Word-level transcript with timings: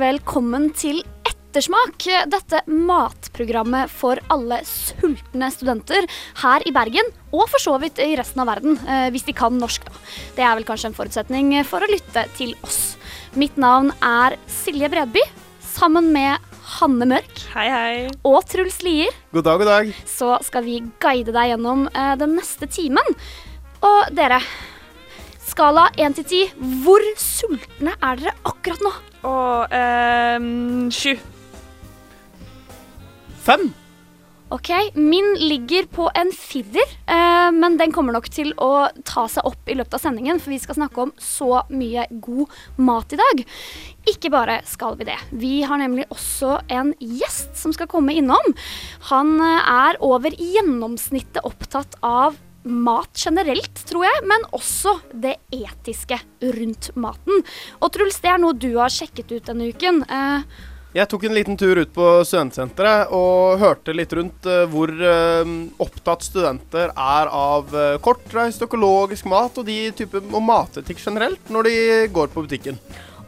velkommen 0.00 0.70
til 0.72 1.02
Ettersmak, 1.28 2.06
dette 2.30 2.60
matprogrammet 2.70 3.90
for 3.92 4.20
alle 4.32 4.60
sultne 4.64 5.50
studenter 5.52 6.06
her 6.40 6.64
i 6.64 6.72
Bergen, 6.72 7.10
og 7.34 7.50
for 7.50 7.60
så 7.60 7.74
vidt 7.82 8.00
i 8.00 8.14
resten 8.18 8.40
av 8.40 8.48
verden, 8.48 8.78
eh, 8.86 9.10
hvis 9.12 9.26
de 9.26 9.34
kan 9.36 9.58
norsk, 9.60 9.84
da. 9.84 9.92
Det 10.38 10.46
er 10.46 10.54
vel 10.56 10.64
kanskje 10.68 10.90
en 10.90 10.96
forutsetning 10.96 11.52
for 11.68 11.84
å 11.84 11.90
lytte 11.90 12.24
til 12.38 12.54
oss. 12.64 12.96
Mitt 13.36 13.58
navn 13.60 13.92
er 14.00 14.38
Silje 14.48 14.88
Bredby, 14.88 15.22
sammen 15.60 16.12
med 16.14 16.38
Hanne 16.78 17.06
Mørk 17.10 17.44
Hei, 17.52 17.68
hei. 17.68 18.08
og 18.24 18.40
Truls 18.48 18.80
Lier. 18.86 19.12
God 19.34 19.44
dag, 19.44 19.60
god 19.60 19.72
dag. 19.74 19.94
Så 20.08 20.32
skal 20.46 20.64
vi 20.64 20.80
guide 21.02 21.34
deg 21.34 21.52
gjennom 21.52 21.88
eh, 21.92 22.14
den 22.16 22.38
neste 22.38 22.70
timen. 22.70 23.16
Og 23.84 24.14
dere, 24.16 24.40
skala 25.60 25.90
1 26.00 26.14
til 26.16 26.24
10, 26.24 26.68
hvor 26.80 27.02
sultne 27.20 27.92
er 28.00 28.16
dere 28.16 28.32
akkurat 28.48 28.80
nå? 28.80 28.92
Og 29.28 29.74
ehm, 29.76 30.86
sju. 30.88 31.12
Fem. 33.44 33.66
Ok, 34.56 34.72
Min 34.96 35.28
ligger 35.36 35.84
på 35.92 36.08
en 36.16 36.32
firer, 36.32 36.96
eh, 37.04 37.50
men 37.52 37.76
den 37.76 37.92
kommer 37.92 38.16
nok 38.16 38.30
til 38.32 38.54
å 38.56 38.88
ta 39.04 39.26
seg 39.28 39.44
opp 39.52 39.68
i 39.68 39.76
løpet 39.76 40.00
av 40.00 40.06
sendingen, 40.06 40.40
for 40.40 40.54
vi 40.56 40.62
skal 40.64 40.80
snakke 40.80 41.04
om 41.04 41.12
så 41.20 41.60
mye 41.68 42.08
god 42.08 42.56
mat 42.80 43.12
i 43.12 43.20
dag. 43.20 43.44
Ikke 44.08 44.32
bare 44.32 44.62
skal 44.64 44.96
vi 44.96 45.12
det. 45.12 45.20
Vi 45.30 45.54
har 45.60 45.84
nemlig 45.84 46.08
også 46.08 46.56
en 46.72 46.96
gjest 47.04 47.52
som 47.60 47.76
skal 47.76 47.90
komme 47.92 48.16
innom. 48.16 48.56
Han 49.12 49.36
eh, 49.44 49.74
er 49.92 50.00
over 50.08 50.32
gjennomsnittet 50.40 51.44
opptatt 51.44 52.00
av 52.00 52.46
mat 52.62 53.10
generelt, 53.16 53.84
tror 53.88 54.04
jeg, 54.04 54.24
men 54.28 54.44
også 54.56 54.98
det 55.12 55.36
etiske 55.54 56.18
rundt 56.56 56.90
maten. 57.00 57.44
Og 57.80 57.92
Truls, 57.94 58.20
det 58.20 58.32
er 58.32 58.42
noe 58.42 58.56
du 58.56 58.72
har 58.76 58.92
sjekket 58.92 59.32
ut 59.32 59.48
denne 59.48 59.70
uken. 59.72 60.02
Eh, 60.04 60.66
Jeg 60.92 61.06
tok 61.06 61.24
en 61.24 61.36
liten 61.36 61.56
tur 61.56 61.78
ut 61.78 61.92
på 61.94 62.06
studentsenteret 62.26 63.12
og 63.14 63.60
hørte 63.62 63.94
litt 63.94 64.12
rundt 64.12 64.46
eh, 64.50 64.64
hvor 64.72 64.90
eh, 64.90 65.52
opptatt 65.78 66.26
studenter 66.26 66.90
er 66.90 67.30
av 67.30 67.70
uh, 67.70 67.98
kortreist 68.02 68.62
økologisk 68.66 69.28
mat 69.30 69.56
og 69.60 69.68
de 69.68 69.92
type 69.94 70.18
og 70.18 70.42
matetikk 70.42 70.98
generelt 70.98 71.52
når 71.54 71.70
de 71.70 71.78
går 72.12 72.34
på 72.34 72.44
butikken. 72.44 72.80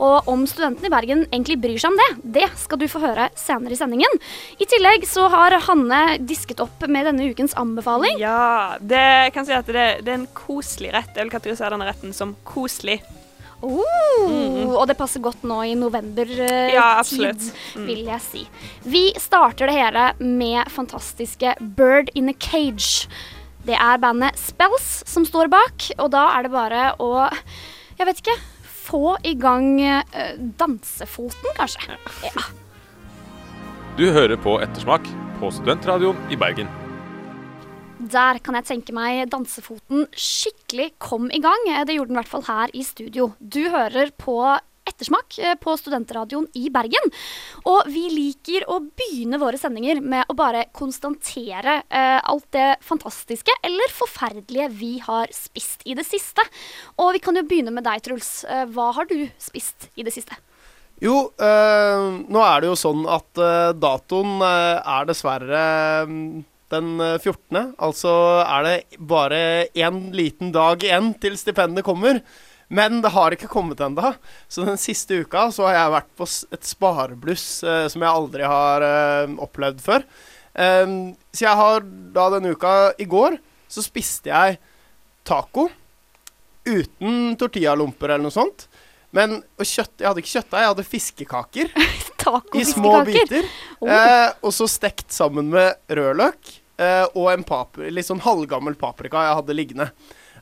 Og 0.02 0.28
om 0.30 0.42
studentene 0.50 0.88
i 0.88 0.92
Bergen 0.92 1.24
egentlig 1.30 1.60
bryr 1.62 1.78
seg 1.78 1.92
om 1.92 1.98
det, 2.00 2.08
det 2.40 2.48
skal 2.58 2.80
du 2.80 2.88
få 2.90 3.02
høre 3.04 3.28
senere 3.38 3.76
i 3.76 3.78
sendingen. 3.78 4.16
I 4.58 4.66
tillegg 4.66 5.06
så 5.06 5.28
har 5.30 5.54
Hanne 5.68 6.18
disket 6.26 6.62
opp 6.64 6.82
med 6.90 7.06
denne 7.06 7.28
ukens 7.30 7.54
anbefaling. 7.58 8.18
Ja, 8.18 8.74
det 8.82 9.30
kan 9.36 9.46
si 9.46 9.54
at 9.54 9.68
det, 9.70 10.02
det 10.02 10.10
er 10.10 10.20
en 10.24 10.30
koselig 10.34 10.90
rett. 10.96 11.12
Jeg 11.14 11.28
vil 11.28 11.34
kategorisere 11.36 11.76
denne 11.76 11.86
retten 11.92 12.16
som 12.16 12.34
koselig. 12.48 12.98
Oh, 13.62 14.74
Og 14.74 14.88
det 14.90 14.96
passer 14.98 15.22
godt 15.22 15.44
nå 15.46 15.60
i 15.70 15.76
november-tid, 15.78 16.40
Mm. 16.42 16.72
Ja, 16.74 16.86
absolutt. 16.98 17.44
Mm. 17.76 17.84
vil 17.86 18.00
jeg 18.08 18.20
si. 18.24 18.42
Vi 18.82 19.02
starter 19.22 19.70
det 19.70 19.76
hele 19.76 20.06
med 20.18 20.66
fantastiske 20.72 21.54
Bird 21.78 22.10
in 22.18 22.28
a 22.28 22.34
Cage. 22.34 23.06
Det 23.62 23.76
er 23.78 24.00
bandet 24.02 24.34
Spells 24.40 25.04
som 25.06 25.22
står 25.28 25.46
bak, 25.52 25.92
og 25.98 26.10
da 26.10 26.24
er 26.34 26.42
det 26.48 26.50
bare 26.50 26.88
å 26.98 27.30
Jeg 27.98 28.08
vet 28.08 28.18
ikke. 28.24 28.34
Få 28.82 29.16
i 29.22 29.34
gang 29.38 29.80
eh, 29.80 30.36
dansefoten, 30.58 31.54
kanskje. 31.58 31.96
Ja. 32.26 32.46
Du 33.98 34.06
hører 34.10 34.38
på 34.40 34.56
Ettersmak 34.64 35.06
på 35.38 35.50
Studentradioen 35.54 36.18
i 36.32 36.38
Bergen. 36.40 36.70
Der 38.12 38.40
kan 38.42 38.56
jeg 38.58 38.66
tenke 38.66 38.94
meg 38.96 39.28
dansefoten 39.30 40.08
skikkelig 40.18 40.88
kom 40.98 41.28
i 41.30 41.38
gang. 41.44 41.68
Eh, 41.70 41.84
Det 41.86 41.94
gjorde 41.94 42.10
den 42.10 42.18
i 42.18 42.22
hvert 42.22 42.32
fall 42.32 42.46
her 42.48 42.72
i 42.74 42.82
studio. 42.82 43.32
Du 43.38 43.62
hører 43.70 44.10
på 44.18 44.38
Ettersmak 44.88 45.38
eh, 45.38 45.54
på 45.60 45.74
Studentradioen 45.78 46.48
i 46.58 46.68
Bergen. 46.74 47.12
Og 47.70 47.88
vi 47.92 48.04
liker 48.12 48.66
å 48.70 48.80
begynne 48.84 49.40
våre 49.42 49.60
sendinger 49.60 50.02
med 50.02 50.28
å 50.28 50.36
bare 50.38 50.66
konstatere 50.76 51.80
eh, 51.88 52.18
alt 52.18 52.48
det 52.54 52.68
fantastiske 52.84 53.54
eller 53.62 53.94
forferdelige 53.94 54.70
vi 54.76 54.94
har 55.04 55.30
spist 55.34 55.86
i 55.86 55.96
det 55.98 56.06
siste. 56.08 56.44
Og 56.98 57.14
vi 57.16 57.22
kan 57.22 57.38
jo 57.38 57.46
begynne 57.46 57.74
med 57.74 57.86
deg, 57.86 58.02
Truls. 58.04 58.42
Eh, 58.44 58.64
hva 58.72 58.90
har 58.96 59.10
du 59.10 59.20
spist 59.42 59.90
i 59.94 60.06
det 60.06 60.14
siste? 60.14 60.38
Jo, 61.02 61.32
eh, 61.34 62.04
nå 62.30 62.42
er 62.46 62.62
det 62.62 62.68
jo 62.70 62.78
sånn 62.78 63.06
at 63.10 63.40
eh, 63.42 63.72
datoen 63.74 64.36
eh, 64.46 64.78
er 64.78 65.08
dessverre 65.08 65.62
mm, 66.06 66.44
den 66.70 66.92
eh, 67.02 67.16
14. 67.18 67.72
Altså 67.82 68.12
er 68.44 68.68
det 68.68 68.76
bare 68.98 69.40
én 69.74 70.04
liten 70.14 70.52
dag 70.54 70.82
igjen 70.84 71.10
til 71.22 71.34
stipendet 71.40 71.86
kommer. 71.86 72.22
Men 72.72 73.02
det 73.04 73.12
har 73.12 73.34
ikke 73.34 73.50
kommet 73.52 73.80
ennå. 73.84 74.14
Så 74.48 74.64
den 74.64 74.80
siste 74.80 75.20
uka 75.20 75.50
så 75.52 75.68
har 75.68 75.76
jeg 75.76 75.94
vært 75.96 76.12
på 76.16 76.28
et 76.56 76.68
sparebluss 76.68 77.46
eh, 77.68 77.86
som 77.92 78.04
jeg 78.04 78.20
aldri 78.22 78.46
har 78.48 78.86
eh, 78.86 79.34
opplevd 79.44 79.82
før. 79.84 80.06
Eh, 80.54 80.94
så 81.32 81.46
jeg 81.46 81.60
har 81.60 81.84
da 82.16 82.28
denne 82.36 82.54
uka 82.56 82.92
I 83.00 83.08
går 83.08 83.36
så 83.72 83.84
spiste 83.84 84.32
jeg 84.32 84.58
taco 85.24 85.68
uten 86.68 87.36
tortillalomper 87.40 88.12
eller 88.14 88.26
noe 88.28 88.34
sånt. 88.34 88.66
Men 89.12 89.42
kjøtt, 89.60 89.98
jeg 90.00 90.08
hadde 90.08 90.22
ikke 90.22 90.32
kjøttdeig, 90.32 90.62
jeg 90.62 90.72
hadde 90.72 90.88
fiskekaker 90.88 91.72
i 92.60 92.64
små 92.64 92.94
biter. 93.04 93.48
Oh. 93.82 93.90
Eh, 93.92 94.28
og 94.40 94.54
så 94.56 94.68
stekt 94.70 95.12
sammen 95.12 95.50
med 95.52 95.76
rødløk 95.92 96.54
eh, 96.80 97.04
og 97.10 97.28
en 97.34 97.44
papri, 97.44 97.90
litt 97.92 98.08
sånn 98.08 98.22
halvgammel 98.24 98.78
paprika 98.80 99.26
jeg 99.26 99.40
hadde 99.42 99.56
liggende. 99.58 99.90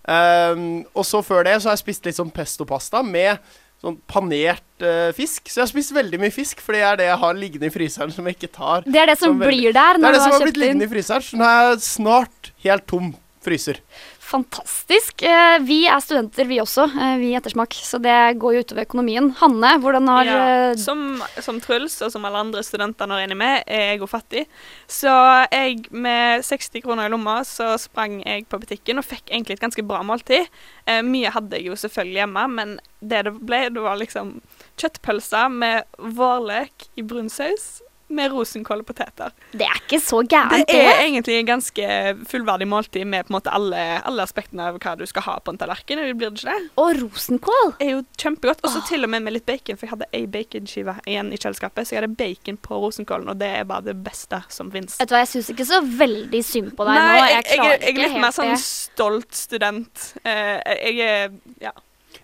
Ehm, 0.08 0.84
og 0.94 1.04
så 1.04 1.20
før 1.24 1.44
det 1.44 1.58
så 1.60 1.70
har 1.70 1.76
jeg 1.76 1.84
spist 1.84 2.06
litt 2.08 2.18
sånn 2.18 2.32
pesto-pasta 2.32 3.02
med 3.04 3.40
sånn 3.80 3.96
panert 4.10 4.84
uh, 4.84 5.08
fisk. 5.16 5.48
Så 5.48 5.60
jeg 5.60 5.64
har 5.64 5.70
spist 5.70 5.94
veldig 5.96 6.18
mye 6.20 6.32
fisk, 6.34 6.60
for 6.60 6.76
det 6.76 6.82
er 6.84 6.98
det 7.00 7.06
jeg 7.08 7.20
har 7.22 7.38
liggende 7.38 7.70
i 7.70 7.72
fryseren 7.72 8.12
som 8.12 8.26
jeg 8.28 8.36
ikke 8.36 8.52
tar. 8.52 8.84
Det 8.84 9.00
er 9.00 9.08
det 9.08 9.16
som 9.16 9.32
Som 9.32 9.40
blir 9.40 9.72
der 9.72 10.00
Det 10.00 10.04
er 10.04 10.16
det 10.16 10.20
som 10.20 10.34
har 10.36 10.44
blitt 10.44 10.60
liggende 10.60 10.84
i 10.84 10.90
fryseren, 10.90 11.24
så 11.24 11.40
nå 11.40 11.48
er 11.48 11.62
jeg 11.70 11.84
snart 11.86 12.52
helt 12.66 12.86
tom 12.92 13.14
fryser. 13.44 13.80
Fantastisk. 14.30 15.22
Eh, 15.22 15.58
vi 15.66 15.80
er 15.90 15.98
studenter, 16.00 16.46
vi 16.46 16.60
også, 16.62 16.84
eh, 16.84 17.16
vi 17.18 17.32
i 17.32 17.36
Ettersmak, 17.38 17.74
så 17.74 17.98
det 17.98 18.38
går 18.38 18.54
jo 18.54 18.60
utover 18.62 18.84
økonomien. 18.84 19.30
Hanne, 19.40 19.72
hvordan 19.82 20.06
har 20.08 20.24
Ja, 20.24 20.36
eh, 20.70 20.74
som, 20.76 21.22
som 21.40 21.58
Truls 21.60 22.00
og 22.02 22.12
som 22.12 22.24
alle 22.24 22.38
andre 22.38 22.62
studenter 22.62 23.10
når 23.10 23.24
regner 23.24 23.40
med, 23.40 23.64
er 23.66 23.94
jeg 23.94 23.98
jo 24.04 24.06
fattig. 24.06 24.46
Så 24.86 25.10
jeg 25.50 25.90
med 25.90 26.44
60 26.46 26.84
kroner 26.84 27.08
i 27.08 27.10
lomma 27.10 27.40
så 27.42 27.74
sprang 27.80 28.20
jeg 28.22 28.46
på 28.46 28.60
butikken 28.60 29.02
og 29.02 29.08
fikk 29.08 29.32
egentlig 29.32 29.58
et 29.58 29.66
ganske 29.66 29.82
bra 29.82 30.04
måltid. 30.06 30.46
Eh, 30.86 31.02
mye 31.02 31.34
hadde 31.34 31.58
jeg 31.58 31.66
jo 31.66 31.80
selvfølgelig 31.80 32.22
hjemme, 32.22 32.48
men 32.54 32.78
det 33.00 33.24
det 33.24 33.34
ble, 33.40 33.66
det 33.72 33.82
var 33.82 33.98
liksom 33.98 34.36
kjøttpølser 34.78 35.48
med 35.50 35.84
vårløk 35.98 36.90
i 36.96 37.02
brun 37.02 37.28
saus 37.32 37.80
med 38.10 38.32
rosenkål 38.32 38.82
og 38.82 38.88
poteter. 38.91 39.32
Det 39.53 39.66
er 39.66 39.81
ikke 39.81 40.00
så 40.03 40.21
gærent, 40.26 40.66
Det 40.69 40.81
er 40.81 41.03
egentlig 41.04 41.38
en 41.41 41.48
ganske 41.48 41.87
fullverdig 42.31 42.69
måltid 42.69 43.06
med 43.06 43.26
på 43.26 43.32
en 43.32 43.37
måte 43.38 43.53
alle, 43.54 43.82
alle 44.06 44.25
aspektene 44.26 44.69
av 44.71 44.78
hva 44.82 44.97
du 44.98 45.04
skal 45.09 45.25
ha 45.26 45.37
på 45.41 45.54
en 45.54 45.60
tallerken. 45.60 46.03
Blir 46.19 46.31
det 46.31 46.43
ikke 46.43 46.54
det? 46.54 46.71
Og 46.82 47.00
rosenkål. 47.03 47.75
er 47.81 47.93
jo 47.94 48.03
kjempegodt. 48.19 48.65
Og 48.65 48.74
så 48.74 48.83
til 48.89 49.04
og 49.07 49.12
med 49.12 49.22
med 49.27 49.36
litt 49.36 49.47
bacon, 49.47 49.77
for 49.78 49.86
jeg 49.86 49.95
hadde 49.95 50.09
ei 50.16 50.24
baconskive 50.30 50.97
igjen 51.07 51.33
i 51.33 51.39
kjøleskapet. 51.41 51.86
Så 51.86 51.95
jeg 51.97 52.03
hadde 52.03 52.16
bacon 52.18 52.59
på 52.60 52.80
rosenkålen, 52.84 53.28
og 53.33 53.39
det 53.41 53.51
er 53.60 53.68
bare 53.68 53.86
det 53.91 53.97
beste 54.04 54.42
som 54.53 54.71
fins. 54.74 54.98
Vet 55.01 55.10
du 55.10 55.15
hva, 55.15 55.22
Jeg 55.24 55.33
syns 55.34 55.53
ikke 55.54 55.68
så 55.68 55.80
veldig 55.84 56.42
synd 56.45 56.74
på 56.77 56.86
deg 56.89 56.98
Nei, 56.98 57.04
nå. 57.06 57.27
jeg, 57.27 57.45
Jeg 57.51 57.59
jeg, 57.60 57.80
jeg 57.80 57.95
er 57.95 58.03
litt 58.09 58.21
mer 58.24 58.34
sånn 58.36 58.56
stolt 58.65 59.34
student. 59.36 60.10
Uh, 60.24 60.59
jeg 60.66 60.98
er 61.06 61.30
Ja. 61.60 61.72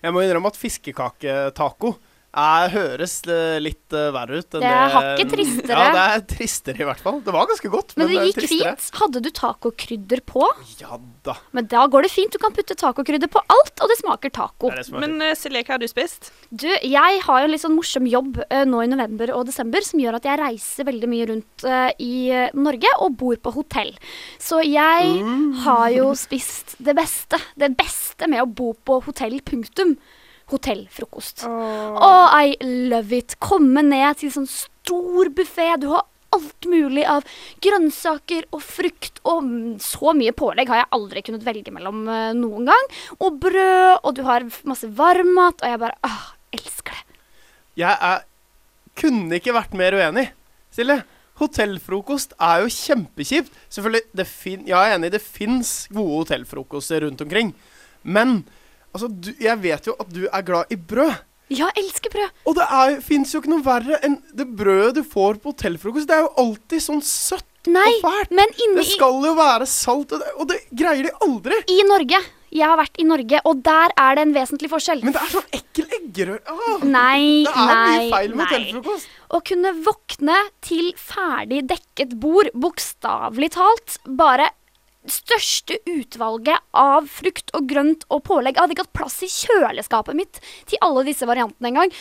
Jeg 0.03 0.13
må 0.13 0.21
innrømme 0.21 0.49
at 0.51 0.57
fiskekaketaco 0.59 1.95
er, 2.37 2.69
høres 2.73 3.15
eh, 3.27 3.57
litt 3.63 3.95
eh, 3.97 4.09
verre 4.15 4.39
ut. 4.41 4.47
enn 4.57 4.63
Det 4.63 4.69
er 4.71 4.91
hakket 4.93 5.31
tristere. 5.33 5.77
Ja, 5.87 5.87
det 5.95 6.03
er 6.05 6.23
tristere 6.29 6.83
i 6.83 6.87
hvert 6.87 7.01
fall. 7.03 7.19
Det 7.25 7.33
var 7.33 7.47
ganske 7.49 7.71
godt, 7.73 7.95
Men 7.97 8.07
men, 8.07 8.15
det 8.15 8.25
gikk 8.29 8.39
tristere. 8.43 8.73
fint. 8.77 8.99
Hadde 9.01 9.21
du 9.25 9.29
tacokrydder 9.41 10.21
på? 10.29 10.43
Ja 10.81 10.99
da. 11.27 11.35
Men 11.57 11.67
da 11.71 11.85
går 11.91 12.05
det 12.07 12.11
fint. 12.13 12.31
Du 12.31 12.39
kan 12.39 12.53
putte 12.55 12.77
tacokrydder 12.77 13.31
på 13.33 13.41
alt, 13.51 13.73
og 13.83 13.89
det 13.91 13.97
smaker 13.99 14.33
taco. 14.37 14.69
Det 14.71 14.85
det 14.87 15.01
Men 15.03 15.17
uh, 15.23 15.33
Silje, 15.37 15.63
hva 15.67 15.75
har 15.75 15.81
du 15.83 15.87
spist? 15.91 16.29
Du, 16.51 16.67
jeg 16.69 17.21
har 17.25 17.41
jo 17.41 17.47
en 17.49 17.51
litt 17.55 17.63
sånn 17.65 17.75
morsom 17.75 18.07
jobb 18.07 18.37
uh, 18.45 18.63
nå 18.69 18.83
i 18.85 18.91
november 18.91 19.33
og 19.35 19.47
desember 19.49 19.83
som 19.83 19.99
gjør 20.03 20.19
at 20.21 20.29
jeg 20.29 20.39
reiser 20.43 20.87
veldig 20.87 21.09
mye 21.11 21.27
rundt 21.33 21.65
uh, 21.67 21.89
i 21.99 22.29
eh, 22.31 22.53
Norge 22.55 22.91
og 23.03 23.17
bor 23.19 23.35
på 23.43 23.55
hotell. 23.57 23.91
Så 24.39 24.61
jeg 24.65 25.15
Mm. 25.17 25.53
har 25.63 25.89
jo 25.93 26.11
spist 26.17 26.75
det 26.83 26.93
beste. 26.97 27.37
Det 27.57 27.69
beste 27.77 28.27
med 28.29 28.41
å 28.43 28.47
bo 28.47 28.71
på 28.85 28.99
hotell, 29.05 29.39
punktum. 29.45 29.95
Hotellfrokost. 30.51 31.45
Åh. 31.47 31.97
Oh, 31.97 32.27
I 32.33 32.55
love 32.91 33.15
it. 33.15 33.35
Komme 33.43 33.83
ned 33.85 34.21
til 34.21 34.31
sånn 34.33 34.47
stor 34.49 35.31
buffé. 35.35 35.73
Du 35.81 35.89
har 35.91 36.05
alt 36.35 36.67
mulig 36.69 37.05
av 37.07 37.25
grønnsaker 37.63 38.47
og 38.53 38.61
frukt 38.63 39.21
og 39.27 39.47
så 39.83 40.13
mye 40.17 40.35
pålegg 40.35 40.69
har 40.71 40.83
jeg 40.83 40.91
aldri 40.97 41.23
kunnet 41.25 41.45
velge 41.47 41.73
mellom 41.73 42.03
eh, 42.11 42.31
noen 42.37 42.67
gang. 42.69 42.89
Og 43.19 43.39
brød, 43.43 43.99
og 44.03 44.17
du 44.17 44.23
har 44.27 44.47
masse 44.67 44.89
varmmat, 44.97 45.61
og 45.61 45.73
jeg 45.73 45.83
bare 45.83 45.99
åh, 46.07 46.25
elsker 46.57 46.95
det. 46.95 47.21
Jeg 47.83 47.93
er, 47.93 48.25
kunne 48.97 49.37
ikke 49.39 49.55
vært 49.55 49.77
mer 49.77 49.97
uenig. 49.97 50.27
Silje, 50.73 50.99
hotellfrokost 51.41 52.33
er 52.41 52.63
jo 52.63 52.71
kjempekjipt. 52.73 53.53
Selvfølgelig, 53.73 54.05
det 54.17 54.27
fin, 54.29 54.63
jeg 54.67 54.77
er 54.77 54.97
enig, 54.97 55.11
det 55.13 55.23
fins 55.23 55.73
gode 55.93 56.23
hotellfrokoster 56.23 57.05
rundt 57.05 57.21
omkring. 57.25 57.53
Men 58.01 58.41
altså, 58.97 59.09
du, 59.13 59.31
jeg 59.39 59.61
vet 59.63 59.87
jo 59.91 59.95
at 60.01 60.09
du 60.13 60.23
er 60.27 60.45
glad 60.47 60.73
i 60.73 60.77
brød. 60.77 61.15
Ja, 61.47 61.69
jeg 61.71 61.85
elsker 61.85 62.11
brød. 62.11 62.31
Og 62.49 62.57
det 62.57 62.65
fins 63.07 63.29
jo 63.31 63.39
ikke 63.39 63.53
noe 63.53 63.63
verre 63.63 64.01
enn 64.03 64.17
det 64.35 64.49
brødet 64.59 64.97
du 64.97 65.05
får 65.07 65.37
på 65.39 65.53
hotellfrokost. 65.53 66.09
Det 66.09 66.17
er 66.17 66.25
jo 66.25 66.33
alltid 66.43 66.83
sånn 66.83 66.99
søtt 67.07 67.45
Nei, 67.71 67.85
og 67.97 68.03
fælt. 68.03 68.33
men 68.35 68.51
inni, 68.63 68.81
Det 68.81 68.87
skal 68.93 69.23
jo 69.27 69.31
være 69.35 69.65
salt, 69.67 70.11
og 70.15 70.21
det, 70.23 70.33
og 70.39 70.49
det 70.51 70.57
greier 70.79 71.07
de 71.07 71.13
aldri. 71.23 71.55
i 71.71 71.81
Norge 71.87 72.19
Jeg 72.51 72.63
har 72.63 72.77
vært 72.79 72.99
i 72.99 73.05
Norge, 73.07 73.41
og 73.47 73.63
der 73.63 73.91
er 73.99 74.15
det 74.15 74.21
en 74.27 74.35
vesentlig 74.35 74.69
forskjell. 74.71 75.01
Men 75.03 75.15
det 75.15 75.23
er 75.23 75.33
sånn 75.33 75.49
ekkel 75.57 75.87
eggerør. 75.97 76.37
Ah, 76.47 76.85
Nei, 76.87 77.23
det 77.47 77.51
er 77.55 77.67
nei, 77.71 77.97
mye 77.97 78.11
feil 78.13 78.35
med 78.35 78.45
hotellfrokost. 78.45 79.09
Å 79.35 79.41
kunne 79.49 79.73
våkne 79.87 80.37
til 80.63 80.93
ferdig 80.99 81.65
dekket 81.71 82.15
bord, 82.23 82.51
bokstavelig 82.55 83.51
talt, 83.57 83.97
bare 84.07 84.47
største 85.11 85.77
utvalget 85.89 86.63
av 86.77 87.07
frukt 87.11 87.53
og 87.57 87.67
grønt 87.69 88.07
og 88.13 88.23
pålegg. 88.27 88.55
Jeg 88.55 88.63
hadde 88.63 88.75
ikke 88.77 88.87
hatt 88.87 88.97
plass 88.97 89.19
i 89.25 89.29
kjøleskapet 89.31 90.17
mitt 90.17 90.41
til 90.69 90.81
alle 90.85 91.05
disse 91.07 91.27
variantene 91.29 91.71
engang. 91.71 91.93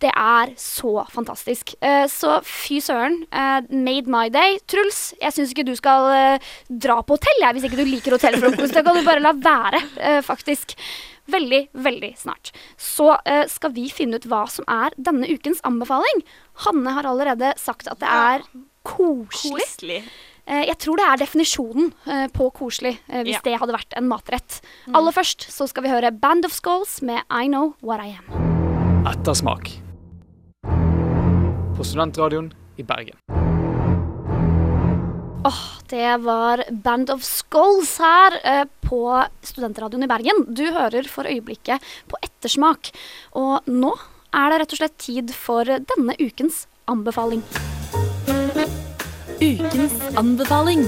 Det 0.00 0.10
er 0.16 0.54
så 0.56 1.04
fantastisk. 1.12 1.74
Eh, 1.84 2.06
så 2.08 2.38
fy 2.46 2.80
søren. 2.80 3.26
eh, 3.30 3.60
made 3.68 4.08
my 4.08 4.28
day. 4.32 4.58
Truls, 4.66 5.12
jeg 5.20 5.32
syns 5.36 5.52
ikke 5.52 5.66
du 5.68 5.74
skal 5.76 6.08
eh, 6.14 6.50
dra 6.70 7.02
på 7.02 7.18
hotell 7.18 7.44
jeg, 7.44 7.54
hvis 7.54 7.68
ikke 7.68 7.80
du 7.82 7.84
liker 7.84 8.16
hotellfrokost. 8.16 8.72
Da 8.74 8.82
kan 8.86 8.96
du 8.96 9.04
bare 9.04 9.20
la 9.20 9.34
være, 9.36 9.82
faktisk. 10.24 10.74
Veldig, 11.30 11.68
veldig 11.76 12.14
snart. 12.18 12.50
Så 12.80 13.12
skal 13.52 13.70
vi 13.76 13.84
finne 13.92 14.18
ut 14.18 14.26
hva 14.26 14.46
som 14.50 14.64
er 14.66 14.96
denne 14.98 15.28
ukens 15.30 15.60
anbefaling. 15.68 16.24
Hanne 16.64 16.96
har 16.96 17.06
allerede 17.06 17.52
sagt 17.60 17.86
at 17.92 18.00
det 18.00 18.08
er 18.10 18.42
koselig. 18.82 19.62
Koselig. 19.62 20.00
Eh, 20.50 20.64
jeg 20.66 20.78
tror 20.82 20.98
det 20.98 21.04
er 21.06 21.20
definisjonen 21.22 21.92
eh, 22.10 22.24
på 22.34 22.48
koselig, 22.56 22.96
eh, 23.08 23.22
hvis 23.22 23.36
Ja. 23.38 23.40
det 23.44 23.58
hadde 23.60 23.76
vært 23.76 23.94
en 23.96 24.08
matrett. 24.10 24.60
Aller 24.92 25.12
først 25.14 25.46
så 25.50 25.68
skal 25.70 25.84
vi 25.84 25.92
høre 25.92 26.10
Band 26.10 26.44
of 26.44 26.52
Skulls 26.52 27.00
med 27.06 27.22
I 27.30 27.46
Know 27.46 27.74
What 27.86 28.02
I 28.02 28.16
Am. 28.18 29.06
Ettersmak. 29.06 29.70
På 31.76 31.84
Studentradioen 31.86 32.50
i 32.78 32.82
Bergen. 32.82 33.16
Åh, 35.44 35.60
Det 35.88 36.20
var 36.22 36.64
Band 36.70 37.10
of 37.10 37.22
Skulls 37.24 37.96
her 37.98 38.36
eh, 38.44 38.64
på 38.84 39.00
Studentradioen 39.42 40.04
i 40.04 40.06
Bergen. 40.10 40.44
Du 40.52 40.66
hører 40.70 41.06
for 41.08 41.24
øyeblikket 41.24 41.80
på 42.10 42.18
ettersmak. 42.22 42.90
Og 43.34 43.64
nå 43.66 43.94
er 44.34 44.50
det 44.50 44.60
rett 44.60 44.72
og 44.76 44.78
slett 44.82 44.98
tid 44.98 45.32
for 45.34 45.64
denne 45.64 46.14
ukens 46.20 46.66
anbefaling. 46.86 47.42
Ukens 49.40 49.94
anbefaling. 50.16 50.82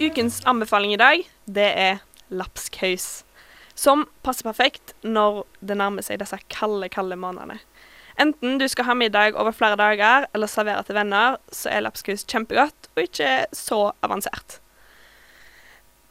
Ukens 0.00 0.42
anbefaling 0.44 0.92
i 0.92 0.98
dag, 1.00 1.22
det 1.48 1.70
er 1.80 2.02
lapskaus. 2.28 3.24
Som 3.74 4.04
passer 4.20 4.44
perfekt 4.44 4.92
når 5.00 5.46
det 5.64 5.78
nærmer 5.80 6.04
seg 6.04 6.20
disse 6.20 6.36
kalde, 6.52 6.90
kalde 6.92 7.16
månedene. 7.16 7.56
Enten 8.20 8.60
du 8.60 8.68
skal 8.68 8.90
ha 8.90 8.98
middag 8.98 9.40
over 9.40 9.56
flere 9.56 9.80
dager 9.80 10.28
eller 10.36 10.52
servere 10.52 10.84
til 10.84 11.00
venner, 11.00 11.40
så 11.48 11.72
er 11.72 11.88
lapskaus 11.88 12.28
kjempegodt 12.28 12.92
og 12.92 13.06
ikke 13.08 13.32
så 13.56 13.86
avansert. 14.04 14.60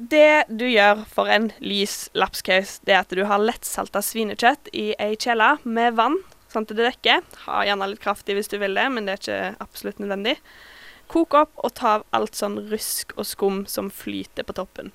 Det 0.01 0.49
du 0.49 0.65
gjør 0.65 1.05
for 1.05 1.29
en 1.29 1.51
lys 1.61 2.07
lapskaus, 2.17 2.79
det 2.81 2.97
er 2.97 3.05
at 3.05 3.13
du 3.13 3.21
har 3.29 3.45
lettsalta 3.45 4.01
svinekjøtt 4.01 4.73
i 4.73 4.95
ei 4.97 5.13
kjele 5.13 5.59
med 5.63 5.93
vann, 6.01 6.17
sånn 6.53 6.67
at 6.67 6.73
det 6.77 6.87
dekker. 6.87 7.23
Ha 7.47 7.63
gjerne 7.67 7.89
litt 7.91 8.03
kraftig 8.03 8.37
hvis 8.37 8.51
du 8.51 8.59
vil 8.61 8.77
det, 8.77 8.87
men 8.93 9.07
det 9.07 9.15
er 9.15 9.21
ikke 9.21 9.63
absolutt 9.63 10.01
nødvendig. 10.01 10.37
Kok 11.11 11.35
opp 11.37 11.63
og 11.65 11.73
ta 11.77 11.97
av 11.99 12.05
alt 12.15 12.37
sånn 12.37 12.57
rusk 12.71 13.13
og 13.17 13.27
skum 13.27 13.63
som 13.69 13.91
flyter 13.93 14.47
på 14.47 14.55
toppen. 14.57 14.93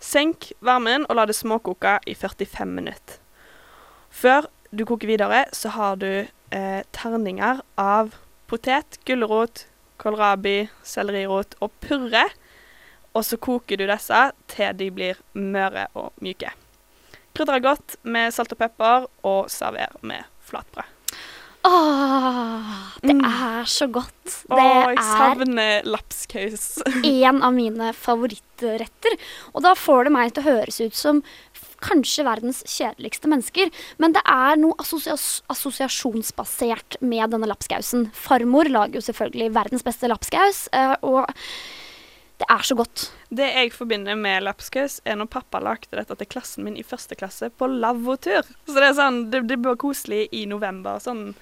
Senk 0.00 0.50
varmen 0.64 1.04
og 1.08 1.18
la 1.18 1.26
det 1.28 1.36
småkoke 1.36 1.98
i 2.08 2.16
45 2.16 2.72
minutter. 2.72 3.20
Før 4.10 4.48
du 4.72 4.86
koker 4.88 5.10
videre, 5.10 5.44
så 5.52 5.70
har 5.76 6.00
du 6.00 6.08
eh, 6.24 6.80
terninger 6.96 7.60
av 7.78 8.14
potet, 8.50 8.98
gulrot, 9.06 9.66
kålrabi, 10.00 10.70
sellerirot 10.82 11.56
og 11.60 11.74
purre. 11.84 12.24
Og 13.14 13.26
så 13.26 13.38
koker 13.42 13.78
du 13.80 13.86
disse 13.90 14.24
til 14.50 14.76
de 14.78 14.90
blir 14.94 15.20
møre 15.34 15.88
og 15.98 16.12
myke. 16.22 16.52
Krydder 17.34 17.62
godt 17.62 17.96
med 18.02 18.34
salt 18.34 18.54
og 18.54 18.60
pepper, 18.62 19.08
og 19.26 19.50
server 19.52 19.94
med 20.02 20.29
flatbrød. 20.50 20.96
Åh, 21.62 22.70
det 23.02 23.14
Mm. 23.16 23.24
er 23.26 23.64
så 23.68 23.86
godt. 23.92 24.44
Å, 24.48 24.56
Det 24.56 24.64
jeg 24.64 24.96
er 24.96 25.02
savner 25.04 25.82
lapskaus. 25.84 26.64
en 27.04 27.42
av 27.44 27.52
mine 27.52 27.90
favorittretter. 27.92 29.18
Og 29.54 29.62
da 29.66 29.74
får 29.76 30.04
det 30.08 30.12
meg 30.14 30.32
til 30.32 30.42
å 30.42 30.48
høres 30.54 30.80
ut 30.80 30.94
som 30.96 31.20
kanskje 31.84 32.24
verdens 32.24 32.62
kjedeligste 32.64 33.28
mennesker. 33.28 33.70
Men 33.98 34.12
det 34.16 34.22
er 34.28 34.56
noe 34.60 34.74
assosias 34.80 35.42
assosiasjonsbasert 35.52 36.96
med 37.04 37.30
denne 37.32 37.48
lapskausen. 37.48 38.08
Farmor 38.16 38.68
lager 38.72 39.00
jo 39.00 39.04
selvfølgelig 39.12 39.52
verdens 39.52 39.84
beste 39.84 40.08
lapskaus, 40.08 40.66
eh, 40.72 40.96
og 41.02 41.28
det 42.40 42.46
er 42.48 42.62
så 42.64 42.74
godt. 42.78 43.10
Det 43.28 43.46
jeg 43.52 43.72
forbinder 43.76 44.16
med 44.16 44.46
lapskaus, 44.46 45.00
er 45.04 45.18
når 45.20 45.28
pappa 45.34 45.60
lagde 45.60 45.92
dette 45.92 46.16
til 46.16 46.28
klassen 46.30 46.64
min 46.64 46.78
i 46.80 46.86
første 46.86 47.18
klasse 47.18 47.50
på 47.52 47.68
lavvotur. 47.68 48.48
Så 48.64 48.76
det 48.78 48.86
er 48.86 48.96
sånn, 48.96 49.26
det, 49.32 49.42
det 49.50 49.58
blir 49.60 49.76
koselig 49.80 50.22
i 50.36 50.46
november. 50.48 51.02
Sånn, 51.04 51.34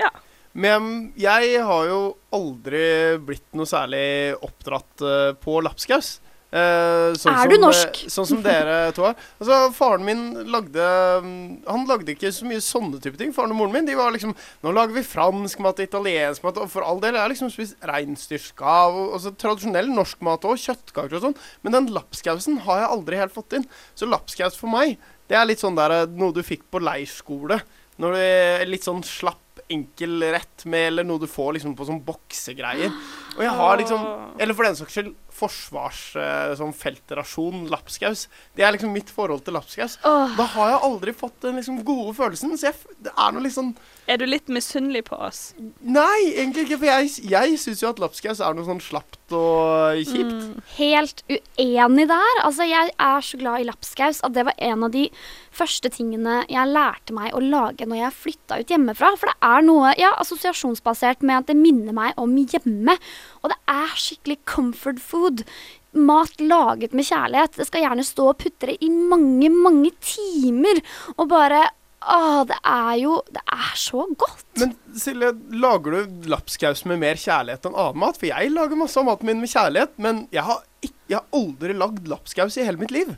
ja. 0.00 0.10
Men 0.52 1.12
jeg 1.20 1.60
har 1.62 1.84
jo 1.86 2.00
aldri 2.34 2.82
blitt 3.22 3.46
noe 3.54 3.70
særlig 3.70 4.34
oppdratt 4.42 5.06
eh, 5.06 5.30
på 5.38 5.60
lapskaus. 5.62 6.16
Eh, 6.50 7.12
sånn 7.14 7.30
Er 7.30 7.46
du 7.46 7.54
som, 7.54 7.62
norsk? 7.62 7.98
eh, 8.02 8.10
sånn 8.10 8.26
som 8.26 8.40
dere 8.42 8.78
to 8.96 9.04
er. 9.06 9.14
Altså, 9.38 9.58
faren 9.76 10.02
min 10.02 10.22
lagde 10.50 10.82
mm, 11.22 11.60
Han 11.68 11.84
lagde 11.86 12.10
ikke 12.10 12.32
så 12.34 12.48
mye 12.48 12.58
sånne 12.64 12.98
type 13.02 13.20
ting. 13.20 13.30
Faren 13.36 13.54
og 13.54 13.60
moren 13.60 13.76
min 13.76 13.86
de 13.86 13.94
var 13.94 14.10
liksom 14.10 14.34
Nå 14.66 14.72
lager 14.74 14.96
vi 14.96 15.04
fransk 15.06 15.62
mat, 15.62 15.78
italiensk 15.84 16.42
mat, 16.42 16.58
og 16.58 16.66
for 16.72 16.82
all 16.82 16.98
del. 17.02 17.14
Jeg 17.14 17.22
har 17.22 17.30
liksom 17.30 17.52
spist 17.54 17.78
reinsdyrskav 17.86 18.98
og 18.98 19.14
altså, 19.18 19.32
tradisjonell 19.38 19.90
norsk 19.94 20.20
mat 20.26 20.42
òg. 20.50 20.58
Kjøttkaker 20.58 21.20
og 21.20 21.26
sånn. 21.28 21.38
Men 21.62 21.78
den 21.78 21.90
lapskausen 21.94 22.58
har 22.66 22.82
jeg 22.82 22.92
aldri 22.96 23.20
helt 23.22 23.34
fått 23.36 23.54
inn. 23.60 23.68
Så 23.94 24.10
lapskaus 24.10 24.58
for 24.58 24.72
meg, 24.74 24.98
det 25.30 25.38
er 25.38 25.46
litt 25.46 25.62
sånn 25.62 25.78
der 25.78 26.00
eh, 26.02 26.08
noe 26.18 26.34
du 26.34 26.42
fikk 26.46 26.66
på 26.74 26.82
leirskole. 26.82 27.60
Når 28.00 28.16
du 28.16 28.20
er 28.24 28.66
litt 28.66 28.86
sånn 28.86 29.02
slapp, 29.06 29.38
enkel 29.70 30.22
rett 30.34 30.64
med, 30.68 30.88
eller 30.90 31.06
noe 31.06 31.22
du 31.22 31.26
får 31.30 31.54
liksom 31.56 31.76
på 31.78 31.86
sånn 31.88 32.00
boksegreier. 32.06 32.90
Og 33.36 33.42
jeg 33.44 33.52
har 33.60 33.76
liksom 33.80 34.06
Eller 34.40 34.56
for 34.58 34.66
den 34.66 34.76
saks 34.78 34.96
skyld 34.98 35.12
forsvars... 35.40 36.00
eh, 36.20 36.54
sånn 36.58 36.72
feltrasjon 36.76 37.68
lapskaus. 37.70 38.26
Det 38.56 38.64
er 38.66 38.74
liksom 38.74 38.92
mitt 38.92 39.08
forhold 39.14 39.44
til 39.46 39.54
lapskaus. 39.56 39.94
Åh, 40.04 40.34
Da 40.36 40.44
har 40.56 40.72
jeg 40.74 40.80
aldri 40.90 41.14
fått 41.16 41.38
den 41.46 41.56
liksom 41.60 41.78
gode 41.86 42.14
følelsen. 42.18 42.56
Så 42.58 42.70
jeg, 42.70 42.74
det 43.06 43.12
er 43.14 43.32
noe 43.36 43.52
sånn 43.54 43.72
Er 44.10 44.18
du 44.20 44.26
litt 44.26 44.50
misunnelig 44.52 45.04
på 45.08 45.16
oss? 45.16 45.52
Nei, 45.80 46.32
egentlig 46.34 46.66
ikke. 46.66 46.80
For 46.82 46.90
jeg, 46.90 47.14
jeg 47.30 47.58
syns 47.62 47.84
jo 47.84 47.92
at 47.94 48.02
lapskaus 48.02 48.42
er 48.42 48.58
noe 48.58 48.66
sånn 48.68 48.82
slapt 48.84 49.19
og 49.36 50.00
kjipt. 50.08 50.60
helt 50.76 51.22
uenig 51.28 52.06
der. 52.10 52.40
Altså, 52.44 52.66
jeg 52.68 52.92
er 52.98 53.24
så 53.24 53.40
glad 53.40 53.60
i 53.60 53.66
lapskaus 53.68 54.22
at 54.26 54.34
det 54.36 54.46
var 54.48 54.54
en 54.58 54.84
av 54.86 54.94
de 54.94 55.06
første 55.54 55.90
tingene 55.92 56.44
jeg 56.50 56.72
lærte 56.72 57.16
meg 57.16 57.34
å 57.34 57.42
lage 57.42 57.88
når 57.88 58.02
jeg 58.04 58.18
flytta 58.20 58.60
ut 58.60 58.72
hjemmefra. 58.74 59.12
For 59.18 59.32
det 59.32 59.50
er 59.50 59.66
noe 59.66 59.94
ja, 60.00 60.14
assosiasjonsbasert 60.22 61.24
med 61.26 61.42
at 61.42 61.50
det 61.50 61.58
minner 61.58 61.96
meg 61.96 62.16
om 62.20 62.36
hjemme. 62.40 62.96
Og 63.42 63.52
det 63.52 63.58
er 63.70 63.98
skikkelig 63.98 64.40
comfort 64.48 65.02
food. 65.02 65.44
Mat 65.90 66.38
laget 66.38 66.94
med 66.94 67.08
kjærlighet. 67.08 67.58
Det 67.58 67.66
skal 67.66 67.86
gjerne 67.86 68.06
stå 68.06 68.30
og 68.30 68.38
putre 68.42 68.76
i 68.78 68.90
mange, 68.90 69.50
mange 69.50 69.90
timer. 69.98 70.82
Og 71.16 71.30
bare 71.32 71.66
Å, 72.00 72.44
det 72.48 72.56
er 72.64 72.94
jo 73.02 73.18
Det 73.28 73.42
er 73.52 73.72
så 73.76 74.06
godt. 74.16 74.46
Men 74.56 74.72
Silje, 74.96 75.34
lager 75.52 75.98
du 75.98 76.30
lapskaus 76.32 76.86
med 76.88 77.02
mer 77.02 77.20
kjærlighet 77.20 77.68
enn 77.68 77.76
annen 77.76 78.00
mat? 78.00 78.16
For 78.20 78.30
jeg 78.30 78.54
lager 78.54 78.80
masse 78.80 78.96
av 79.00 79.06
maten 79.10 79.28
min 79.28 79.42
med 79.42 79.52
kjærlighet, 79.52 79.92
men 80.00 80.24
jeg 80.32 80.46
har, 80.48 80.62
ikke, 80.80 80.96
jeg 81.12 81.18
har 81.20 81.28
aldri 81.42 81.76
lagd 81.76 82.08
lapskaus 82.10 82.56
i 82.56 82.64
hele 82.64 82.80
mitt 82.80 82.94
liv. 82.94 83.12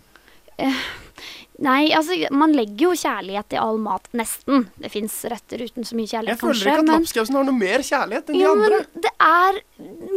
Nei, 1.63 1.93
altså, 1.95 2.17
man 2.35 2.55
legger 2.57 2.89
jo 2.89 2.93
kjærlighet 2.99 3.55
i 3.55 3.59
all 3.61 3.79
mat. 3.83 4.09
Nesten. 4.19 4.67
Det 4.83 4.91
fins 4.93 5.15
retter 5.31 5.63
uten 5.63 5.87
så 5.87 5.95
mye 5.99 6.11
kjærlighet, 6.11 6.41
kanskje. 6.41 6.43
Jeg 6.43 6.43
føler 6.43 6.53
kanskje. 6.53 6.71
ikke 6.73 6.79
at 6.83 6.89
Men, 6.89 7.05
lapskausen 7.07 7.39
har 7.39 7.47
noe 7.49 7.59
mer 7.59 7.85
kjærlighet 7.87 8.31
enn 8.33 8.39
de 8.39 8.43
jo, 8.43 8.55
andre. 8.57 8.81
men 8.83 9.05
det 9.07 9.13
er 9.29 9.61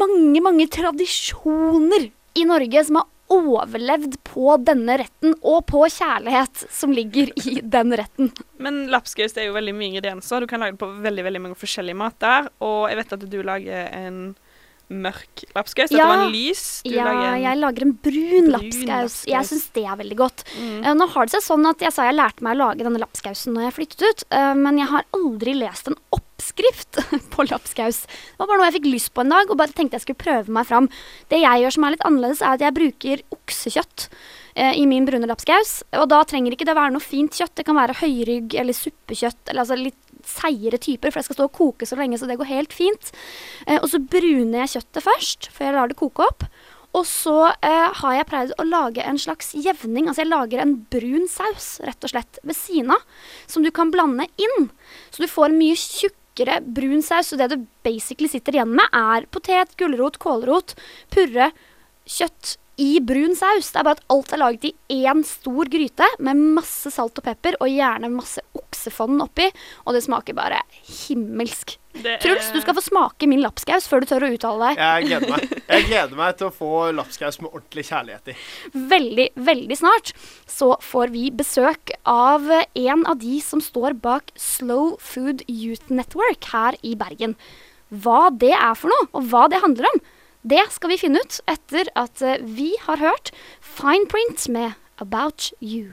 mange, 0.02 0.42
mange 0.48 0.68
tradisjoner 0.74 2.08
i 2.36 2.48
Norge 2.50 2.86
som 2.88 3.02
har 3.02 3.12
overlevd 3.34 4.18
på 4.28 4.56
denne 4.64 4.98
retten 5.02 5.34
og 5.42 5.66
på 5.72 5.84
kjærlighet 5.90 6.66
som 6.72 6.92
ligger 6.94 7.32
i 7.48 7.60
den 7.62 7.94
retten. 7.98 8.32
Men 8.62 8.86
lapskaus 8.94 9.36
er 9.38 9.48
jo 9.50 9.56
veldig 9.58 9.74
mye 9.76 9.90
ingredienser. 9.94 10.42
Du 10.46 10.48
kan 10.52 10.62
lage 10.62 10.76
det 10.78 10.82
på 10.84 10.92
veldig 11.04 11.26
veldig 11.26 11.42
mange 11.42 11.58
forskjellige 11.60 11.98
mater. 11.98 12.50
Og 12.62 12.90
jeg 12.92 13.00
vet 13.02 13.16
at 13.18 13.26
du 13.32 13.40
lager 13.44 13.90
en 13.98 14.20
mørk 14.86 15.42
lapskaus. 15.56 15.90
Dette 15.90 15.98
Ja. 15.98 16.08
var 16.08 16.28
en 16.28 16.32
lys. 16.32 16.84
Du 16.86 16.92
Ja, 16.94 17.06
lager 17.06 17.34
en 17.34 17.42
jeg 17.42 17.58
lager 17.58 17.82
en 17.82 17.94
brun, 17.94 18.30
brun 18.30 18.52
lapskaus. 18.54 18.86
lapskaus. 18.86 19.26
Jeg 19.26 19.44
syns 19.50 19.66
det 19.74 19.84
er 19.86 19.96
veldig 19.98 20.18
godt. 20.18 20.44
mm. 20.60 20.84
Eh, 20.86 20.94
nå 20.94 21.08
har 21.10 21.26
det 21.26 21.32
seg 21.32 21.42
sånn 21.42 21.66
at 21.70 21.80
jeg 21.82 21.92
sa 21.94 22.04
jeg 22.06 22.16
lærte 22.16 22.42
meg 22.46 22.54
å 22.56 22.60
lage 22.68 22.84
denne 22.86 23.02
lapskausen 23.02 23.54
når 23.58 23.64
jeg 23.72 23.74
flyttet 23.80 24.02
ut, 24.12 24.24
eh, 24.30 24.54
men 24.54 24.78
jeg 24.78 24.88
har 24.88 25.04
aldri 25.18 25.56
lest 25.58 25.88
en 25.90 25.96
oppskrift 26.46 26.98
på 27.34 27.44
lapskaus. 27.44 28.06
Det 28.06 28.38
var 28.38 28.48
bare 28.48 28.60
noe 28.60 28.70
jeg 28.70 28.78
fikk 28.80 28.90
lyst 28.92 29.14
på 29.14 29.24
en 29.24 29.34
dag, 29.34 29.50
og 29.50 29.58
bare 29.58 29.74
tenkte 29.74 29.98
jeg 29.98 30.06
skulle 30.06 30.24
prøve 30.24 30.52
meg 30.54 30.68
fram. 30.68 30.90
Det 31.30 31.42
jeg 31.42 31.62
gjør 31.62 31.76
som 31.76 31.86
er 31.86 31.96
litt 31.96 32.06
annerledes, 32.06 32.42
er 32.42 32.56
at 32.56 32.66
jeg 32.66 32.76
bruker 32.76 33.24
oksekjøtt 33.34 34.08
eh, 34.56 34.74
i 34.78 34.86
min 34.90 35.08
brune 35.08 35.30
lapskaus. 35.30 35.80
Og 36.02 36.10
da 36.12 36.24
trenger 36.28 36.56
ikke 36.56 36.68
det 36.68 36.78
være 36.78 36.96
noe 36.96 37.04
fint 37.04 37.34
kjøtt. 37.36 37.56
Det 37.58 37.66
kan 37.68 37.78
være 37.80 37.98
høyrygg 38.04 38.58
eller 38.62 38.78
suppekjøtt, 38.78 39.42
eller 39.50 39.66
altså 39.66 39.80
litt 39.80 40.02
seigere 40.26 40.80
typer, 40.82 41.12
for 41.12 41.22
det 41.22 41.28
skal 41.28 41.38
stå 41.38 41.50
og 41.50 41.58
koke 41.58 41.86
så 41.86 41.98
lenge, 42.00 42.18
så 42.18 42.30
det 42.30 42.40
går 42.40 42.50
helt 42.50 42.74
fint. 42.74 43.12
Eh, 43.66 43.80
og 43.82 43.90
så 43.92 44.02
bruner 44.02 44.64
jeg 44.64 44.78
kjøttet 44.78 45.06
først, 45.10 45.52
før 45.54 45.70
jeg 45.70 45.78
lar 45.80 45.92
det 45.92 46.00
koke 46.02 46.30
opp. 46.30 46.48
Og 46.96 47.04
så 47.04 47.50
eh, 47.52 47.90
har 48.00 48.14
jeg 48.16 48.28
pleid 48.30 48.52
å 48.56 48.66
lage 48.68 49.04
en 49.04 49.18
slags 49.20 49.52
jevning. 49.52 50.08
Altså 50.08 50.24
jeg 50.24 50.32
lager 50.32 50.62
en 50.64 50.78
brun 50.92 51.26
saus, 51.28 51.82
rett 51.84 52.08
og 52.08 52.14
slett, 52.14 52.40
ved 52.48 52.56
siden 52.56 52.94
av. 52.96 53.04
Som 53.52 53.66
du 53.66 53.72
kan 53.76 53.92
blande 53.92 54.30
inn. 54.40 54.70
Så 55.12 55.26
du 55.26 55.28
får 55.28 55.50
en 55.50 55.60
mye 55.60 55.76
tjukkere 56.36 56.62
brun 56.62 57.02
saus. 57.02 57.34
Og 57.34 57.40
det 57.40 57.50
du 57.54 57.66
basically 57.84 58.30
sitter 58.30 58.56
igjen 58.56 58.76
med, 58.76 58.86
er 58.94 59.26
potet, 59.32 59.76
gulrot, 59.78 60.18
kålrot, 60.20 60.76
purre, 61.14 61.52
kjøtt 62.06 62.58
i 62.82 63.00
brun 63.00 63.36
saus. 63.38 63.70
Det 63.72 63.80
er 63.80 63.86
bare 63.88 63.98
at 64.00 64.06
alt 64.12 64.34
er 64.36 64.42
laget 64.42 64.66
i 64.70 64.74
én 65.06 65.24
stor 65.28 65.70
gryte 65.72 66.08
med 66.20 66.42
masse 66.58 66.92
salt 66.92 67.18
og 67.22 67.24
pepper, 67.24 67.56
og 67.62 67.70
gjerne 67.72 68.10
masse 68.12 68.42
oksefond 68.58 69.22
oppi. 69.24 69.48
Og 69.86 69.96
det 69.96 70.04
smaker 70.06 70.36
bare 70.38 70.62
himmelsk. 70.84 71.78
Det 71.96 72.18
Truls, 72.20 72.50
er- 72.50 72.54
du 72.54 72.60
skal 72.60 72.76
få 72.76 72.84
smake 72.84 73.28
min 73.32 73.40
lapskaus 73.40 73.86
før 73.88 74.02
du 74.04 74.06
tør 74.10 74.26
å 74.28 74.32
uttale 74.36 74.68
deg. 74.74 74.82
Jeg 74.84 75.06
gleder 75.08 75.30
meg. 75.32 75.54
Jeg 75.70 75.86
gleder 75.88 76.16
meg 76.20 76.38
til 76.38 76.48
å 76.50 76.54
få 76.54 76.72
lapskaus 76.98 77.40
med 77.42 77.52
ordentlig 77.54 77.86
kjærlighet 77.88 78.34
i. 78.34 78.36
veldig, 78.92 79.30
veldig 79.38 79.78
snart 79.80 80.12
så 80.46 80.74
får 80.84 81.14
vi 81.16 81.30
besøk 81.32 81.92
av 82.06 82.50
en 82.52 83.06
av 83.08 83.16
de 83.24 83.40
som 83.40 83.62
står 83.64 83.96
bak 84.04 84.34
Slow 84.36 84.98
Food 85.00 85.46
Youth 85.48 85.88
Network 85.90 86.44
her 86.52 86.76
i 86.84 86.96
Bergen. 87.00 87.38
Hva 87.94 88.28
det 88.36 88.52
er 88.52 88.76
for 88.76 88.90
noe, 88.92 89.08
og 89.14 89.30
hva 89.32 89.46
det 89.48 89.62
handler 89.64 89.88
om, 89.94 90.02
det 90.46 90.62
skal 90.76 90.92
vi 90.94 91.00
finne 91.02 91.22
ut 91.24 91.40
etter 91.50 91.90
at 91.98 92.22
eh, 92.22 92.38
vi 92.42 92.74
har 92.86 93.02
hørt 93.02 93.34
Fine 93.62 94.06
Print 94.12 94.46
med 94.54 94.78
About 95.02 95.50
You. 95.58 95.90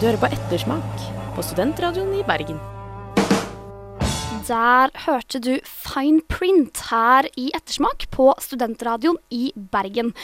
Du 0.00 0.06
hører 0.06 0.20
på 0.22 0.32
Ettersmak 0.32 1.06
på 1.36 1.44
Studentradioen 1.44 2.16
i 2.16 2.24
Bergen. 2.26 2.77
Der 4.48 4.88
hørte 5.04 5.40
du 5.44 5.58
Fine 5.68 6.22
Print 6.24 6.86
her 6.88 7.26
i 7.36 7.50
Ettersmak 7.52 8.06
på 8.14 8.30
Studentradioen 8.40 9.18
i 9.28 9.50
Bergen. 9.52 10.14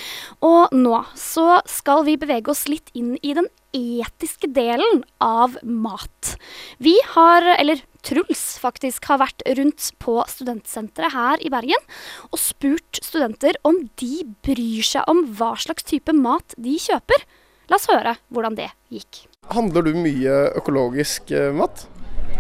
Og 0.41 0.73
nå 0.73 1.03
så 1.19 1.59
skal 1.69 2.07
vi 2.07 2.15
bevege 2.21 2.49
oss 2.55 2.63
litt 2.71 2.89
inn 2.97 3.19
i 3.21 3.35
den 3.37 3.51
etiske 3.77 4.49
delen 4.55 5.03
av 5.21 5.59
mat. 5.61 6.39
Vi 6.81 6.95
har, 7.13 7.45
eller 7.59 7.83
Truls 8.05 8.47
faktisk, 8.63 9.11
har 9.11 9.21
vært 9.21 9.45
rundt 9.59 9.91
på 10.01 10.17
studentsenteret 10.31 11.13
her 11.13 11.45
i 11.45 11.53
Bergen 11.53 11.85
og 12.31 12.41
spurt 12.41 13.03
studenter 13.05 13.61
om 13.69 13.83
de 14.01 14.23
bryr 14.47 14.89
seg 14.89 15.05
om 15.11 15.25
hva 15.37 15.53
slags 15.61 15.85
type 15.91 16.17
mat 16.17 16.57
de 16.57 16.79
kjøper. 16.81 17.29
La 17.69 17.77
oss 17.77 17.91
høre 17.93 18.17
hvordan 18.33 18.57
det 18.57 18.71
gikk. 18.93 19.27
Handler 19.53 19.85
du 19.85 19.93
mye 20.01 20.41
økologisk 20.57 21.29
eh, 21.37 21.53
mat? 21.53 21.85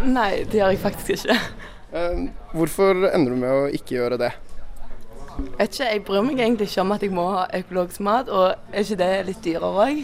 Nei, 0.00 0.46
det 0.48 0.62
gjør 0.62 0.72
jeg 0.72 0.84
faktisk 0.88 1.28
ikke. 1.28 1.72
Eh, 1.94 2.26
hvorfor 2.52 3.06
ender 3.06 3.30
du 3.30 3.38
med 3.38 3.54
å 3.54 3.66
ikke 3.70 3.94
gjøre 4.00 4.18
det? 4.18 4.32
Vet 5.58 5.74
ikke, 5.74 5.90
Jeg 5.90 6.04
bryr 6.06 6.22
meg 6.26 6.40
egentlig 6.40 6.68
ikke 6.70 6.82
om 6.82 6.94
at 6.94 7.02
jeg 7.02 7.14
må 7.14 7.26
ha 7.30 7.44
økologisk 7.54 8.00
mat, 8.06 8.28
og 8.28 8.54
er 8.72 8.82
ikke 8.82 8.98
det 8.98 9.10
litt 9.28 9.42
dyrere 9.44 9.86
òg? 9.86 10.00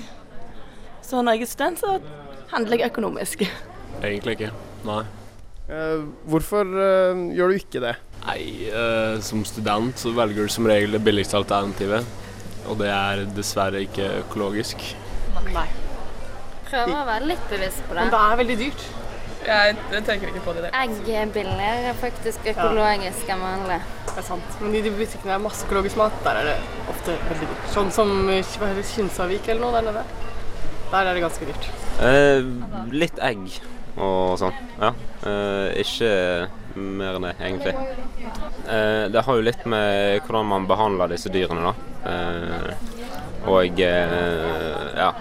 Så 1.02 1.22
når 1.22 1.38
jeg 1.38 1.42
er 1.42 1.50
student, 1.50 1.82
så 1.82 1.98
handler 2.52 2.78
jeg 2.78 2.92
økonomisk. 2.92 3.42
Egentlig 4.02 4.36
ikke. 4.38 4.52
Nei. 4.86 5.02
Eh, 5.70 6.06
hvorfor 6.30 6.66
eh, 6.66 7.26
gjør 7.34 7.52
du 7.52 7.58
ikke 7.58 7.82
det? 7.82 7.96
Nei, 8.24 8.40
eh, 8.70 9.18
som 9.24 9.44
student 9.46 9.98
så 9.98 10.14
velger 10.14 10.46
du 10.46 10.52
som 10.52 10.66
regel 10.70 10.94
det 10.94 11.02
billigste 11.02 11.38
alternativet. 11.38 12.06
Og 12.70 12.78
det 12.78 12.90
er 12.94 13.26
dessverre 13.34 13.82
ikke 13.86 14.08
økologisk. 14.24 14.82
Nei. 15.50 15.68
Prøver 16.70 16.98
å 17.00 17.06
være 17.06 17.30
litt 17.32 17.46
bevisst 17.50 17.82
på 17.86 17.96
det. 17.96 18.02
Men 18.04 18.12
det 18.14 18.20
er 18.26 18.42
veldig 18.44 18.58
dyrt. 18.60 18.90
Jeg, 19.46 19.76
jeg 19.92 20.04
tenker 20.04 20.28
ikke 20.28 20.42
på 20.44 20.52
det. 20.56 20.66
der. 20.66 20.74
Egg 20.82 21.08
er 21.16 21.30
billigere 21.32 21.94
faktisk 22.00 22.44
økologisk 22.52 23.30
enn 23.32 23.40
vanlig. 23.44 23.80
Det 24.10 24.18
er 24.20 24.26
sant. 24.26 24.56
Men 24.60 24.74
i 24.76 24.82
de 24.84 24.92
butikkene 24.92 25.36
er 25.36 25.42
masse 25.42 25.66
økologisk 25.66 25.96
mat, 26.00 26.16
der 26.26 26.40
er 26.42 26.48
det 26.50 26.56
ofte 26.92 27.16
veldig 27.30 27.48
dyrt. 27.48 27.68
Sånn 27.72 27.92
som 27.94 28.12
Kinsarvik 28.92 29.48
eller 29.48 29.64
noe 29.64 29.78
der 29.78 29.88
nede. 29.88 30.04
Der 30.90 31.06
er 31.06 31.14
det 31.14 31.22
ganske 31.24 31.46
dyrt. 31.48 31.68
Eh, 32.02 32.42
litt 32.92 33.20
egg 33.22 33.46
og 34.00 34.36
sånn, 34.40 34.56
ja. 34.80 34.92
Eh, 35.26 35.80
ikke 35.82 36.10
mer 36.80 37.18
enn 37.18 37.26
det, 37.28 37.34
egentlig. 37.40 37.74
Eh, 38.68 39.04
det 39.12 39.24
har 39.26 39.38
jo 39.38 39.46
litt 39.46 39.64
med 39.70 40.20
hvordan 40.26 40.50
man 40.50 40.68
behandler 40.70 41.14
disse 41.14 41.32
dyrene, 41.32 41.70
da. 41.70 41.74
Eh, 42.10 42.70
og 43.50 43.80
eh, 43.80 44.94
ja. 44.98 45.12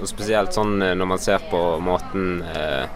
Og 0.00 0.08
spesielt 0.10 0.56
sånn 0.56 0.80
eh, 0.84 0.94
når 0.98 1.08
man 1.14 1.22
ser 1.22 1.44
på 1.50 1.60
måten 1.82 2.42
eh, 2.52 2.86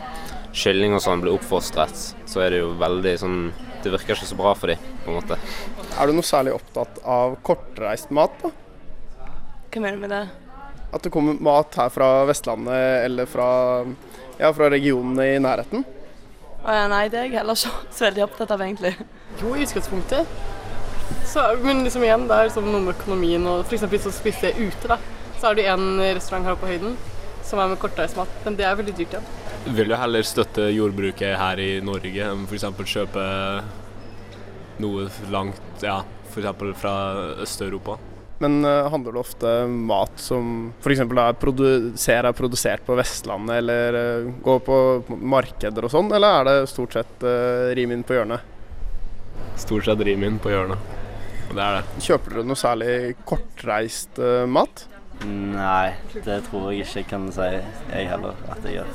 kylling 0.52 0.96
og 0.96 1.02
sånn 1.04 1.22
blir 1.22 1.36
oppfostret, 1.36 2.06
så 2.28 2.44
er 2.44 2.54
det 2.54 2.62
jo 2.62 2.72
veldig 2.80 3.16
sånn 3.20 3.40
Det 3.80 3.92
virker 3.94 4.12
ikke 4.12 4.28
så 4.28 4.36
bra 4.36 4.50
for 4.58 4.68
dem, 4.68 4.80
på 5.04 5.08
en 5.08 5.16
måte. 5.16 5.38
Er 5.96 6.10
du 6.10 6.12
noe 6.12 6.26
særlig 6.26 6.52
opptatt 6.52 6.98
av 7.08 7.38
kortreist 7.46 8.10
mat? 8.12 8.34
da? 8.42 8.50
Hva 9.70 9.80
mener 9.80 9.96
du 9.96 10.02
med 10.02 10.12
det? 10.12 10.24
At 10.90 11.06
det 11.06 11.12
kommer 11.14 11.38
mat 11.40 11.78
her 11.78 11.88
fra 11.94 12.10
Vestlandet 12.28 13.06
eller 13.06 13.30
fra, 13.30 13.46
ja, 14.36 14.50
fra 14.52 14.68
regionene 14.74 15.30
i 15.32 15.40
nærheten? 15.40 15.86
Å 16.60 16.74
ja, 16.76 16.84
nei, 16.92 17.06
det 17.08 17.22
er 17.22 17.28
jeg 17.30 17.38
heller 17.38 17.56
ikke 17.56 17.72
så 17.96 18.08
veldig 18.10 18.26
opptatt 18.26 18.52
av, 18.52 18.66
egentlig. 18.66 18.92
Jo, 19.40 19.54
i 19.54 19.64
utgangspunktet. 19.64 20.36
Så, 21.30 21.46
men 21.64 21.84
liksom 21.86 22.04
igjen, 22.04 22.26
det 22.28 22.36
er 22.36 22.50
liksom 22.50 22.68
noe 22.68 22.82
med 22.84 22.96
økonomien 22.98 23.46
og 23.48 23.64
f.eks. 23.64 23.86
hvis 23.94 24.08
du 24.10 24.12
spiser 24.12 24.60
ute, 24.60 24.90
da. 24.90 24.98
Så 25.40 25.48
har 25.48 25.56
du 25.56 25.62
en 25.64 25.86
restaurant 26.02 26.44
her 26.44 26.52
oppe 26.52 26.66
på 26.66 26.74
høyden 26.74 26.98
som 27.48 27.58
er 27.62 27.72
med 27.72 27.80
kortreist 27.82 28.18
mat, 28.18 28.30
men 28.44 28.58
det 28.58 28.66
er 28.68 28.76
veldig 28.78 28.92
dyrt 28.98 29.16
igjen. 29.16 29.30
Vil 29.74 29.88
du 29.90 29.96
heller 29.98 30.24
støtte 30.24 30.68
jordbruket 30.70 31.34
her 31.40 31.60
i 31.60 31.70
Norge 31.84 32.26
enn 32.28 32.44
f.eks. 32.46 32.68
kjøpe 32.92 33.24
noe 34.80 35.08
langt, 35.32 35.64
ja, 35.82 36.02
f.eks. 36.30 36.62
fra 36.80 36.94
Øst-Europa? 37.42 37.96
Men 38.40 38.62
eh, 38.64 38.86
handler 38.92 39.16
det 39.16 39.20
ofte 39.20 39.50
mat 39.68 40.20
som 40.20 40.70
f.eks. 40.80 41.02
er 41.04 41.34
produ 41.36 41.66
ser 42.00 42.28
er 42.28 42.36
produsert 42.36 42.86
på 42.86 42.96
Vestlandet, 42.96 43.58
eller 43.60 43.98
eh, 43.98 44.30
går 44.44 44.62
på 44.64 44.78
markeder 45.10 45.88
og 45.88 45.92
sånn, 45.92 46.12
eller 46.16 46.38
er 46.38 46.48
det 46.48 46.70
stort 46.70 46.96
sett 46.96 47.26
uh, 47.26 47.68
rim 47.76 47.92
inn 47.96 48.04
på 48.06 48.16
hjørnet? 48.16 48.56
Stort 49.60 49.84
sett 49.84 50.00
Rimin 50.04 50.38
på 50.40 50.52
hjørnet. 50.52 50.96
Og 51.50 51.58
det 51.58 51.64
er 51.66 51.76
det. 51.80 52.04
Kjøper 52.06 52.36
dere 52.36 52.48
noe 52.48 52.58
særlig 52.58 52.94
kortreist 53.28 54.20
eh, 54.22 54.46
mat? 54.48 54.86
Nei, 55.28 55.92
det 56.24 56.38
tror 56.46 56.70
jeg 56.70 56.86
ikke 56.86 57.00
jeg 57.02 57.08
kan 57.10 57.26
si 57.34 57.48
jeg 57.50 58.06
heller 58.08 58.38
at 58.52 58.64
jeg 58.64 58.78
gjør. 58.78 58.92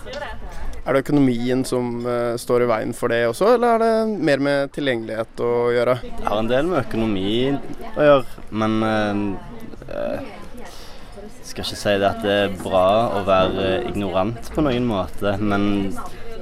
Er 0.86 0.94
det 0.94 1.04
økonomien 1.06 1.62
som 1.66 2.00
uh, 2.06 2.34
står 2.42 2.66
i 2.66 2.70
veien 2.70 2.96
for 2.98 3.14
det 3.14 3.24
også, 3.30 3.56
eller 3.56 3.76
er 3.76 3.84
det 3.84 4.24
mer 4.30 4.42
med 4.48 4.74
tilgjengelighet 4.76 5.44
å 5.46 5.52
gjøre? 5.74 6.00
Det 6.06 6.26
har 6.26 6.42
en 6.42 6.50
del 6.50 6.72
med 6.72 6.82
økonomi 6.82 7.36
å 7.94 8.10
gjøre, 8.10 8.48
men 8.64 8.78
uh, 8.82 9.22
uh, 9.92 10.34
skal 11.46 11.64
ikke 11.64 11.80
si 11.80 11.96
det 12.02 12.10
at 12.10 12.22
det 12.26 12.36
er 12.46 12.56
bra 12.60 12.88
å 13.16 13.26
være 13.28 13.68
ignorant 13.90 14.50
på 14.54 14.66
noen 14.66 14.88
måte, 14.90 15.36
men 15.40 15.94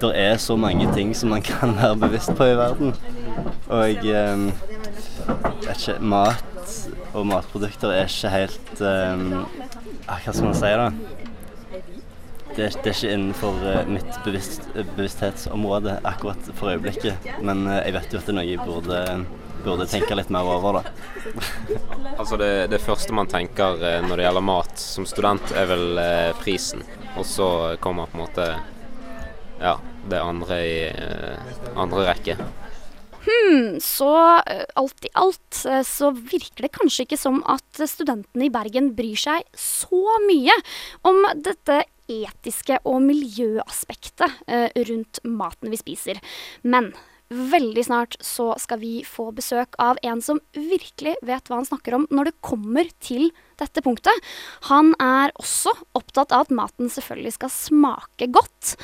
det 0.01 0.11
er 0.19 0.37
så 0.41 0.55
mange 0.59 0.87
ting 0.95 1.13
som 1.15 1.29
man 1.35 1.43
kan 1.45 1.75
være 1.81 1.99
bevisst 2.05 2.33
på 2.37 2.47
i 2.49 2.55
verden. 2.57 2.95
Og 3.67 4.05
eh, 4.05 4.47
vet 5.63 5.77
ikke, 5.77 5.99
mat 5.99 6.52
og 7.13 7.27
matprodukter 7.29 7.93
er 7.93 8.09
ikke 8.09 8.31
helt 8.33 8.81
eh, 8.81 9.27
ah, 10.07 10.17
Hva 10.23 10.33
skal 10.33 10.47
man 10.49 10.57
si, 10.57 10.71
da? 10.81 10.89
Det 12.53 12.65
er, 12.67 12.75
det 12.83 12.91
er 12.91 12.93
ikke 12.93 13.13
innenfor 13.15 13.63
eh, 13.65 13.87
mitt 13.89 14.17
bevisst, 14.25 14.67
bevissthetsområde 14.75 15.95
akkurat 16.05 16.51
for 16.53 16.69
øyeblikket. 16.69 17.25
Men 17.41 17.65
eh, 17.65 17.79
jeg 17.87 17.95
vet 17.95 18.13
jo 18.13 18.19
at 18.19 18.27
det 18.27 18.33
er 18.33 18.37
noe 18.37 18.45
jeg 18.45 18.61
burde, 18.61 18.99
burde 19.65 19.87
tenke 19.89 20.17
litt 20.17 20.29
mer 20.33 20.49
over, 20.51 20.81
da. 20.81 20.91
Altså 22.19 22.37
det, 22.37 22.51
det 22.69 22.81
første 22.83 23.15
man 23.15 23.29
tenker 23.31 23.81
eh, 23.81 23.99
når 24.05 24.19
det 24.21 24.27
gjelder 24.27 24.45
mat 24.45 24.83
som 24.83 25.07
student, 25.09 25.55
er 25.57 25.65
vel 25.71 26.03
prisen. 26.43 26.85
Og 27.17 27.25
så 27.25 27.47
kommer 27.81 28.11
på 28.11 28.19
en 28.19 28.25
måte 28.27 28.47
ja, 29.61 29.77
det 30.09 30.21
andre 30.21 30.59
i 30.61 30.77
andre 31.73 32.05
rekke. 32.11 32.37
Hmm, 33.23 33.79
så 33.79 34.11
eh, 34.51 34.65
alt 34.75 35.05
i 35.07 35.11
alt 35.15 35.61
eh, 35.69 35.83
så 35.87 36.11
virker 36.11 36.65
det 36.65 36.73
kanskje 36.75 37.05
ikke 37.05 37.19
som 37.19 37.39
at 37.47 37.83
studentene 37.87 38.49
i 38.49 38.51
Bergen 38.51 38.91
bryr 38.97 39.19
seg 39.19 39.47
så 39.55 40.17
mye 40.25 40.55
om 41.07 41.23
dette 41.39 41.85
etiske 42.11 42.81
og 42.83 42.99
miljøaspektet 43.05 44.43
eh, 44.51 44.67
rundt 44.89 45.21
maten 45.23 45.71
vi 45.71 45.79
spiser. 45.79 46.19
Men 46.67 46.91
veldig 47.33 47.83
snart 47.85 48.17
så 48.23 48.51
skal 48.61 48.79
vi 48.81 48.93
få 49.07 49.29
besøk 49.35 49.77
av 49.81 49.99
en 50.05 50.21
som 50.23 50.39
virkelig 50.55 51.15
vet 51.25 51.49
hva 51.49 51.59
han 51.59 51.67
snakker 51.67 51.97
om 51.97 52.07
når 52.13 52.29
det 52.29 52.35
kommer 52.45 52.89
til 53.03 53.31
dette 53.61 53.83
punktet. 53.85 54.13
Han 54.69 54.93
er 55.01 55.33
også 55.39 55.73
opptatt 55.97 56.33
av 56.35 56.47
at 56.47 56.55
maten 56.55 56.91
selvfølgelig 56.91 57.35
skal 57.37 57.53
smake 57.53 58.29
godt. 58.33 58.75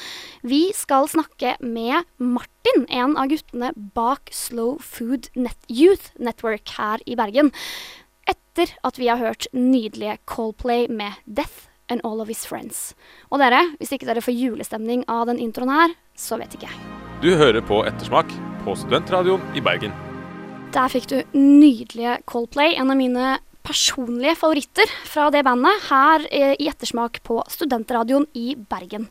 Vi 0.41 0.69
skal 0.77 1.09
snakke 1.11 1.55
med 1.63 2.07
Martin, 2.17 2.85
en 2.87 3.17
av 3.19 3.31
guttene 3.31 3.73
bak 3.95 4.31
Slow 4.35 4.77
Food 4.83 5.31
Net 5.35 5.69
Youth 5.69 6.13
Network 6.19 6.75
her 6.77 7.03
i 7.09 7.17
Bergen. 7.19 7.53
Etter 8.29 8.75
at 8.85 9.01
vi 9.01 9.09
har 9.09 9.21
hørt 9.21 9.49
nydelige 9.55 10.19
Coldplay 10.29 10.87
med 10.91 11.17
Death 11.25 11.69
and 11.89 12.01
All 12.05 12.21
of 12.21 12.29
His 12.29 12.45
Friends. 12.45 12.93
Og 13.33 13.41
dere, 13.41 13.63
hvis 13.81 13.93
ikke 13.95 14.09
dere 14.09 14.23
får 14.23 14.37
julestemning 14.37 15.05
av 15.09 15.27
den 15.31 15.41
introen 15.41 15.73
her, 15.73 15.95
så 16.13 16.37
vet 16.37 16.53
ikke 16.53 16.69
jeg. 16.69 17.08
Du 17.19 17.33
hører 17.35 17.59
på 17.59 17.81
Ettersmak 17.83 18.29
på 18.63 18.71
Studentradioen 18.79 19.41
i 19.51 19.59
Bergen. 19.59 19.91
Der 20.71 20.87
fikk 20.87 21.09
du 21.11 21.17
nydelige 21.35 22.13
Coldplay, 22.31 22.77
en 22.79 22.93
av 22.93 22.95
mine 22.95 23.33
personlige 23.67 24.37
favoritter 24.39 24.87
fra 25.03 25.25
det 25.35 25.41
bandet, 25.43 25.81
her 25.89 26.23
eh, 26.31 26.53
i 26.55 26.69
Ettersmak 26.71 27.19
på 27.27 27.41
Studentradioen 27.51 28.23
i 28.39 28.53
Bergen. 28.55 29.09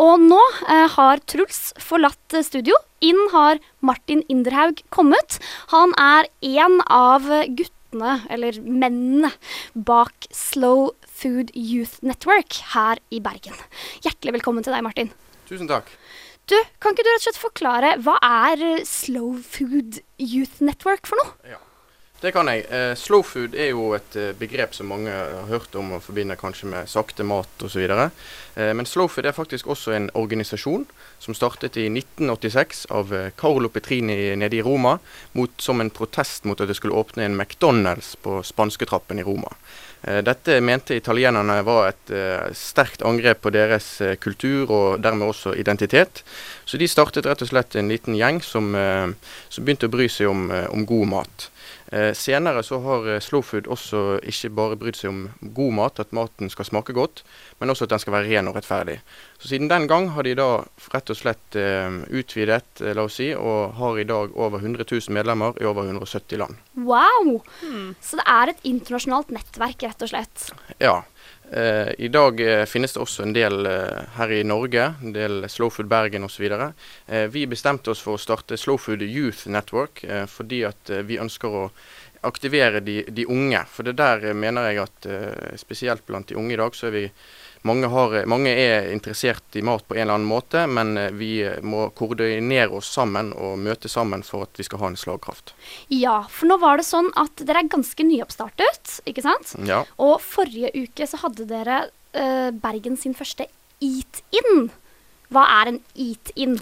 Og 0.00 0.24
nå 0.24 0.40
eh, 0.64 0.86
har 0.94 1.20
Truls 1.28 1.60
forlatt 1.76 2.38
studio. 2.48 2.78
Inn 3.04 3.20
har 3.34 3.60
Martin 3.84 4.24
Inderhaug 4.32 4.80
kommet. 4.88 5.36
Han 5.74 5.92
er 6.00 6.32
en 6.54 6.80
av 6.88 7.28
guttene, 7.52 8.16
eller 8.32 8.62
mennene, 8.64 9.34
bak 9.76 10.24
Slow 10.32 10.94
Food 11.04 11.52
Youth 11.52 12.00
Network 12.00 12.62
her 12.72 13.04
i 13.12 13.20
Bergen. 13.20 13.60
Hjertelig 14.00 14.40
velkommen 14.40 14.64
til 14.64 14.72
deg, 14.72 14.88
Martin. 14.88 15.12
Tusen 15.52 15.68
takk. 15.68 15.92
Du, 16.50 16.56
Kan 16.82 16.94
ikke 16.96 17.04
du 17.06 17.10
rett 17.12 17.20
og 17.22 17.26
slett 17.28 17.42
forklare 17.42 17.92
hva 18.02 18.16
er 18.26 18.62
eh, 18.66 18.86
Slow 18.88 19.36
Food 19.46 20.00
Youth 20.18 20.62
Network 20.64 21.06
for 21.08 21.20
noe? 21.22 21.36
Ja, 21.46 21.60
Det 22.22 22.30
kan 22.34 22.46
jeg. 22.50 22.66
Eh, 22.70 22.92
slow 22.98 23.22
food 23.26 23.54
er 23.58 23.72
jo 23.72 23.92
et 23.96 24.14
eh, 24.18 24.32
begrep 24.38 24.74
som 24.74 24.86
mange 24.90 25.10
har 25.10 25.48
hørt 25.50 25.74
om 25.78 25.88
og 25.96 26.02
forbinder 26.04 26.38
kanskje 26.38 26.68
med 26.70 26.90
sakte 26.90 27.24
mat 27.26 27.64
osv. 27.66 27.82
Eh, 27.82 28.72
men 28.78 28.86
slow 28.86 29.08
food 29.10 29.26
er 29.26 29.34
faktisk 29.34 29.66
også 29.74 29.94
en 29.96 30.10
organisasjon 30.14 30.84
som 31.22 31.34
startet 31.34 31.78
i 31.82 31.88
1986 31.90 32.84
av 32.94 33.10
eh, 33.14 33.30
Carlo 33.38 33.70
Petrini 33.74 34.36
nede 34.38 34.58
i 34.58 34.62
Roma, 34.62 34.98
mot, 35.34 35.50
som 35.62 35.80
en 35.82 35.90
protest 35.90 36.46
mot 36.46 36.60
at 36.62 36.70
det 36.70 36.78
skulle 36.78 36.94
åpne 36.98 37.26
en 37.26 37.38
McDonald's 37.40 38.14
på 38.22 38.38
spansketrappen 38.46 39.18
i 39.18 39.26
Roma. 39.26 39.50
Eh, 40.02 40.18
dette 40.26 40.58
mente 40.60 40.96
italienerne 40.98 41.60
var 41.62 41.92
et 41.92 42.10
uh, 42.10 42.48
sterkt 42.56 43.04
angrep 43.06 43.44
på 43.44 43.52
deres 43.54 43.86
uh, 44.02 44.16
kultur 44.18 44.70
og 44.70 45.02
dermed 45.02 45.30
også 45.30 45.54
identitet. 45.54 46.24
Så 46.66 46.80
de 46.80 46.88
startet 46.90 47.28
rett 47.28 47.44
og 47.44 47.52
slett 47.52 47.76
en 47.78 47.90
liten 47.92 48.16
gjeng 48.18 48.40
som, 48.42 48.72
som 49.52 49.64
begynte 49.64 49.90
å 49.90 49.92
bry 49.92 50.08
seg 50.10 50.30
om, 50.30 50.46
om 50.72 50.86
god 50.88 51.10
mat. 51.10 51.48
Eh, 51.92 52.14
senere 52.16 52.62
så 52.64 52.78
har 52.80 53.08
eh, 53.12 53.20
Slowfood 53.20 53.66
også 53.68 54.16
ikke 54.24 54.50
bare 54.56 54.78
brydd 54.80 54.96
seg 54.96 55.10
om 55.10 55.50
god 55.52 55.74
mat, 55.76 56.00
at 56.00 56.14
maten 56.16 56.48
skal 56.48 56.64
smake 56.64 56.94
godt, 56.96 57.20
men 57.60 57.68
også 57.68 57.84
at 57.84 57.92
den 57.92 58.00
skal 58.00 58.14
være 58.16 58.30
ren 58.30 58.48
og 58.48 58.56
rettferdig. 58.56 58.96
Så 59.36 59.50
Siden 59.50 59.68
den 59.68 59.84
gang 59.90 60.08
har 60.14 60.24
de 60.24 60.32
da 60.38 60.48
rett 60.94 61.12
og 61.12 61.18
slett 61.18 61.58
eh, 61.60 62.00
utvidet, 62.08 62.80
eh, 62.80 62.94
la 62.96 63.04
oss 63.04 63.20
si, 63.20 63.28
og 63.36 63.76
har 63.76 64.00
i 64.00 64.08
dag 64.08 64.32
over 64.32 64.64
100 64.64 64.88
000 64.88 65.12
medlemmer 65.12 65.60
i 65.60 65.68
over 65.68 65.84
170 65.84 66.40
land. 66.40 66.56
Wow! 66.80 67.42
Hmm. 67.60 67.92
Så 68.00 68.16
det 68.16 68.24
er 68.24 68.54
et 68.54 68.64
internasjonalt 68.72 69.34
nettverk, 69.36 69.84
rett 69.84 70.06
og 70.06 70.14
slett? 70.14 70.48
Ja. 70.80 71.02
Eh, 71.54 71.92
I 71.98 72.08
dag 72.08 72.40
eh, 72.40 72.64
finnes 72.64 72.92
det 72.92 73.00
også 73.02 73.26
en 73.26 73.34
del 73.36 73.66
eh, 73.68 74.04
her 74.16 74.30
i 74.32 74.40
Norge, 74.48 74.86
en 75.02 75.12
del 75.12 75.44
Slowfood 75.52 75.90
Bergen 75.90 76.24
osv. 76.24 76.46
Eh, 76.48 77.26
vi 77.28 77.42
bestemte 77.46 77.92
oss 77.92 78.00
for 78.00 78.16
å 78.16 78.22
starte 78.22 78.56
Slowfood 78.56 79.04
Youth 79.04 79.50
Network 79.52 80.00
eh, 80.04 80.24
fordi 80.24 80.62
at 80.64 80.88
eh, 80.88 81.02
vi 81.04 81.20
ønsker 81.20 81.52
å 81.52 81.66
aktivere 82.24 82.80
de, 82.80 83.02
de, 83.04 83.26
unge. 83.28 83.60
For 83.68 83.84
det 83.84 83.98
der 84.00 84.24
mener 84.32 84.70
jeg 84.70 84.80
at 84.84 85.06
spesielt 85.58 86.06
blant 86.06 86.30
de 86.30 86.36
unge 86.38 86.54
i 86.54 86.60
dag, 86.60 86.76
så 86.78 86.86
er 86.86 86.92
vi 86.94 87.00
mange, 87.62 87.86
har, 87.86 88.14
mange, 88.26 88.50
er 88.50 88.90
interessert 88.92 89.56
i 89.56 89.62
mat 89.62 89.84
på 89.86 89.94
en 89.94 90.02
eller 90.02 90.18
annen 90.18 90.28
måte, 90.28 90.64
men 90.66 90.96
eh, 90.98 91.12
vi 91.14 91.32
må 91.62 91.86
koordinere 91.98 92.74
oss 92.74 92.90
sammen 92.90 93.32
og 93.38 93.60
møte 93.62 93.90
sammen 93.90 94.24
for 94.26 94.48
at 94.48 94.58
vi 94.58 94.66
skal 94.66 94.82
ha 94.82 94.90
en 94.90 94.98
slagkraft. 94.98 95.54
Ja, 95.94 96.22
for 96.30 96.50
nå 96.50 96.58
var 96.62 96.80
det 96.80 96.88
sånn 96.88 97.12
at 97.18 97.42
dere 97.42 97.62
er 97.62 97.72
ganske 97.72 98.06
nyoppstartet, 98.06 98.98
ikke 99.08 99.24
sant? 99.24 99.54
Ja. 99.68 99.82
Og 100.02 100.18
forrige 100.24 100.72
uke 100.74 101.06
så 101.06 101.22
hadde 101.22 101.46
dere 101.50 101.84
uh, 102.18 102.50
Bergen 102.64 102.98
sin 102.98 103.14
første 103.14 103.46
Eat-in. 103.82 104.70
Hva 105.32 105.46
er 105.60 105.72
en 105.72 105.82
Eat-in? 105.94 106.58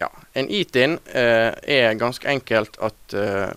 Ja, 0.00 0.08
En 0.38 0.48
Eat-in 0.48 0.96
uh, 1.12 1.52
er 1.60 1.98
ganske 2.00 2.28
enkelt 2.30 2.78
at 2.84 3.16
uh, 3.16 3.50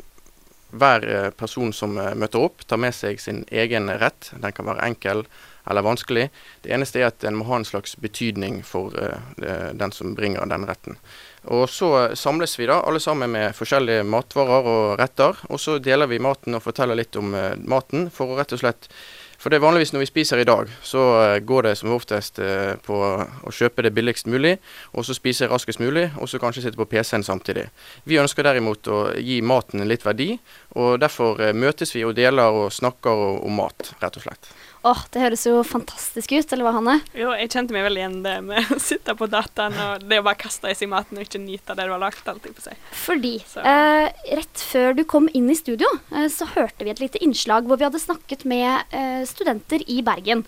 hver 0.71 1.32
person 1.36 1.73
som 1.75 1.97
møter 2.15 2.39
opp, 2.39 2.63
tar 2.63 2.80
med 2.80 2.95
seg 2.95 3.19
sin 3.19 3.41
egen 3.51 3.91
rett. 3.99 4.30
Den 4.32 4.56
kan 4.56 4.69
være 4.69 4.86
enkel 4.88 5.25
eller 5.71 5.86
vanskelig. 5.86 6.27
Det 6.62 6.73
eneste 6.75 7.01
er 7.01 7.10
at 7.10 7.21
den 7.23 7.39
må 7.39 7.47
ha 7.49 7.60
en 7.60 7.67
slags 7.67 7.95
betydning 8.01 8.62
for 8.67 8.93
uh, 8.93 9.71
den 9.73 9.95
som 9.95 10.15
bringer 10.17 10.45
den 10.51 10.67
retten. 10.69 10.99
Og 11.49 11.65
Så 11.69 11.89
samles 12.19 12.53
vi 12.60 12.67
da 12.69 12.81
alle 12.86 12.99
sammen 13.01 13.31
med 13.34 13.55
forskjellige 13.57 14.05
matvarer 14.05 14.69
og 14.75 14.99
retter. 15.01 15.39
Og 15.49 15.60
så 15.60 15.79
deler 15.81 16.12
vi 16.12 16.21
maten 16.21 16.55
og 16.55 16.63
forteller 16.67 16.99
litt 16.99 17.17
om 17.17 17.34
uh, 17.34 17.55
maten, 17.57 18.12
for 18.13 18.29
å 18.29 18.39
rett 18.39 18.53
og 18.53 18.62
slett 18.62 18.91
for 19.41 19.49
det 19.49 19.57
er 19.57 19.63
vanligvis 19.63 19.89
når 19.89 20.03
vi 20.03 20.10
spiser 20.12 20.38
i 20.38 20.45
dag, 20.45 20.69
så 20.86 21.01
går 21.41 21.65
det 21.65 21.71
som 21.79 21.93
oftest 21.95 22.38
på 22.86 22.97
å 23.01 23.53
kjøpe 23.57 23.81
det 23.81 23.93
billigst 23.97 24.29
mulig, 24.29 24.51
og 24.93 25.07
så 25.07 25.15
spise 25.17 25.49
raskest 25.49 25.81
mulig, 25.81 26.12
og 26.21 26.29
så 26.29 26.38
kanskje 26.41 26.67
sitte 26.67 26.77
på 26.77 26.86
PC-en 26.91 27.25
samtidig. 27.25 27.63
Vi 28.05 28.21
ønsker 28.21 28.45
derimot 28.45 28.86
å 28.86 28.99
gi 29.17 29.39
maten 29.41 29.81
litt 29.89 30.05
verdi, 30.05 30.36
og 30.77 30.99
derfor 31.01 31.41
møtes 31.57 31.95
vi 31.97 32.05
og 32.05 32.13
deler 32.19 32.53
og 32.53 32.69
snakker 32.75 33.41
om 33.41 33.57
mat, 33.57 33.95
rett 34.03 34.21
og 34.21 34.27
slett. 34.27 34.51
Åh, 34.81 34.97
oh, 34.97 35.01
Det 35.13 35.21
høres 35.21 35.43
jo 35.45 35.59
fantastisk 35.67 36.31
ut, 36.33 36.53
eller 36.53 36.65
hva, 36.65 36.73
Hanne? 36.79 36.95
Jo, 37.13 37.29
jeg 37.37 37.51
kjente 37.53 37.75
meg 37.75 37.85
veldig 37.85 38.01
igjen 38.01 38.15
det 38.25 38.33
med 38.47 38.71
å 38.75 38.79
sitte 38.81 39.13
på 39.17 39.27
dataen 39.29 39.77
og 39.77 40.05
det 40.09 40.21
å 40.21 40.25
bare 40.25 40.39
kaste 40.41 40.71
i 40.71 40.77
seg 40.77 40.89
maten 40.89 41.19
og 41.19 41.27
ikke 41.27 41.41
nyte 41.43 41.75
det 41.77 41.85
du 41.85 41.93
har 41.93 42.01
lagt. 42.01 42.25
alltid 42.25 42.55
på 42.57 42.65
seg. 42.65 42.81
Fordi 43.03 43.35
eh, 43.61 44.07
rett 44.39 44.65
før 44.71 44.97
du 44.97 45.03
kom 45.05 45.29
inn 45.37 45.51
i 45.53 45.57
studio, 45.59 45.89
eh, 46.09 46.25
så 46.33 46.49
hørte 46.55 46.87
vi 46.87 46.95
et 46.95 47.03
lite 47.03 47.21
innslag 47.21 47.69
hvor 47.69 47.77
vi 47.77 47.85
hadde 47.85 48.01
snakket 48.01 48.47
med 48.49 48.89
eh, 48.89 49.21
studenter 49.29 49.85
i 49.85 50.01
Bergen 50.05 50.45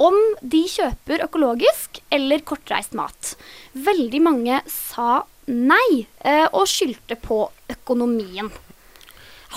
om 0.00 0.16
de 0.40 0.64
kjøper 0.70 1.22
økologisk 1.28 2.00
eller 2.14 2.42
kortreist 2.46 2.96
mat. 2.98 3.34
Veldig 3.76 4.20
mange 4.24 4.64
sa 4.70 5.22
nei, 5.46 6.06
eh, 6.24 6.46
og 6.50 6.66
skyldte 6.70 7.18
på 7.20 7.44
økonomien. 7.70 8.50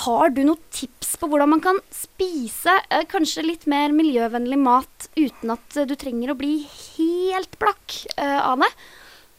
Har 0.03 0.29
du 0.29 0.43
noen 0.45 0.61
tips 0.69 1.15
på 1.17 1.29
hvordan 1.31 1.55
man 1.55 1.63
kan 1.63 1.79
spise 1.93 2.73
eh, 2.93 3.05
kanskje 3.09 3.45
litt 3.45 3.65
mer 3.71 3.93
miljøvennlig 3.95 4.59
mat 4.61 5.09
uten 5.17 5.53
at 5.55 5.77
eh, 5.77 5.87
du 5.89 5.95
trenger 5.97 6.33
å 6.33 6.37
bli 6.37 6.59
helt 6.69 7.57
blakk 7.61 8.03
eh, 8.15 8.37
av 8.37 8.61
det? 8.61 8.69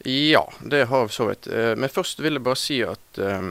Ja, 0.03 0.45
det 0.59 0.85
har 0.85 1.05
jeg 1.05 1.11
så 1.15 1.27
vidt. 1.27 1.47
Eh, 1.47 1.73
men 1.75 1.91
først 1.91 2.19
vil 2.23 2.37
jeg 2.37 2.43
bare 2.43 2.59
si 2.59 2.79
at 2.87 3.19
eh, 3.19 3.49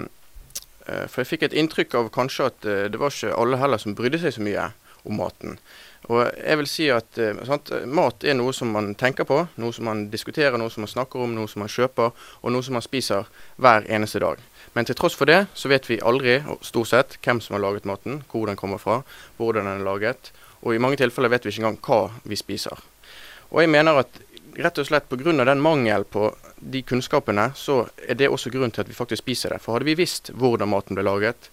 eh, 0.87 1.05
For 1.09 1.21
jeg 1.23 1.33
fikk 1.33 1.49
et 1.49 1.57
inntrykk 1.61 1.97
av 2.01 2.13
kanskje 2.15 2.49
at 2.49 2.69
det 2.93 3.01
var 3.01 3.13
ikke 3.13 3.37
alle 3.37 3.61
heller 3.61 3.81
som 3.81 3.97
brydde 3.97 4.23
seg 4.23 4.37
så 4.37 4.45
mye 4.45 4.71
om 5.09 5.21
maten. 5.21 5.59
Og 6.09 6.23
jeg 6.25 6.61
vil 6.61 6.69
si 6.71 6.87
at 6.93 7.19
sant, 7.45 7.71
Mat 7.85 8.25
er 8.25 8.37
noe 8.39 8.53
som 8.57 8.71
man 8.73 8.93
tenker 8.99 9.27
på, 9.29 9.43
noe 9.61 9.75
som 9.75 9.89
man 9.89 10.07
diskuterer, 10.13 10.57
noe 10.61 10.73
som 10.73 10.85
man 10.85 10.91
snakker 10.93 11.25
om, 11.25 11.35
noe 11.37 11.51
som 11.51 11.61
man 11.65 11.73
kjøper, 11.73 12.15
og 12.41 12.55
noe 12.55 12.65
som 12.65 12.77
man 12.79 12.85
spiser 12.85 13.29
hver 13.61 13.85
eneste 13.91 14.23
dag. 14.25 14.41
Men 14.75 14.89
til 14.89 14.97
tross 14.99 15.17
for 15.19 15.31
det, 15.31 15.47
så 15.55 15.71
vet 15.71 15.89
vi 15.91 16.01
aldri 16.01 16.39
stort 16.67 16.91
sett 16.93 17.19
hvem 17.25 17.41
som 17.45 17.57
har 17.57 17.65
laget 17.65 17.89
maten, 17.89 18.23
hvor 18.31 18.47
den 18.47 18.59
kommer 18.59 18.81
fra, 18.83 19.03
hvordan 19.37 19.67
den 19.67 19.81
er 19.81 19.87
laget. 19.87 20.33
Og 20.63 20.75
i 20.75 20.83
mange 20.83 20.99
tilfeller 21.01 21.33
vet 21.33 21.47
vi 21.47 21.55
ikke 21.55 21.65
engang 21.65 21.83
hva 21.87 22.01
vi 22.29 22.39
spiser. 22.39 22.79
Og 23.49 23.63
jeg 23.63 23.73
mener 23.73 24.03
at 24.03 24.21
rett 24.59 24.79
og 24.79 24.87
slett 24.89 25.09
pga. 25.09 25.33
den 25.45 25.61
mangel 25.61 26.05
på 26.05 26.35
de 26.59 26.83
kunnskapene, 26.83 27.53
så 27.55 27.87
er 28.09 28.15
det 28.15 28.29
også 28.29 28.51
grunnen 28.51 28.71
til 28.71 28.83
at 28.83 28.89
vi 28.89 28.95
faktisk 28.95 29.23
spiser 29.23 29.51
det. 29.55 29.63
For 29.63 29.73
hadde 29.77 29.87
vi 29.87 29.95
visst 29.95 30.31
hvordan 30.35 30.69
maten 30.69 30.99
ble 30.99 31.05
laget, 31.05 31.51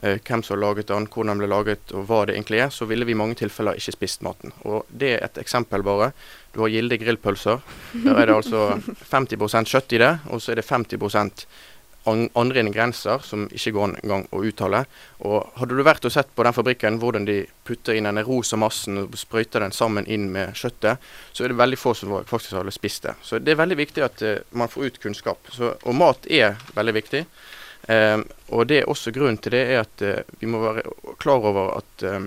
eh, 0.00 0.18
hvem 0.18 0.42
som 0.42 0.56
har 0.56 0.62
laget 0.62 0.88
den, 0.88 1.06
hvordan 1.06 1.36
den 1.36 1.44
ble 1.44 1.50
laget 1.52 1.92
og 1.92 2.06
hva 2.08 2.24
det 2.26 2.36
egentlig 2.36 2.62
er, 2.64 2.70
så 2.70 2.86
ville 2.86 3.04
vi 3.04 3.12
i 3.12 3.20
mange 3.20 3.36
tilfeller 3.36 3.76
ikke 3.76 3.92
spist 3.92 4.22
maten. 4.22 4.52
Og 4.64 4.86
det 4.88 5.16
er 5.16 5.24
et 5.24 5.38
eksempel 5.38 5.82
bare. 5.82 6.12
Du 6.54 6.60
har 6.60 6.72
Gilde 6.72 6.96
grillpølser. 6.96 7.60
Der 7.92 8.14
er 8.14 8.26
det 8.26 8.36
altså 8.36 8.80
50% 9.12 9.68
kjøtt 9.68 9.92
i 9.92 9.98
det, 10.00 10.18
og 10.32 10.40
så 10.40 10.52
er 10.52 10.62
det 10.62 10.68
50 10.70 11.46
andre 12.06 12.62
ingredienser 12.62 13.24
som 13.26 13.46
ikke 13.50 13.74
går 13.76 13.96
engang 14.02 14.24
å 14.30 14.42
uttale. 14.46 14.84
Og 15.26 15.52
Hadde 15.58 15.76
du 15.76 15.82
vært 15.86 16.06
og 16.06 16.14
sett 16.14 16.30
på 16.34 16.46
den 16.46 16.54
fabrikken 16.56 17.00
hvordan 17.02 17.26
de 17.26 17.40
putter 17.66 17.98
inn 17.98 18.06
denne 18.08 18.24
rosa 18.26 18.58
massen 18.60 19.02
og 19.02 19.18
sprøyter 19.18 19.64
den 19.64 19.74
sammen 19.74 20.06
inn 20.06 20.30
med 20.32 20.54
kjøttet, 20.56 21.02
så 21.32 21.44
er 21.44 21.52
det 21.52 21.60
veldig 21.60 21.80
få 21.80 21.94
som 21.98 22.16
faktisk 22.28 22.58
hadde 22.60 22.74
spist 22.74 23.08
det. 23.08 23.16
Så 23.22 23.42
det 23.42 23.54
er 23.54 23.62
veldig 23.62 23.78
viktig 23.82 24.06
at 24.06 24.22
uh, 24.22 24.38
man 24.56 24.70
får 24.70 24.90
ut 24.90 25.02
kunnskap. 25.02 25.52
Så, 25.52 25.74
og 25.82 25.98
mat 25.98 26.28
er 26.30 26.58
veldig 26.76 26.96
viktig. 26.96 27.26
Eh, 27.86 28.18
og 28.50 28.66
det 28.66 28.80
er 28.80 28.90
også 28.90 29.12
grunnen 29.14 29.38
til 29.38 29.54
det 29.54 29.62
er 29.70 29.84
at 29.84 30.02
uh, 30.02 30.18
vi 30.40 30.48
må 30.50 30.58
være 30.58 30.82
klar 31.22 31.44
over 31.46 31.76
at, 31.76 32.02
eh, 32.02 32.24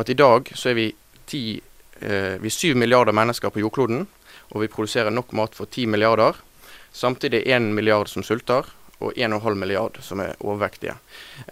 at 0.00 0.08
i 0.08 0.16
dag 0.16 0.48
så 0.56 0.70
er 0.70 0.78
vi, 0.78 0.86
ti, 1.28 1.60
eh, 2.00 2.38
vi 2.40 2.48
er 2.48 2.54
syv 2.54 2.78
milliarder 2.80 3.16
mennesker 3.16 3.52
på 3.52 3.60
jordkloden, 3.60 4.06
og 4.52 4.64
vi 4.64 4.70
produserer 4.72 5.12
nok 5.12 5.34
mat 5.36 5.56
for 5.56 5.68
ti 5.68 5.84
milliarder. 5.86 6.40
Samtidig 6.92 7.42
er 7.42 7.58
én 7.58 7.72
milliard 7.76 8.08
som 8.08 8.24
sulter, 8.24 8.68
og 9.02 9.16
1,5 9.18 9.54
milliard 9.58 9.98
som 10.04 10.20
er 10.22 10.36
overvektige. 10.40 10.94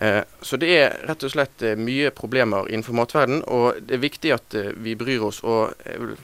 Eh, 0.01 0.23
så 0.43 0.59
det 0.61 0.71
er 0.77 0.97
rett 1.09 1.25
og 1.27 1.33
slett 1.33 1.65
eh, 1.67 1.79
mye 1.79 2.13
problemer 2.15 2.69
innenfor 2.71 2.97
matverden, 2.97 3.43
og 3.51 3.81
det 3.87 3.97
er 3.97 4.03
viktig 4.05 4.33
at 4.35 4.57
eh, 4.59 4.71
vi 4.79 4.95
bryr 4.99 5.25
oss. 5.27 5.41
Og 5.43 5.75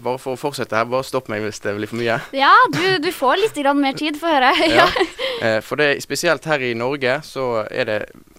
bare 0.04 0.20
for 0.22 0.34
å 0.34 0.40
fortsette 0.40 0.76
her, 0.76 0.88
bare 0.90 1.06
stopp 1.06 1.30
meg 1.32 1.44
hvis 1.44 1.62
det 1.64 1.74
blir 1.78 1.90
for 1.90 2.00
mye. 2.00 2.20
Ja, 2.36 2.52
du, 2.74 2.84
du 3.02 3.10
får 3.14 3.40
litt 3.42 3.60
mer 3.76 3.96
tid, 3.98 4.20
få 4.20 4.30
høre. 4.30 4.52
Ja. 4.70 4.86
For 5.66 5.76
det, 5.76 6.00
spesielt 6.00 6.46
her 6.48 6.62
i 6.64 6.72
Norge 6.76 7.18
så 7.26 7.66
er 7.68 7.88
det 7.88 7.96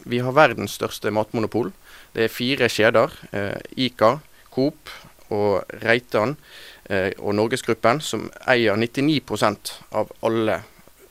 Vi 0.10 0.18
har 0.24 0.34
verdens 0.34 0.74
største 0.78 1.12
matmonopol. 1.14 1.70
Det 2.16 2.26
er 2.26 2.32
fire 2.32 2.70
kjeder. 2.72 3.14
Ica, 3.76 4.18
Coop 4.54 4.90
og 5.30 5.68
Reitan 5.84 6.36
og 6.90 7.36
Norgesgruppen 7.36 8.02
som 8.02 8.28
eier 8.48 8.80
99% 8.80 9.74
av 10.00 10.14
alle, 10.26 10.62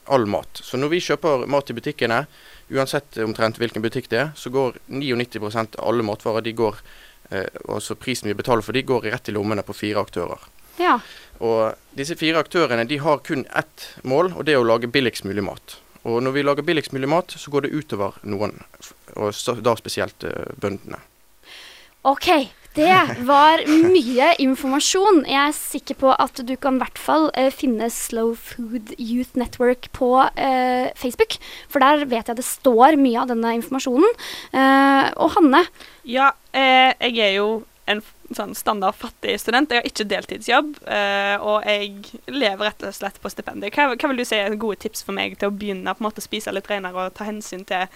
all 0.07 0.27
mat. 0.31 0.61
Så 0.63 0.79
når 0.81 0.93
vi 0.95 1.03
kjøper 1.05 1.47
mat 1.51 1.71
i 1.71 1.77
butikkene, 1.77 2.25
uansett 2.73 3.19
omtrent 3.23 3.61
hvilken 3.61 3.85
butikk 3.85 4.11
det 4.11 4.21
er, 4.23 4.31
så 4.39 4.51
går 4.55 4.79
99% 4.91 5.79
av 5.79 5.89
alle 5.89 6.07
matvarer 6.07 6.45
de 6.47 6.55
går, 6.57 6.83
eh, 7.31 7.49
altså 7.69 7.99
prisen 7.99 8.31
vi 8.31 8.37
betaler 8.39 8.67
for 8.67 8.77
de, 8.77 8.85
går 8.87 9.09
rett 9.11 9.31
i 9.31 9.35
lommene 9.37 9.65
på 9.67 9.77
fire 9.77 10.03
aktører. 10.03 10.43
Ja. 10.81 10.99
Og 11.41 11.77
disse 11.97 12.17
fire 12.19 12.43
aktørene 12.43 12.87
de 12.89 13.01
har 13.01 13.23
kun 13.25 13.47
ett 13.57 13.91
mål, 14.03 14.33
og 14.37 14.47
det 14.47 14.57
er 14.57 14.63
å 14.63 14.69
lage 14.69 14.91
billigst 14.93 15.27
mulig 15.29 15.45
mat. 15.47 15.79
Og 16.07 16.21
når 16.23 16.37
vi 16.37 16.45
lager 16.45 16.67
billigst 16.67 16.95
mulig 16.95 17.09
mat, 17.11 17.35
så 17.35 17.51
går 17.51 17.67
det 17.67 17.75
utover 17.75 18.19
noen, 18.23 18.61
og 19.17 19.63
da 19.67 19.75
spesielt 19.79 20.27
eh, 20.27 20.53
bøndene. 20.61 21.01
OK. 22.07 22.29
Det 22.77 23.25
var 23.25 23.63
mye 23.71 24.33
informasjon. 24.43 25.23
Jeg 25.25 25.41
er 25.41 25.55
sikker 25.57 25.97
på 25.97 26.11
at 26.13 26.43
du 26.45 26.53
kan 26.61 26.77
i 26.77 26.83
hvert 26.83 26.99
fall 27.01 27.31
eh, 27.33 27.49
finne 27.55 27.89
Slow 27.93 28.35
Food 28.37 28.93
Youth 29.01 29.39
Network 29.41 29.89
på 29.97 30.11
eh, 30.37 30.91
Facebook. 30.99 31.39
For 31.73 31.81
der 31.81 32.05
vet 32.11 32.29
jeg 32.29 32.37
det 32.37 32.45
står 32.45 32.99
mye 33.01 33.23
av 33.23 33.31
denne 33.33 33.55
informasjonen. 33.57 34.21
Eh, 34.53 35.09
og 35.17 35.33
Hanne, 35.39 35.65
Ja, 36.05 36.35
eh, 36.53 36.93
jeg 37.09 37.17
er 37.25 37.33
jo 37.39 37.49
en 37.89 38.03
sånn 38.35 38.53
standard 38.59 38.99
fattig 38.99 39.39
student. 39.41 39.73
Jeg 39.73 39.81
har 39.81 39.89
ikke 39.89 40.09
deltidsjobb, 40.11 40.77
eh, 40.91 41.35
og 41.41 41.65
jeg 41.65 42.21
lever 42.29 42.69
rett 42.69 42.85
og 42.85 42.95
slett 42.97 43.21
på 43.23 43.33
stipendet. 43.33 43.73
Hva, 43.73 43.93
hva 43.95 44.13
vil 44.13 44.21
du 44.21 44.27
si 44.29 44.37
er 44.37 44.61
gode 44.61 44.83
tips 44.85 45.07
for 45.07 45.17
meg 45.17 45.39
til 45.41 45.49
å 45.49 45.55
begynne 45.55 45.95
på 45.95 46.03
en 46.03 46.11
måte 46.11 46.21
å 46.21 46.29
spise 46.29 46.53
litt 46.53 46.69
renere 46.69 47.09
og 47.09 47.17
ta 47.17 47.29
hensyn 47.29 47.65
til 47.65 47.87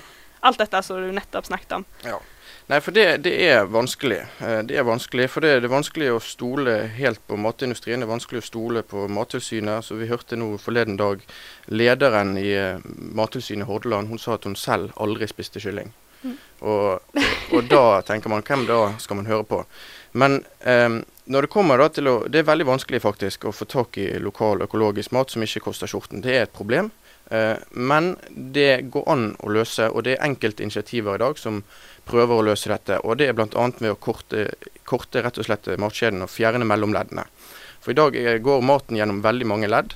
alt 0.46 0.60
dette 0.62 0.80
som 0.86 1.02
du 1.02 1.10
nettopp 1.12 1.50
snakket 1.50 1.80
om? 1.80 1.88
Ja. 2.06 2.20
Nei, 2.68 2.78
for 2.80 2.94
det, 2.94 3.22
det 3.24 3.32
er 3.48 3.64
vanskelig. 3.66 4.20
Eh, 4.40 4.60
Det 4.68 4.76
er 4.78 4.86
vanskelig, 4.86 5.30
for 5.30 5.40
det, 5.40 5.60
det 5.60 5.70
er 5.70 5.72
vanskelig 5.74 6.10
å 6.14 6.20
stole 6.22 6.74
helt 6.96 7.22
på 7.26 7.36
matindustrien. 7.36 8.00
Det 8.00 8.06
er 8.06 8.12
vanskelig 8.12 8.42
å 8.42 8.46
stole 8.46 8.82
på 8.82 9.08
Mattilsynet. 9.08 9.84
Så 9.84 9.98
Vi 9.98 10.10
hørte 10.10 10.36
nå 10.36 10.52
forleden 10.58 10.96
dag 11.00 11.24
lederen 11.66 12.36
i 12.38 12.52
eh, 12.54 12.78
Mattilsynet 13.16 13.66
Hordaland. 13.66 14.08
Hun 14.08 14.18
sa 14.18 14.36
at 14.36 14.46
hun 14.46 14.56
selv 14.56 14.92
aldri 14.96 15.26
spiste 15.30 15.60
kylling. 15.60 15.90
Mm. 16.22 16.36
Og, 16.68 17.16
og 17.56 17.64
da 17.70 18.02
tenker 18.06 18.28
man 18.28 18.44
hvem 18.44 18.66
da 18.68 18.92
skal 19.00 19.16
man 19.16 19.30
høre 19.30 19.46
på? 19.48 19.64
Men 20.12 20.42
um, 20.66 20.98
når 21.30 21.46
det 21.46 21.52
kommer 21.52 21.78
da 21.78 21.86
til 21.88 22.08
å 22.10 22.14
Det 22.28 22.40
er 22.40 22.48
veldig 22.48 22.66
vanskelig 22.66 23.00
faktisk 23.00 23.46
å 23.46 23.52
få 23.54 23.64
tak 23.64 23.98
i 24.02 24.08
lokal 24.18 24.64
økologisk 24.66 25.14
mat 25.16 25.30
som 25.30 25.42
ikke 25.42 25.62
koster 25.68 25.88
skjorten. 25.90 26.20
Det 26.20 26.34
er 26.34 26.42
et 26.44 26.52
problem. 26.52 26.90
Eh, 27.30 27.56
men 27.70 28.16
det 28.30 28.90
går 28.90 29.06
an 29.12 29.24
å 29.38 29.52
løse, 29.54 29.86
og 29.90 30.04
det 30.06 30.16
er 30.16 30.26
enkelte 30.26 30.64
initiativer 30.66 31.14
i 31.14 31.22
dag 31.22 31.38
som 31.38 31.62
prøver 32.10 32.40
å 32.40 32.46
løse 32.50 32.72
dette. 32.72 32.98
Og 33.06 33.20
det 33.20 33.30
er 33.30 33.36
bl.a. 33.38 33.66
ved 33.78 33.92
å 33.92 33.98
korte, 34.02 34.48
korte 34.88 35.22
rett 35.22 35.38
og 35.38 35.46
slett 35.46 35.70
matkjeden 35.78 36.26
og 36.26 36.32
fjerne 36.32 36.66
mellomleddene. 36.66 37.26
For 37.80 37.94
i 37.94 37.98
dag 37.98 38.18
eh, 38.18 38.40
går 38.42 38.66
maten 38.66 38.98
gjennom 38.98 39.22
veldig 39.24 39.46
mange 39.48 39.70
ledd, 39.70 39.94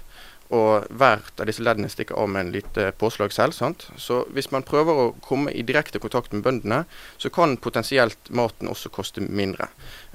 og 0.51 0.87
hvert 0.91 1.41
av 1.41 1.49
disse 1.49 1.63
leddene 1.65 1.89
stikker 1.89 2.19
av 2.21 2.29
med 2.29 2.47
en 2.47 2.53
lite 2.53 2.91
påslag 3.01 3.33
selv. 3.33 3.55
sant? 3.55 3.87
Så 3.97 4.25
hvis 4.35 4.51
man 4.53 4.63
prøver 4.63 4.93
å 4.93 5.15
komme 5.25 5.53
i 5.53 5.63
direkte 5.63 5.99
kontakt 5.99 6.33
med 6.33 6.43
bøndene, 6.45 6.85
så 7.19 7.31
kan 7.31 7.57
potensielt 7.57 8.31
maten 8.31 8.69
også 8.69 8.91
koste 8.93 9.21
mindre. 9.21 9.69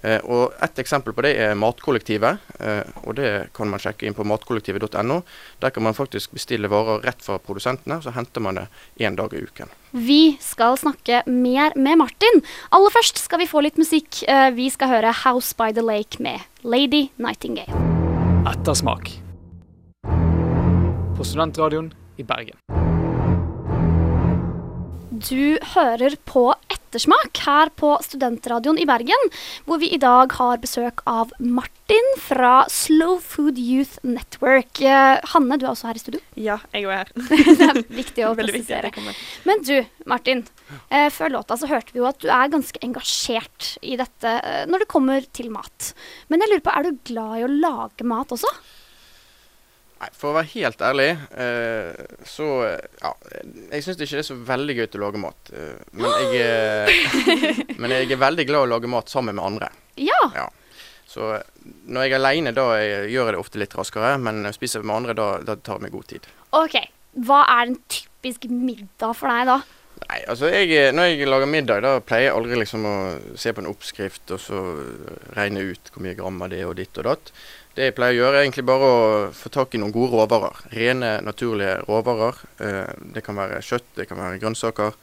Eh, 0.04 0.20
og 0.24 0.54
Et 0.62 0.80
eksempel 0.80 1.14
på 1.14 1.22
det 1.22 1.36
er 1.38 1.56
Matkollektivet. 1.56 2.40
Eh, 2.60 2.84
og 3.04 3.16
Det 3.16 3.50
kan 3.54 3.68
man 3.68 3.80
sjekke 3.80 4.06
inn 4.06 4.14
på 4.14 4.24
matkollektivet.no. 4.24 5.24
Der 5.60 5.70
kan 5.70 5.84
man 5.84 5.94
faktisk 5.94 6.32
bestille 6.32 6.70
varer 6.70 7.02
rett 7.04 7.22
fra 7.22 7.38
produsentene, 7.38 8.02
så 8.02 8.12
henter 8.12 8.42
man 8.42 8.56
det 8.56 8.68
én 9.00 9.16
dag 9.16 9.34
i 9.34 9.44
uken. 9.44 9.70
vi 9.92 10.38
skal 10.40 10.78
snakke 10.78 11.24
mer 11.26 11.74
med 11.76 11.98
Martin. 11.98 12.44
Aller 12.72 12.92
først 12.92 13.18
skal 13.18 13.40
vi 13.40 13.48
få 13.48 13.62
litt 13.62 13.78
musikk. 13.78 14.24
Eh, 14.28 14.52
vi 14.52 14.70
skal 14.70 14.88
høre 14.88 15.14
House 15.26 15.56
by 15.56 15.74
the 15.74 15.82
Lake 15.82 16.22
med 16.22 16.40
Lady 16.64 17.10
Nightingale. 17.18 17.74
Ettersmak. 18.46 19.29
På 21.20 21.26
Studentradioen 21.28 21.90
i 22.16 22.24
Bergen. 22.24 22.56
Du 25.20 25.58
hører 25.74 26.14
på 26.24 26.46
Ettersmak 26.72 27.42
her 27.44 27.68
på 27.76 27.90
Studentradioen 28.06 28.80
i 28.80 28.86
Bergen, 28.88 29.26
hvor 29.68 29.82
vi 29.82 29.90
i 29.92 30.00
dag 30.00 30.32
har 30.38 30.62
besøk 30.64 31.04
av 31.04 31.34
Martin 31.44 32.08
fra 32.24 32.54
Slow 32.72 33.18
Food 33.20 33.60
Youth 33.60 34.00
Network. 34.08 34.80
Eh, 34.80 35.20
Hanne, 35.34 35.60
du 35.60 35.68
er 35.68 35.74
også 35.74 35.92
her 35.92 36.00
i 36.00 36.06
studio. 36.06 36.24
Ja, 36.40 36.62
jeg 36.72 36.88
er 36.88 37.02
her. 37.02 37.14
det 37.52 37.68
er 37.68 37.84
viktig 38.00 38.24
å 38.24 38.32
presisere. 38.40 38.96
Men 39.44 39.68
du, 39.68 39.76
Martin. 40.08 40.48
Eh, 40.88 41.12
før 41.12 41.36
låta 41.36 41.60
så 41.60 41.68
hørte 41.68 41.92
vi 41.92 42.00
jo 42.00 42.08
at 42.08 42.24
du 42.24 42.32
er 42.32 42.56
ganske 42.56 42.80
engasjert 42.80 43.74
i 43.84 44.00
dette 44.00 44.40
eh, 44.40 44.64
når 44.72 44.88
det 44.88 44.94
kommer 44.96 45.28
til 45.36 45.52
mat. 45.52 45.92
Men 46.32 46.48
jeg 46.48 46.56
lurer 46.56 46.70
på, 46.70 46.80
er 46.80 46.88
du 46.88 47.08
glad 47.12 47.42
i 47.42 47.50
å 47.50 47.56
lage 47.60 48.08
mat 48.08 48.40
også? 48.40 48.56
Nei, 50.00 50.10
For 50.16 50.32
å 50.32 50.38
være 50.38 50.52
helt 50.54 50.84
ærlig, 50.86 51.10
uh, 51.36 52.20
så 52.28 52.46
ja, 52.64 53.12
Jeg 53.74 53.84
syns 53.84 53.98
ikke 53.98 54.16
det 54.16 54.22
er 54.22 54.30
så 54.30 54.38
veldig 54.48 54.76
gøy 54.78 54.86
til 54.88 55.02
å 55.02 55.10
lage 55.10 55.24
mat. 55.26 55.52
Uh, 55.52 55.76
men, 55.92 56.14
jeg, 56.32 56.46
uh, 56.48 57.76
men 57.82 57.96
jeg 57.98 58.08
er 58.08 58.22
veldig 58.22 58.46
glad 58.48 58.64
i 58.64 58.70
å 58.70 58.72
lage 58.78 58.92
mat 58.92 59.12
sammen 59.12 59.36
med 59.36 59.46
andre. 59.46 59.72
Ja. 60.00 60.22
ja. 60.38 60.48
Så 61.10 61.34
når 61.90 62.06
jeg 62.06 62.14
er 62.14 62.20
aleine, 62.22 62.54
da 62.56 62.70
jeg, 62.78 63.10
gjør 63.16 63.28
jeg 63.28 63.36
det 63.36 63.42
ofte 63.42 63.60
litt 63.60 63.76
raskere. 63.76 64.14
Men 64.22 64.40
når 64.44 64.54
jeg 64.54 64.60
spiser 64.62 64.86
med 64.86 65.02
andre, 65.02 65.18
da, 65.18 65.28
da 65.44 65.58
tar 65.58 65.82
det 65.82 65.88
meg 65.88 65.98
god 65.98 66.08
tid. 66.14 66.32
OK. 66.56 66.80
Hva 67.26 67.42
er 67.58 67.66
en 67.66 67.78
typisk 67.92 68.48
middag 68.54 69.18
for 69.18 69.32
deg 69.34 69.50
da? 69.50 69.60
Nei, 70.00 70.20
altså 70.32 70.48
jeg, 70.48 70.94
Når 70.96 71.10
jeg 71.10 71.28
lager 71.28 71.50
middag, 71.50 71.82
da 71.84 71.98
pleier 72.00 72.30
jeg 72.30 72.36
aldri 72.38 72.60
liksom 72.62 72.86
å 72.88 72.98
se 73.40 73.52
på 73.52 73.64
en 73.64 73.70
oppskrift 73.72 74.32
og 74.36 74.40
så 74.42 74.62
regne 75.36 75.66
ut 75.74 75.92
hvor 75.92 76.06
mye 76.06 76.16
gram 76.18 76.40
av 76.46 76.54
det 76.54 76.62
og 76.68 76.78
ditt 76.80 77.02
og 77.02 77.10
datt. 77.10 77.34
Det 77.80 77.86
jeg 77.88 77.96
pleier 77.96 78.12
å 78.12 78.20
gjøre, 78.26 78.36
er 78.36 78.44
egentlig 78.44 78.66
bare 78.68 78.88
å 78.92 78.96
få 79.32 79.50
tak 79.56 79.76
i 79.78 79.80
noen 79.80 79.94
gode 79.96 80.12
råvarer. 80.12 80.58
Rene, 80.76 81.14
naturlige 81.24 81.78
råvarer. 81.86 82.42
Eh, 82.60 82.90
det 83.16 83.24
kan 83.24 83.40
være 83.40 83.62
kjøtt, 83.64 83.88
det 83.96 84.06
kan 84.10 84.20
være 84.20 84.42
grønnsaker. 84.42 84.98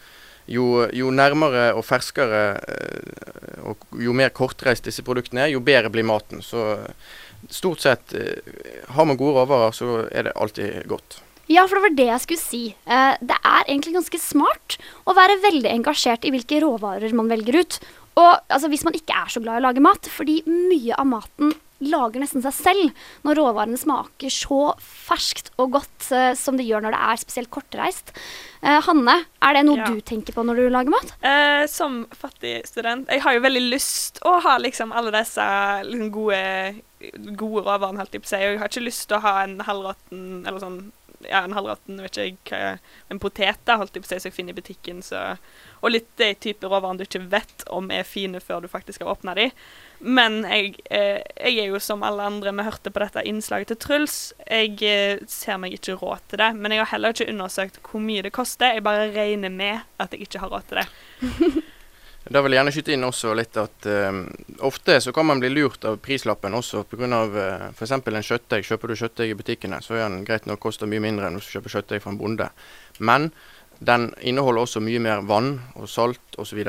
Jo, 0.52 0.84
jo 0.92 1.08
nærmere 1.08 1.70
og 1.72 1.86
ferskere 1.88 2.42
eh, 2.60 3.64
og 3.64 3.88
jo 3.96 4.12
mer 4.12 4.28
kortreist 4.36 4.84
disse 4.84 5.06
produktene 5.06 5.46
er, 5.46 5.54
jo 5.54 5.64
bedre 5.64 5.88
blir 5.94 6.04
maten. 6.04 6.44
Så 6.44 6.68
eh, 6.74 7.16
stort 7.48 7.80
sett 7.80 8.12
har 8.92 9.08
man 9.08 9.16
gode 9.16 9.38
råvarer, 9.40 9.72
så 9.72 10.02
er 10.12 10.28
det 10.28 10.36
alltid 10.36 10.84
godt. 10.92 11.22
Ja, 11.48 11.64
for 11.64 11.80
det 11.80 11.86
var 11.86 11.96
det 11.96 12.10
jeg 12.12 12.24
skulle 12.26 12.44
si. 12.44 12.64
Det 12.84 13.36
er 13.38 13.68
egentlig 13.70 13.96
ganske 13.96 14.20
smart 14.20 14.76
å 15.08 15.16
være 15.16 15.40
veldig 15.48 15.72
engasjert 15.78 16.28
i 16.28 16.34
hvilke 16.34 16.60
råvarer 16.60 17.16
man 17.16 17.32
velger 17.32 17.62
ut. 17.62 17.84
Og 18.20 18.32
altså, 18.34 18.68
hvis 18.68 18.84
man 18.84 18.96
ikke 18.98 19.16
er 19.16 19.32
så 19.32 19.40
glad 19.40 19.56
i 19.56 19.64
å 19.64 19.70
lage 19.70 19.84
mat, 19.84 20.10
fordi 20.12 20.42
mye 20.44 20.92
av 20.92 21.08
maten 21.08 21.56
lager 21.84 22.22
nesten 22.22 22.44
seg 22.44 22.54
selv 22.56 23.06
når 23.26 23.40
råvarene 23.40 23.78
smaker 23.80 24.32
så 24.32 24.60
ferskt 24.80 25.52
og 25.60 25.74
godt 25.76 26.08
uh, 26.12 26.32
som 26.38 26.58
det 26.58 26.66
gjør 26.68 26.86
når 26.86 26.96
det 26.96 27.02
er 27.10 27.22
spesielt 27.22 27.52
kortreist. 27.52 28.12
Uh, 28.62 28.80
Hanne, 28.86 29.18
er 29.44 29.56
det 29.58 29.64
noe 29.68 29.80
Ja. 29.82 29.90
du 29.92 30.00
tenker 30.00 30.36
på 30.36 30.44
når 30.46 30.62
du 30.62 30.68
lager 30.72 30.94
mat? 30.94 31.14
Uh, 31.20 31.66
som 31.70 32.04
fattig 32.16 32.58
student 32.68 33.08
Jeg 33.12 33.22
har 33.22 33.36
jo 33.36 33.44
veldig 33.44 33.64
lyst 33.68 34.20
å 34.24 34.38
ha 34.44 34.56
liksom 34.62 34.94
alle 34.96 35.12
disse 35.18 35.46
liksom, 35.86 36.12
gode, 36.14 36.42
gode 37.36 37.66
råvarene, 37.66 38.00
holdt 38.00 38.16
jeg 38.16 38.24
på 38.24 38.30
å 38.30 38.34
si. 38.34 38.44
Og 38.44 38.54
jeg 38.54 38.62
har 38.62 38.72
ikke 38.72 38.88
lyst 38.88 39.08
til 39.10 39.18
å 39.18 39.24
ha 39.26 39.34
en 39.44 39.58
halvråtten 39.66 40.46
eller 40.46 40.62
sånn 40.62 40.80
ja, 41.24 41.42
en 41.44 41.54
halvråtten, 41.56 42.00
vet 42.02 42.18
ikke 42.20 42.58
jeg 42.60 42.78
En 43.08 43.20
potet, 43.22 43.60
da, 43.64 43.78
holdt 43.80 43.96
jeg 43.96 44.04
på 44.04 44.08
å 44.08 44.12
si, 44.12 44.20
som 44.20 44.30
jeg 44.30 44.36
finner 44.36 44.54
i 44.54 44.58
butikken. 44.60 45.02
Så, 45.04 45.20
og 45.80 45.92
litt 45.92 46.08
de 46.20 46.32
type 46.42 46.68
råvarene 46.68 47.00
du 47.00 47.06
ikke 47.06 47.24
vet 47.32 47.66
om 47.72 47.90
er 47.94 48.06
fine 48.06 48.40
før 48.42 48.64
du 48.64 48.68
faktisk 48.70 49.04
har 49.04 49.14
åpna 49.14 49.36
de. 49.38 49.48
Men 50.00 50.42
jeg, 50.44 50.74
eh, 50.90 51.22
jeg 51.40 51.62
er 51.62 51.70
jo 51.70 51.80
som 51.80 52.02
alle 52.04 52.24
andre, 52.26 52.52
vi 52.52 52.66
hørte 52.66 52.92
på 52.92 53.00
dette 53.00 53.24
innslaget 53.24 53.72
til 53.72 53.80
Truls. 53.80 54.18
Jeg 54.44 54.76
eh, 54.84 55.22
ser 55.30 55.60
meg 55.62 55.76
ikke 55.78 55.96
råd 56.00 56.26
til 56.30 56.42
det, 56.42 56.50
men 56.56 56.74
jeg 56.74 56.84
har 56.84 56.92
heller 56.92 57.14
ikke 57.14 57.30
undersøkt 57.32 57.80
hvor 57.80 58.04
mye 58.04 58.26
det 58.26 58.34
koster. 58.36 58.76
Jeg 58.76 58.84
bare 58.84 59.08
regner 59.14 59.52
med 59.52 59.86
at 60.02 60.12
jeg 60.12 60.28
ikke 60.28 60.44
har 60.44 60.52
råd 60.52 60.68
til 60.68 60.82
det. 60.82 61.64
Da 62.26 62.40
vil 62.42 62.56
jeg 62.56 62.58
gjerne 62.58 62.72
skyte 62.74 62.94
inn 62.96 63.06
også 63.06 63.32
litt 63.38 63.58
at 63.60 63.86
eh, 63.86 64.16
ofte 64.66 64.96
så 65.02 65.12
kan 65.14 65.28
man 65.28 65.38
bli 65.38 65.50
lurt 65.52 65.84
av 65.86 66.00
prislappen 66.02 66.56
også 66.58 66.82
pga. 66.90 67.06
Uh, 67.06 67.68
f.eks. 67.70 67.92
en 67.94 68.02
kjøttdeig. 68.02 68.66
Kjøper 68.66 68.90
du 68.90 68.96
kjøttdeig 68.98 69.30
i 69.30 69.36
butikkene, 69.38 69.78
så 69.78 69.94
er 69.94 70.08
den 70.08 70.24
greit 70.26 70.48
nok 70.50 70.58
koster 70.64 70.90
mye 70.90 71.04
mindre 71.04 71.28
enn 71.28 71.38
hvis 71.38 71.46
du 71.46 71.54
kjøper 71.54 71.76
kjøttdeig 71.76 72.02
fra 72.02 72.10
en 72.10 72.18
bonde. 72.18 72.48
Men 72.98 73.30
den 73.78 74.08
inneholder 74.24 74.64
også 74.64 74.80
mye 74.80 75.00
mer 75.02 75.24
vann 75.28 75.56
og 75.76 75.88
salt 75.90 76.38
osv. 76.40 76.62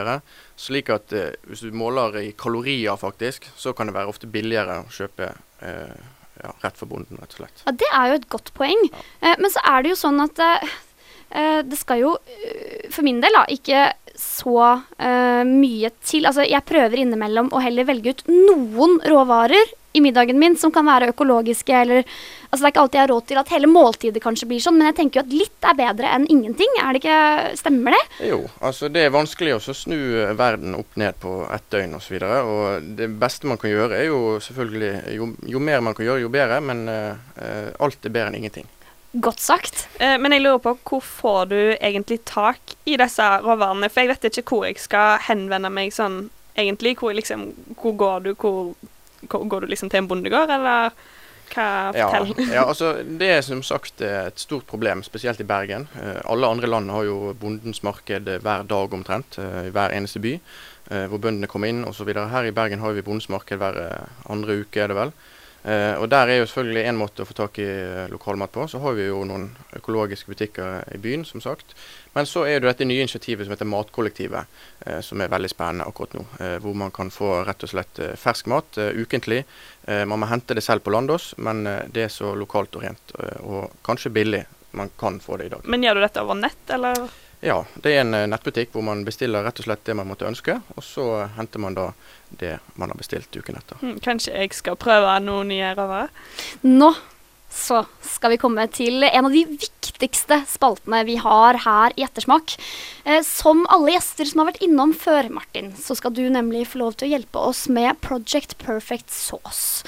Slik 0.60 0.92
at 0.94 1.14
eh, 1.16 1.34
hvis 1.48 1.64
du 1.66 1.72
måler 1.76 2.20
i 2.22 2.32
kalorier, 2.38 2.96
faktisk, 3.00 3.48
så 3.56 3.74
kan 3.74 3.88
det 3.88 3.96
være 3.98 4.12
ofte 4.12 4.30
billigere 4.32 4.82
å 4.84 4.92
kjøpe 4.92 5.32
eh, 5.62 5.98
ja, 6.44 6.52
rett 6.64 6.78
for 6.78 6.90
bonden, 6.90 7.20
rett 7.22 7.38
og 7.38 7.44
slett. 7.44 7.64
Ja, 7.66 7.76
Det 7.84 7.90
er 7.94 8.12
jo 8.12 8.20
et 8.20 8.30
godt 8.34 8.54
poeng. 8.58 8.84
Eh, 9.22 9.36
men 9.40 9.54
så 9.54 9.64
er 9.66 9.84
det 9.84 9.94
jo 9.96 10.00
sånn 10.00 10.22
at 10.24 10.44
eh, 10.44 10.76
det 11.68 11.80
skal 11.80 12.04
jo, 12.04 12.14
eh, 12.32 12.88
for 12.94 13.06
min 13.08 13.22
del, 13.24 13.36
da, 13.36 13.46
ikke 13.52 13.88
så 14.18 14.62
eh, 14.98 15.44
mye 15.48 15.92
til. 16.02 16.26
Altså, 16.26 16.46
jeg 16.48 16.66
prøver 16.68 17.04
innimellom 17.04 17.52
å 17.54 17.62
heller 17.62 17.88
velge 17.88 18.16
ut 18.16 18.24
noen 18.32 18.98
råvarer 19.06 19.76
i 19.98 20.02
middagen 20.02 20.38
min 20.40 20.58
som 20.60 20.72
kan 20.74 20.86
være 20.86 21.14
økologiske, 21.14 21.74
eller 21.74 22.04
Altså, 22.48 22.64
det 22.64 22.68
er 22.68 22.72
ikke 22.72 22.82
alltid 22.86 22.96
jeg 22.96 23.02
har 23.02 23.12
råd 23.12 23.26
til 23.28 23.40
at 23.42 23.50
hele 23.52 23.68
måltidet 23.68 24.22
kanskje 24.24 24.46
blir 24.48 24.62
sånn, 24.64 24.78
men 24.80 24.88
jeg 24.88 24.96
tenker 25.02 25.20
jo 25.20 25.24
at 25.26 25.34
litt 25.36 25.66
er 25.68 25.74
bedre 25.76 26.14
enn 26.16 26.28
ingenting. 26.32 26.78
Er 26.80 26.96
det 26.96 27.02
ikke 27.02 27.18
Stemmer 27.60 27.92
det? 27.92 28.00
Jo, 28.30 28.38
altså 28.64 28.88
det 28.88 29.04
er 29.04 29.12
vanskelig 29.12 29.58
å 29.58 29.76
snu 29.76 29.98
eh, 29.98 30.32
verden 30.40 30.78
opp 30.78 30.96
ned 30.96 31.20
på 31.20 31.34
ett 31.52 31.68
døgn 31.76 31.98
osv. 32.00 32.16
Og, 32.16 32.24
så 32.24 32.40
og 32.48 32.88
det 33.02 33.10
beste 33.20 33.52
man 33.52 33.60
kan 33.60 33.74
gjøre, 33.74 34.00
er 34.00 34.08
jo 34.08 34.22
selvfølgelig 34.48 35.18
Jo, 35.18 35.28
jo 35.44 35.64
mer 35.68 35.84
man 35.84 35.98
kan 35.98 36.08
gjøre, 36.08 36.24
jo 36.24 36.32
bedre, 36.32 36.62
men 36.64 36.88
eh, 36.88 37.76
alt 37.84 38.08
er 38.08 38.16
bedre 38.16 38.32
enn 38.32 38.40
ingenting. 38.40 38.72
Godt 39.12 39.40
sagt. 39.40 39.88
Eh, 40.00 40.18
men 40.20 40.36
jeg 40.36 40.44
lurer 40.44 40.60
på, 40.62 40.74
hvor 40.90 41.02
får 41.02 41.46
du 41.52 41.60
egentlig 41.80 42.20
tak 42.28 42.76
i 42.86 42.98
disse 43.00 43.28
råvarene? 43.44 43.90
For 43.90 44.04
jeg 44.04 44.12
vet 44.12 44.28
ikke 44.30 44.48
hvor 44.52 44.66
jeg 44.68 44.82
skal 44.84 45.22
henvende 45.30 45.72
meg 45.74 45.96
sånn 45.96 46.26
egentlig. 46.58 46.98
Hvor, 47.00 47.16
liksom, 47.16 47.52
hvor 47.80 47.96
går 47.98 48.26
du? 48.26 48.34
Hvor, 48.36 48.74
hvor, 49.30 49.46
går 49.48 49.64
du 49.64 49.72
liksom 49.72 49.90
til 49.90 50.04
en 50.04 50.10
bondegård, 50.12 50.52
eller 50.52 50.92
hva 51.54 51.68
fortell? 51.96 52.34
Ja, 52.36 52.54
ja, 52.58 52.66
altså 52.66 52.92
det 53.08 53.30
er 53.38 53.46
som 53.46 53.64
sagt 53.64 54.04
et 54.04 54.44
stort 54.44 54.68
problem, 54.68 55.06
spesielt 55.08 55.40
i 55.42 55.48
Bergen. 55.48 55.88
Eh, 56.02 56.20
alle 56.28 56.52
andre 56.52 56.70
land 56.70 56.92
har 56.92 57.08
jo 57.08 57.32
bondens 57.40 57.84
marked 57.88 58.28
hver 58.44 58.68
dag 58.68 59.00
omtrent, 59.00 59.40
eh, 59.40 59.70
i 59.70 59.74
hver 59.74 59.96
eneste 59.96 60.22
by. 60.24 60.36
Eh, 60.92 61.08
hvor 61.08 61.24
bøndene 61.24 61.50
kommer 61.52 61.72
inn 61.72 61.86
osv. 61.88 62.12
Her 62.12 62.52
i 62.52 62.56
Bergen 62.56 62.84
har 62.84 62.96
vi 62.96 63.06
bondens 63.06 63.32
marked 63.32 63.64
hver 63.64 63.82
andre 64.28 64.62
uke, 64.64 64.84
er 64.84 64.92
det 64.92 65.00
vel. 65.00 65.16
Uh, 65.68 66.00
og 66.00 66.08
Der 66.10 66.30
er 66.32 66.38
jo 66.40 66.46
selvfølgelig 66.48 66.84
én 66.88 66.96
måte 66.96 67.24
å 67.24 67.28
få 67.28 67.36
tak 67.36 67.58
i 67.60 67.68
uh, 67.68 68.06
lokalmat 68.08 68.54
på. 68.56 68.68
Så 68.72 68.80
har 68.80 68.94
vi 68.96 69.10
jo 69.10 69.26
noen 69.28 69.50
økologiske 69.76 70.32
butikker 70.32 70.86
i 70.96 71.00
byen, 71.04 71.26
som 71.28 71.44
sagt. 71.44 71.76
Men 72.16 72.30
så 72.30 72.46
er 72.48 72.62
det 72.62 72.70
dette 72.70 72.88
nye 72.88 73.04
initiativet 73.04 73.44
som 73.44 73.52
heter 73.52 73.68
Matkollektivet, 73.68 74.48
uh, 74.86 75.02
som 75.04 75.20
er 75.20 75.34
veldig 75.34 75.52
spennende 75.52 75.90
akkurat 75.90 76.16
nå. 76.16 76.24
hvor 76.64 76.78
man 76.78 76.94
kan 76.96 77.12
få 77.12 77.42
rett 77.48 77.68
og 77.68 77.74
slett 77.74 78.00
fersk 78.16 78.48
mat 78.48 78.78
ukentlig. 78.78 79.44
man 79.88 80.20
må 80.20 80.28
hente 80.28 80.56
det 80.56 80.64
selv 80.64 80.84
på 80.84 80.92
Landås, 80.92 81.34
men 81.38 81.64
det 81.92 82.04
er 82.04 82.12
så 82.12 82.34
lokalt 82.36 82.76
og 82.76 82.84
rent, 82.84 83.14
og 83.44 83.72
kanskje 83.84 84.12
billig 84.14 84.44
man 84.72 84.90
kan 85.00 85.20
få 85.20 85.38
det 85.38 85.46
i 85.48 85.50
dag. 85.50 85.66
Men 85.66 85.84
gjør 85.84 85.98
du 85.98 86.02
dette 86.04 86.24
over 86.24 86.40
nett, 86.40 86.64
eller? 86.70 87.08
Ja, 87.46 87.60
det 87.84 87.94
er 87.94 88.02
en 88.02 88.16
eh, 88.18 88.30
nettbutikk 88.30 88.72
hvor 88.74 88.86
man 88.86 89.04
bestiller 89.06 89.46
rett 89.46 89.60
og 89.62 89.68
slett 89.68 89.84
det 89.86 89.98
man 89.98 90.10
måtte 90.10 90.26
ønske, 90.30 90.58
og 90.76 90.86
så 90.86 91.28
henter 91.38 91.62
man 91.62 91.78
da 91.78 91.92
det 92.40 92.58
man 92.76 92.90
har 92.90 92.98
bestilt 92.98 93.34
uken 93.36 93.60
etter. 93.60 93.78
Hmm, 93.84 94.00
kanskje 94.04 94.34
jeg 94.34 94.58
skal 94.58 94.80
prøve 94.80 95.20
noe 95.24 95.46
nye 95.48 95.76
råvarer? 95.78 96.10
Nå 96.66 96.96
så 97.58 97.86
skal 98.04 98.34
vi 98.34 98.40
komme 98.42 98.66
til 98.72 99.06
en 99.08 99.28
av 99.28 99.34
de 99.34 99.44
viktigste 99.48 100.42
spaltene 100.50 101.00
vi 101.08 101.16
har 101.22 101.58
her 101.64 101.96
i 101.96 102.04
Ettersmak. 102.06 102.58
Eh, 103.06 103.22
som 103.26 103.64
alle 103.74 103.96
gjester 103.96 104.28
som 104.30 104.44
har 104.44 104.52
vært 104.52 104.66
innom 104.68 104.94
før, 104.98 105.30
Martin, 105.40 105.72
så 105.80 105.96
skal 105.98 106.14
du 106.16 106.26
nemlig 106.34 106.66
få 106.68 106.84
lov 106.84 106.98
til 106.98 107.08
å 107.08 107.14
hjelpe 107.16 107.46
oss 107.54 107.66
med 107.72 108.02
Project 108.04 108.58
Perfect 108.62 109.14
Sauce. 109.16 109.88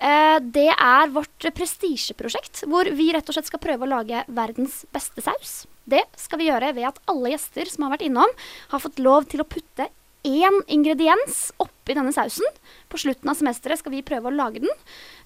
Eh, 0.00 0.36
det 0.42 0.68
er 0.74 1.14
vårt 1.14 1.48
prestisjeprosjekt 1.56 2.66
hvor 2.66 2.90
vi 2.98 3.12
rett 3.14 3.30
og 3.30 3.38
slett 3.38 3.48
skal 3.48 3.62
prøve 3.62 3.86
å 3.86 3.94
lage 3.96 4.26
verdens 4.26 4.82
beste 4.92 5.24
saus. 5.24 5.64
Det 5.86 6.02
skal 6.18 6.40
vi 6.40 6.48
gjøre 6.50 6.72
ved 6.74 6.88
at 6.88 6.98
alle 7.10 7.30
gjester 7.34 7.70
som 7.70 7.86
har 7.86 7.94
vært 7.94 8.08
innom, 8.08 8.32
har 8.72 8.82
fått 8.82 8.98
lov 9.02 9.28
til 9.30 9.42
å 9.42 9.48
putte 9.48 9.86
én 10.26 10.56
ingrediens 10.66 11.52
oppi 11.62 11.94
denne 11.94 12.12
sausen. 12.14 12.46
På 12.90 12.98
slutten 12.98 13.30
av 13.30 13.38
semesteret 13.38 13.80
skal 13.80 13.94
vi 13.94 14.04
prøve 14.06 14.30
å 14.30 14.34
lage 14.34 14.62
den, 14.64 14.72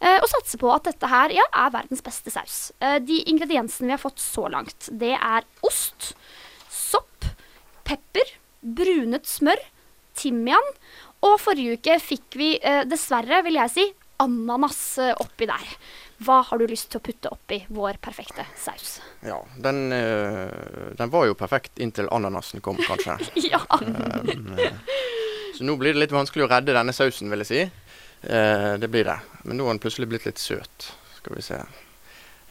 eh, 0.00 0.18
og 0.20 0.28
satse 0.28 0.60
på 0.60 0.70
at 0.74 0.84
dette 0.84 1.08
her 1.08 1.32
ja, 1.32 1.46
er 1.56 1.72
verdens 1.72 2.04
beste 2.04 2.32
saus. 2.32 2.72
Eh, 2.80 2.98
de 3.00 3.22
ingrediensene 3.32 3.88
vi 3.88 3.96
har 3.96 4.02
fått 4.02 4.20
så 4.20 4.48
langt, 4.52 4.90
det 4.92 5.14
er 5.16 5.46
ost, 5.64 6.12
sopp, 6.68 7.24
pepper, 7.84 8.36
brunet 8.60 9.24
smør, 9.24 9.60
timian, 10.14 10.74
og 11.24 11.40
forrige 11.40 11.80
uke 11.80 11.98
fikk 12.00 12.36
vi 12.36 12.52
eh, 12.60 12.84
dessverre, 12.88 13.42
vil 13.46 13.56
jeg 13.60 13.72
si, 13.72 13.88
ananas 14.20 14.98
oppi 15.16 15.48
der. 15.48 15.76
Hva 16.20 16.42
har 16.44 16.60
du 16.60 16.66
lyst 16.68 16.90
til 16.92 17.00
å 17.00 17.04
putte 17.04 17.30
oppi 17.32 17.62
vår 17.72 17.96
perfekte 18.04 18.44
saus? 18.60 18.98
Ja, 19.24 19.38
den, 19.56 19.86
øh, 19.96 20.90
den 20.98 21.12
var 21.12 21.24
jo 21.30 21.36
perfekt 21.38 21.80
inntil 21.80 22.10
ananasen 22.12 22.60
kom, 22.60 22.76
kanskje. 22.84 23.16
ja. 23.52 23.60
Um, 23.80 24.58
så 25.56 25.64
nå 25.64 25.78
blir 25.80 25.96
det 25.96 26.02
litt 26.02 26.12
vanskelig 26.12 26.44
å 26.44 26.50
redde 26.50 26.76
denne 26.76 26.92
sausen, 26.92 27.32
vil 27.32 27.44
jeg 27.46 27.48
si. 27.48 27.62
Uh, 28.26 28.76
det 28.80 28.90
blir 28.92 29.08
det. 29.08 29.16
Men 29.46 29.56
nå 29.56 29.68
har 29.68 29.78
den 29.78 29.80
plutselig 29.80 30.10
blitt 30.12 30.28
litt 30.28 30.42
søt. 30.42 30.90
Skal 31.16 31.38
vi 31.38 31.44
se. 31.46 31.62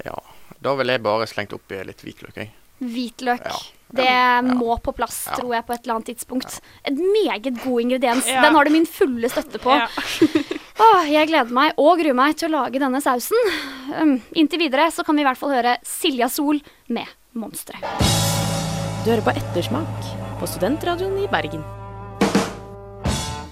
Ja. 0.01 0.17
Da 0.59 0.73
ville 0.79 0.95
jeg 0.97 1.05
bare 1.05 1.29
slengt 1.29 1.53
oppi 1.53 1.77
litt 1.85 2.01
hvitløk, 2.01 2.41
jeg. 2.41 2.49
Hvitløk. 2.79 3.45
Ja. 3.45 3.59
Det 3.89 4.55
må 4.55 4.75
på 4.81 4.93
plass, 4.97 5.23
ja. 5.29 5.37
tror 5.37 5.53
jeg, 5.55 5.65
på 5.65 5.75
et 5.75 5.85
eller 5.85 5.99
annet 5.99 6.09
tidspunkt. 6.11 6.57
En 6.89 6.97
meget 7.13 7.53
god 7.63 7.85
ingrediens. 7.85 8.25
Den 8.25 8.57
har 8.57 8.65
du 8.65 8.73
min 8.73 8.89
fulle 8.89 9.29
støtte 9.29 9.61
på. 9.61 9.77
Åh, 10.79 11.09
jeg 11.11 11.27
gleder 11.27 11.51
meg 11.51 11.75
og 11.75 11.99
gruer 11.99 12.15
meg 12.15 12.37
til 12.39 12.47
å 12.47 12.61
lage 12.61 12.79
denne 12.79 13.01
sausen. 13.03 13.49
Um, 13.91 14.13
inntil 14.31 14.61
videre 14.61 14.85
så 14.95 15.03
kan 15.03 15.17
vi 15.17 15.25
i 15.25 15.27
hvert 15.27 15.39
fall 15.39 15.51
høre 15.51 15.73
Silja 15.83 16.29
Sol 16.31 16.61
med 16.87 17.09
'Monstre'. 17.35 17.81
Du 19.03 19.11
hører 19.11 19.25
på 19.25 19.33
Ettersmak 19.35 20.07
på 20.39 20.47
Studentradioen 20.47 21.17
i 21.19 21.27
Bergen. 21.27 21.65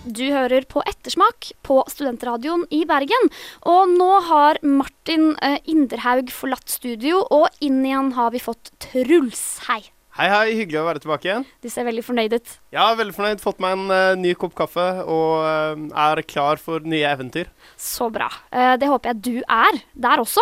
Du 0.08 0.24
hører 0.32 0.64
på 0.72 0.80
Ettersmak 0.88 1.52
på 1.68 1.82
Studentradioen 1.92 2.64
i 2.72 2.86
Bergen. 2.88 3.28
Og 3.68 3.92
nå 3.92 4.10
har 4.30 4.64
Martin 4.64 5.34
uh, 5.44 5.60
Inderhaug 5.68 6.32
forlatt 6.32 6.72
studio, 6.72 7.26
og 7.28 7.52
inn 7.60 7.84
igjen 7.84 8.16
har 8.16 8.32
vi 8.32 8.40
fått 8.40 8.72
Truls. 8.80 9.60
Hei. 9.68 9.84
Hei, 10.18 10.32
hei. 10.34 10.54
Hyggelig 10.58 10.80
å 10.82 10.86
være 10.88 11.02
tilbake 11.04 11.28
igjen. 11.28 11.44
Du 11.62 11.68
ser 11.70 11.86
veldig 11.86 12.02
fornøyd 12.02 12.34
ut. 12.34 12.54
Ja, 12.74 12.88
veldig 12.98 13.14
fornøyd. 13.14 13.42
Fått 13.44 13.60
meg 13.62 13.76
en 13.76 13.92
uh, 13.94 14.16
ny 14.18 14.32
kopp 14.34 14.56
kaffe 14.58 14.86
og 15.04 15.44
uh, 15.46 15.78
er 15.94 16.22
klar 16.26 16.58
for 16.58 16.82
nye 16.90 17.06
eventyr. 17.06 17.52
Så 17.78 18.08
bra. 18.10 18.26
Uh, 18.50 18.74
det 18.82 18.90
håper 18.90 19.12
jeg 19.12 19.20
du 19.28 19.36
er 19.46 19.78
der 19.94 20.24
også. 20.24 20.42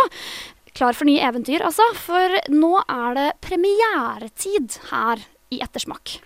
Klar 0.80 0.96
for 0.96 1.04
nye 1.10 1.20
eventyr, 1.28 1.66
altså. 1.68 1.84
For 2.00 2.38
nå 2.56 2.70
er 2.86 3.18
det 3.20 3.26
premieretid 3.44 4.78
her 4.94 5.26
i 5.52 5.60
Ettersmak. 5.66 6.22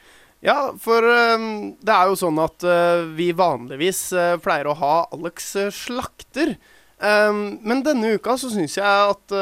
Ja, 0.46 0.70
for 0.78 1.02
det 1.02 1.96
er 1.96 2.12
jo 2.12 2.20
sånn 2.22 2.38
at 2.40 2.64
vi 3.18 3.32
vanligvis 3.36 4.04
pleier 4.46 4.70
å 4.70 4.78
ha 4.80 4.94
Alex 5.18 5.50
slakter. 5.76 6.54
Men 7.02 7.84
denne 7.84 8.14
uka 8.16 8.38
så 8.40 8.54
syns 8.54 8.78
jeg 8.80 8.88
at 8.88 9.36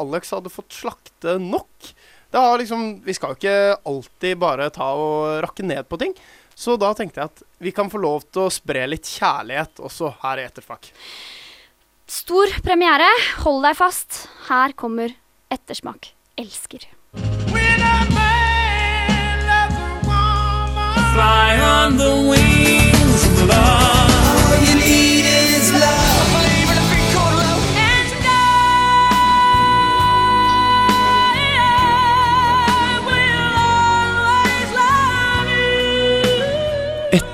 Alex 0.00 0.32
hadde 0.32 0.54
fått 0.54 0.78
slakte 0.78 1.36
nok. 1.42 1.92
Det 2.30 2.38
har 2.38 2.58
liksom 2.60 3.00
Vi 3.04 3.14
skal 3.16 3.32
jo 3.32 3.38
ikke 3.38 3.58
alltid 3.88 4.38
bare 4.40 4.68
ta 4.74 4.90
og 4.96 5.40
rakke 5.44 5.64
ned 5.64 5.88
på 5.88 5.98
ting. 6.00 6.14
Så 6.58 6.74
da 6.80 6.90
tenkte 6.96 7.22
jeg 7.22 7.30
at 7.30 7.42
vi 7.62 7.72
kan 7.74 7.90
få 7.90 8.00
lov 8.02 8.24
til 8.34 8.48
å 8.48 8.52
spre 8.52 8.82
litt 8.90 9.06
kjærlighet 9.06 9.78
også 9.78 10.10
her 10.24 10.40
i 10.42 10.46
etterfak 10.48 10.90
Stor 12.08 12.50
premiere. 12.64 13.06
Hold 13.44 13.62
deg 13.68 13.76
fast. 13.78 14.24
Her 14.48 14.72
kommer 14.72 15.12
Ettersmak 15.52 16.14
elsker. 16.40 16.88
Fly 21.18 21.60
on 21.60 21.96
the 21.96 22.12
wings 22.30 23.24
of 23.26 23.48
love. 23.48 23.97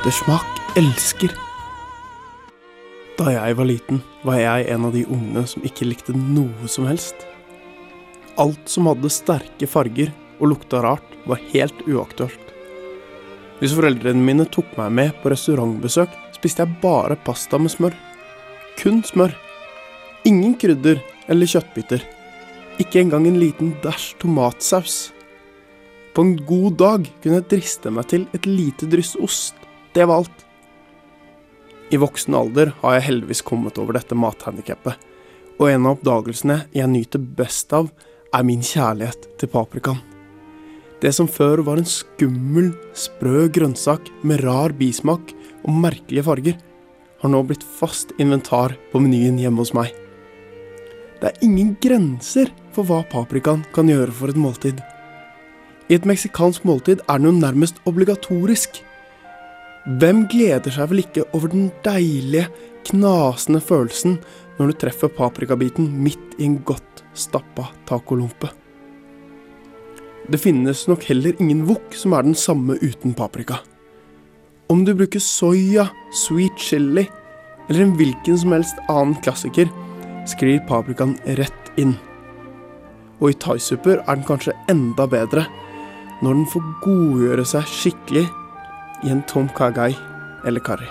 Ettersmak 0.05 0.59
elsker. 0.77 1.31
Da 3.17 3.31
jeg 3.33 3.55
var 3.57 3.65
liten, 3.65 4.03
var 4.21 4.37
jeg 4.37 4.67
en 4.75 4.85
av 4.85 4.93
de 4.93 5.07
ungene 5.09 5.47
som 5.49 5.65
ikke 5.65 5.87
likte 5.89 6.13
noe 6.13 6.69
som 6.69 6.85
helst. 6.85 7.25
Alt 8.37 8.69
som 8.69 8.91
hadde 8.91 9.09
sterke 9.09 9.65
farger 9.65 10.13
og 10.43 10.51
lukta 10.51 10.83
rart, 10.85 11.09
var 11.25 11.41
helt 11.55 11.81
uaktuelt. 11.89 12.53
Hvis 13.63 13.73
foreldrene 13.79 14.21
mine 14.29 14.45
tok 14.45 14.77
meg 14.77 14.93
med 14.93 15.17
på 15.23 15.33
restaurantbesøk, 15.33 16.13
spiste 16.37 16.67
jeg 16.67 16.77
bare 16.85 17.17
pasta 17.25 17.57
med 17.57 17.73
smør. 17.73 17.97
Kun 18.77 19.01
smør. 19.09 19.33
Ingen 20.29 20.53
krydder 20.61 21.01
eller 21.33 21.49
kjøttbiter. 21.49 22.05
Ikke 22.77 23.01
engang 23.01 23.33
en 23.33 23.41
liten 23.41 23.73
dæsj 23.81 24.19
tomatsaus. 24.21 25.03
På 26.13 26.29
en 26.29 26.37
god 26.45 26.81
dag 26.85 27.13
kunne 27.23 27.41
jeg 27.41 27.53
driste 27.57 27.89
meg 27.89 28.13
til 28.13 28.29
et 28.37 28.45
lite 28.45 28.93
dryss 28.93 29.17
ost 29.17 29.64
det 29.95 30.05
var 30.05 30.23
alt. 30.23 30.45
I 31.91 32.01
voksen 32.01 32.35
alder 32.35 32.73
har 32.81 32.97
jeg 32.97 33.07
heldigvis 33.09 33.45
kommet 33.47 33.79
over 33.79 33.95
dette 33.95 34.17
mathandikappet, 34.19 34.99
og 35.61 35.69
en 35.71 35.87
av 35.87 35.99
oppdagelsene 35.99 36.65
jeg 36.75 36.91
nyter 36.91 37.23
best 37.39 37.73
av, 37.77 37.91
er 38.35 38.43
min 38.43 38.65
kjærlighet 38.67 39.29
til 39.39 39.51
paprikaen. 39.53 40.01
Det 41.03 41.13
som 41.15 41.29
før 41.29 41.61
var 41.67 41.79
en 41.79 41.87
skummel, 41.87 42.73
sprø 42.97 43.47
grønnsak 43.53 44.09
med 44.27 44.43
rar 44.43 44.73
bismak 44.75 45.35
og 45.63 45.77
merkelige 45.85 46.25
farger, 46.27 46.57
har 47.21 47.31
nå 47.31 47.43
blitt 47.47 47.63
fast 47.79 48.15
inventar 48.21 48.75
på 48.91 49.03
menyen 49.03 49.39
hjemme 49.41 49.63
hos 49.63 49.75
meg. 49.77 49.93
Det 51.21 51.31
er 51.31 51.45
ingen 51.47 51.75
grenser 51.81 52.51
for 52.75 52.89
hva 52.89 53.03
paprikaen 53.13 53.63
kan 53.77 53.89
gjøre 53.89 54.13
for 54.17 54.33
et 54.33 54.41
måltid. 54.41 54.81
I 55.89 55.99
et 55.99 56.09
meksikansk 56.09 56.65
måltid 56.69 57.05
er 57.05 57.21
den 57.21 57.31
jo 57.31 57.37
nærmest 57.37 57.79
obligatorisk. 57.89 58.81
Hvem 59.85 60.23
gleder 60.33 60.73
seg 60.73 60.89
vel 60.89 61.03
ikke 61.03 61.27
over 61.37 61.51
den 61.53 61.67
deilige, 61.85 62.47
knasende 62.89 63.61
følelsen 63.61 64.15
når 64.57 64.71
du 64.71 64.79
treffer 64.81 65.11
paprikabiten 65.13 65.91
midt 66.01 66.39
i 66.39 66.47
en 66.47 66.55
godt 66.65 67.03
stappa 67.13 67.67
tacolompe? 67.89 68.49
Det 70.25 70.41
finnes 70.41 70.87
nok 70.89 71.05
heller 71.05 71.37
ingen 71.37 71.67
wok 71.69 71.93
som 72.01 72.15
er 72.17 72.25
den 72.25 72.37
samme 72.37 72.79
uten 72.81 73.13
paprika. 73.13 73.59
Om 74.73 74.87
du 74.89 74.95
bruker 74.97 75.21
soya, 75.21 75.91
sweet 76.17 76.57
chili 76.57 77.05
eller 77.69 77.85
en 77.85 77.93
hvilken 77.99 78.39
som 78.41 78.55
helst 78.57 78.81
annen 78.89 79.19
klassiker, 79.21 79.69
sklir 80.29 80.63
paprikaen 80.65 81.19
rett 81.37 81.69
inn. 81.77 81.93
Og 83.21 83.35
i 83.35 83.37
thaisupper 83.37 84.01
er 84.01 84.17
den 84.17 84.25
kanskje 84.25 84.57
enda 84.73 85.05
bedre 85.05 85.45
når 86.25 86.41
den 86.41 86.49
får 86.55 86.73
godgjøre 86.87 87.45
seg 87.53 87.69
skikkelig 87.69 88.25
i 89.05 89.13
en 89.13 89.23
tom 89.31 89.49
kagai 89.57 89.93
eller 90.47 90.65
karri. 90.65 90.89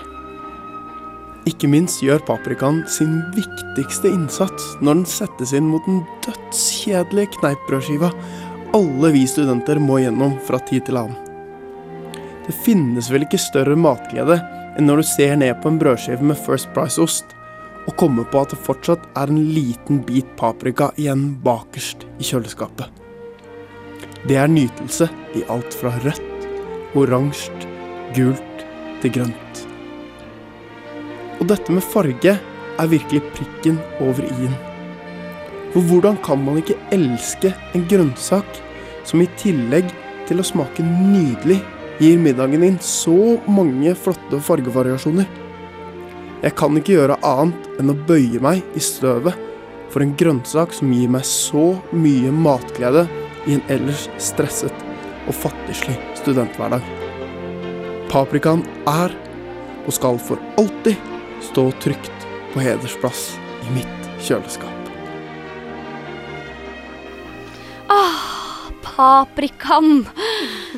Ikke 1.44 1.68
minst 1.68 2.00
gjør 2.00 2.22
paprikaen 2.24 2.80
sin 2.88 3.18
viktigste 3.36 4.08
innsats 4.08 4.70
når 4.80 5.02
den 5.02 5.08
settes 5.08 5.52
inn 5.52 5.66
mot 5.68 5.84
den 5.84 6.00
dødskjedelige 6.24 7.34
kneippbrødskiva 7.36 8.10
alle 8.74 9.10
vi 9.14 9.26
studenter 9.28 9.78
må 9.78 10.00
gjennom 10.02 10.38
fra 10.46 10.58
tid 10.66 10.88
til 10.88 10.98
annen. 10.98 11.20
Det 12.44 12.54
finnes 12.64 13.06
vel 13.12 13.24
ikke 13.24 13.40
større 13.40 13.76
matglede 13.78 14.40
enn 14.74 14.88
når 14.88 15.00
du 15.00 15.06
ser 15.06 15.36
ned 15.40 15.54
på 15.62 15.70
en 15.70 15.78
brødskive 15.80 16.26
med 16.26 16.40
First 16.46 16.72
Price-ost 16.74 17.36
og 17.84 17.94
kommer 18.00 18.26
på 18.28 18.40
at 18.40 18.54
det 18.54 18.60
fortsatt 18.64 19.04
er 19.20 19.30
en 19.30 19.44
liten 19.54 20.00
bit 20.08 20.28
paprika 20.40 20.90
igjen 21.00 21.34
bakerst 21.44 22.06
i 22.18 22.26
kjøleskapet. 22.26 22.88
Det 24.24 24.40
er 24.40 24.48
nytelse 24.48 25.10
i 25.36 25.44
alt 25.52 25.76
fra 25.76 25.92
rødt, 26.00 26.48
oransje, 26.96 27.73
gult 28.16 28.64
til 29.02 29.14
grønt. 29.18 29.64
Og 31.40 31.48
dette 31.50 31.74
med 31.74 31.84
farge 31.84 32.36
er 32.80 32.90
virkelig 32.90 33.22
prikken 33.34 33.78
over 34.02 34.24
i-en. 34.26 34.56
For 35.74 35.82
hvordan 35.88 36.18
kan 36.22 36.42
man 36.44 36.60
ikke 36.60 36.78
elske 36.94 37.50
en 37.74 37.86
grønnsak 37.90 38.60
som 39.04 39.22
i 39.22 39.30
tillegg 39.40 39.90
til 40.28 40.40
å 40.40 40.46
smake 40.46 40.84
nydelig, 40.86 41.60
gir 42.00 42.18
middagen 42.18 42.62
din 42.64 42.78
så 42.82 43.36
mange 43.50 43.94
flotte 43.98 44.40
fargevariasjoner? 44.42 45.26
Jeg 46.44 46.54
kan 46.58 46.76
ikke 46.78 46.96
gjøre 46.96 47.20
annet 47.26 47.68
enn 47.80 47.92
å 47.92 47.98
bøye 48.08 48.40
meg 48.42 48.62
i 48.76 48.82
støvet 48.82 49.38
for 49.92 50.02
en 50.02 50.16
grønnsak 50.18 50.74
som 50.74 50.90
gir 50.94 51.10
meg 51.10 51.26
så 51.28 51.72
mye 51.94 52.32
matglede 52.34 53.06
i 53.46 53.56
en 53.58 53.64
ellers 53.72 54.08
stresset 54.22 54.84
og 55.28 55.38
fattigslig 55.38 55.96
studenthverdag. 56.18 57.03
Paprikaen 58.14 58.60
er, 58.86 59.10
og 59.88 59.94
skal 59.96 60.20
for 60.22 60.38
alltid, 60.60 60.94
stå 61.42 61.64
trygt 61.82 62.26
på 62.52 62.60
hedersplass 62.62 63.32
i 63.66 63.72
mitt 63.74 64.04
kjøleskap. 64.22 64.90
Ah, 67.90 68.68
paprikaen. 68.84 70.04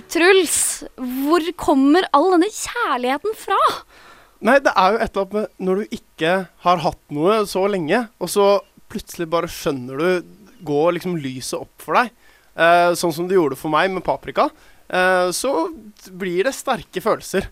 Truls, 0.08 0.86
hvor 0.96 1.44
kommer 1.60 2.08
all 2.16 2.30
denne 2.38 2.48
kjærligheten 2.48 3.36
fra? 3.36 3.58
Nei, 4.40 4.56
det 4.64 4.72
er 4.72 4.94
jo 4.94 5.02
et 5.04 5.10
eller 5.10 5.26
annet 5.26 5.36
med 5.36 5.66
når 5.68 5.82
du 5.82 5.98
ikke 5.98 6.32
har 6.64 6.80
hatt 6.86 7.02
noe 7.18 7.42
så 7.50 7.66
lenge, 7.68 8.00
og 8.16 8.32
så 8.32 8.46
plutselig 8.88 9.28
bare 9.34 9.50
skjønner 9.52 10.00
du 10.00 10.32
Går 10.66 10.94
liksom 10.96 11.18
lyset 11.20 11.60
opp 11.60 11.84
for 11.84 11.98
deg, 12.00 12.08
eh, 12.56 12.94
sånn 12.96 13.12
som 13.12 13.26
det 13.28 13.36
gjorde 13.36 13.58
for 13.60 13.68
meg 13.70 13.92
med 13.92 14.02
paprika, 14.02 14.48
så 14.88 15.52
blir 16.12 16.44
det 16.46 16.52
sterke 16.54 17.00
følelser. 17.02 17.48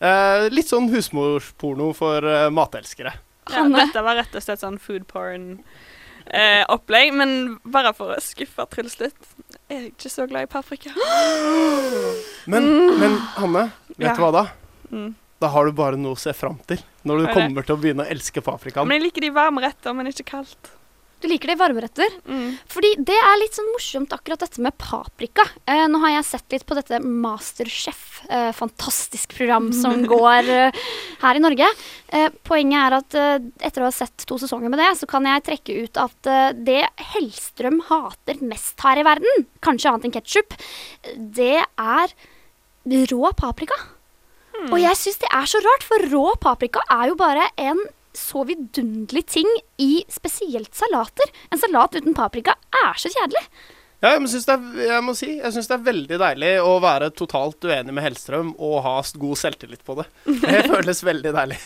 Eh, 0.00 0.46
litt 0.48 0.68
sånn 0.70 0.86
husmorsporno 0.88 1.90
for 1.96 2.24
eh, 2.24 2.46
matelskere. 2.56 3.12
Ja, 3.52 3.66
dette 3.68 4.00
var 4.06 4.16
rett 4.16 4.32
og 4.38 4.42
slett 4.44 4.62
sånn 4.62 4.78
food 4.80 5.04
porn-opplegg, 5.10 7.10
men 7.18 7.58
bare 7.68 7.92
for 7.96 8.14
å 8.14 8.20
skuffe 8.22 8.64
Truls 8.72 8.96
litt. 9.02 9.18
Jeg 9.70 9.76
er 9.76 9.84
ikke 9.90 10.10
så 10.12 10.24
glad 10.30 10.42
i 10.46 10.50
paprika. 10.50 10.90
Men, 12.50 12.64
men 12.98 13.12
Hanne, 13.36 13.66
vet 13.96 14.08
Ja. 14.08 14.14
du 14.16 14.20
hva 14.22 14.30
da? 14.34 14.44
Mm. 14.90 15.10
Da 15.40 15.46
har 15.52 15.64
du 15.68 15.72
bare 15.76 15.96
noe 16.00 16.16
å 16.16 16.18
se 16.18 16.32
fram 16.36 16.56
til 16.68 16.80
når 17.06 17.20
du 17.20 17.24
er 17.28 17.34
kommer 17.36 17.62
til 17.64 17.74
å 17.76 17.80
begynne 17.80 18.04
å 18.04 18.10
elske 18.12 18.40
paprikaen. 18.44 18.88
Men 18.88 18.96
jeg 18.98 19.04
liker 19.06 19.24
de 19.24 19.30
varme 19.36 19.60
retter, 19.62 19.94
men 19.96 20.08
ikke 20.10 20.26
kaldt. 20.32 20.72
Du 21.20 21.28
liker 21.28 21.50
det 21.50 21.56
i 21.58 21.60
varmeretter? 21.60 22.14
Mm. 22.24 22.54
Fordi 22.70 22.94
det 23.04 23.16
er 23.16 23.38
litt 23.42 23.56
sånn 23.56 23.68
morsomt 23.74 24.12
akkurat 24.16 24.40
dette 24.40 24.62
med 24.64 24.76
paprika. 24.80 25.44
Eh, 25.68 25.84
nå 25.92 26.00
har 26.00 26.14
jeg 26.14 26.28
sett 26.30 26.56
litt 26.56 26.64
på 26.68 26.76
dette 26.78 27.00
Masterchef, 27.04 28.22
eh, 28.28 28.48
fantastisk 28.56 29.36
program 29.36 29.68
som 29.76 30.00
går 30.14 30.48
eh, 30.48 30.80
her 31.20 31.36
i 31.36 31.44
Norge. 31.44 31.68
Eh, 32.08 32.32
poenget 32.48 32.80
er 32.80 32.98
at 33.00 33.18
eh, 33.20 33.36
etter 33.68 33.84
å 33.84 33.90
ha 33.90 33.94
sett 33.94 34.24
to 34.24 34.40
sesonger 34.40 34.72
med 34.72 34.80
det, 34.80 34.88
så 34.96 35.10
kan 35.10 35.28
jeg 35.28 35.44
trekke 35.50 35.78
ut 35.84 36.00
at 36.00 36.32
eh, 36.32 36.50
det 36.56 36.80
Hellstrøm 37.12 37.82
hater 37.90 38.40
mest 38.40 38.80
her 38.86 39.02
i 39.02 39.06
verden, 39.06 39.46
kanskje 39.64 39.92
annet 39.92 40.08
enn 40.08 40.16
ketsjup, 40.16 40.56
det 41.40 41.58
er 41.60 42.18
rå 43.12 43.32
paprika. 43.36 43.76
Og 44.68 44.76
jeg 44.80 44.96
syns 44.98 45.20
det 45.22 45.28
er 45.32 45.48
så 45.48 45.60
rart, 45.64 45.84
for 45.86 46.10
rå 46.12 46.26
paprika 46.40 46.82
er 46.92 47.10
jo 47.12 47.16
bare 47.20 47.46
en 47.60 47.80
så 48.16 48.44
vidunderlige 48.48 49.36
ting 49.36 49.50
i 49.82 50.04
spesielt 50.10 50.74
salater. 50.74 51.30
En 51.50 51.60
salat 51.60 51.94
uten 51.98 52.16
paprika 52.16 52.56
er 52.84 52.98
så 52.98 53.12
kjedelig. 53.12 53.44
Ja, 54.00 54.14
jeg, 54.14 54.24
er, 54.48 54.62
jeg 54.80 55.04
må 55.04 55.12
si, 55.16 55.26
jeg 55.42 55.52
syns 55.52 55.66
det 55.68 55.74
er 55.76 55.82
veldig 55.84 56.18
deilig 56.22 56.52
å 56.64 56.78
være 56.80 57.10
totalt 57.12 57.66
uenig 57.68 57.92
med 57.92 58.06
Hellstrøm 58.06 58.54
og 58.56 58.78
ha 58.86 58.94
god 59.04 59.40
selvtillit 59.42 59.82
på 59.84 59.98
det. 59.98 60.06
Det 60.24 60.62
føles 60.72 61.02
veldig 61.04 61.32
deilig. 61.36 61.58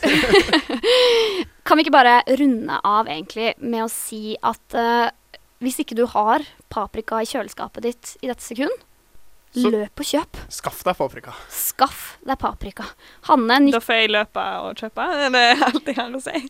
Kan 1.66 1.78
vi 1.78 1.84
ikke 1.84 1.94
bare 1.94 2.16
runde 2.40 2.80
av 2.82 3.06
egentlig 3.06 3.52
med 3.62 3.84
å 3.84 3.92
si 3.92 4.34
at 4.42 4.74
uh, 4.74 5.06
hvis 5.62 5.78
ikke 5.84 5.94
du 5.94 6.08
har 6.10 6.42
paprika 6.74 7.22
i 7.22 7.30
kjøleskapet 7.30 7.86
ditt 7.86 8.16
i 8.20 8.32
dette 8.32 8.42
sekund, 8.42 8.82
Så- 9.62 9.70
løp 9.70 10.00
og 10.02 10.04
kjøp. 10.08 10.36
Skaff 10.50 10.82
deg 10.84 10.96
paprika. 10.98 11.32
Skaff 11.48 12.18
deg 12.26 12.38
paprika. 12.38 12.84
Hanne, 13.28 13.70
Da 13.70 13.78
får 13.80 13.94
jeg 14.02 14.10
løpe 14.10 14.42
og 14.64 14.74
kjøpe. 14.76 15.08
Det 15.30 15.40
er 15.40 15.64
alt 15.64 15.86
jeg 15.86 15.96
har 15.96 16.10
å 16.10 16.20
si. 16.22 16.48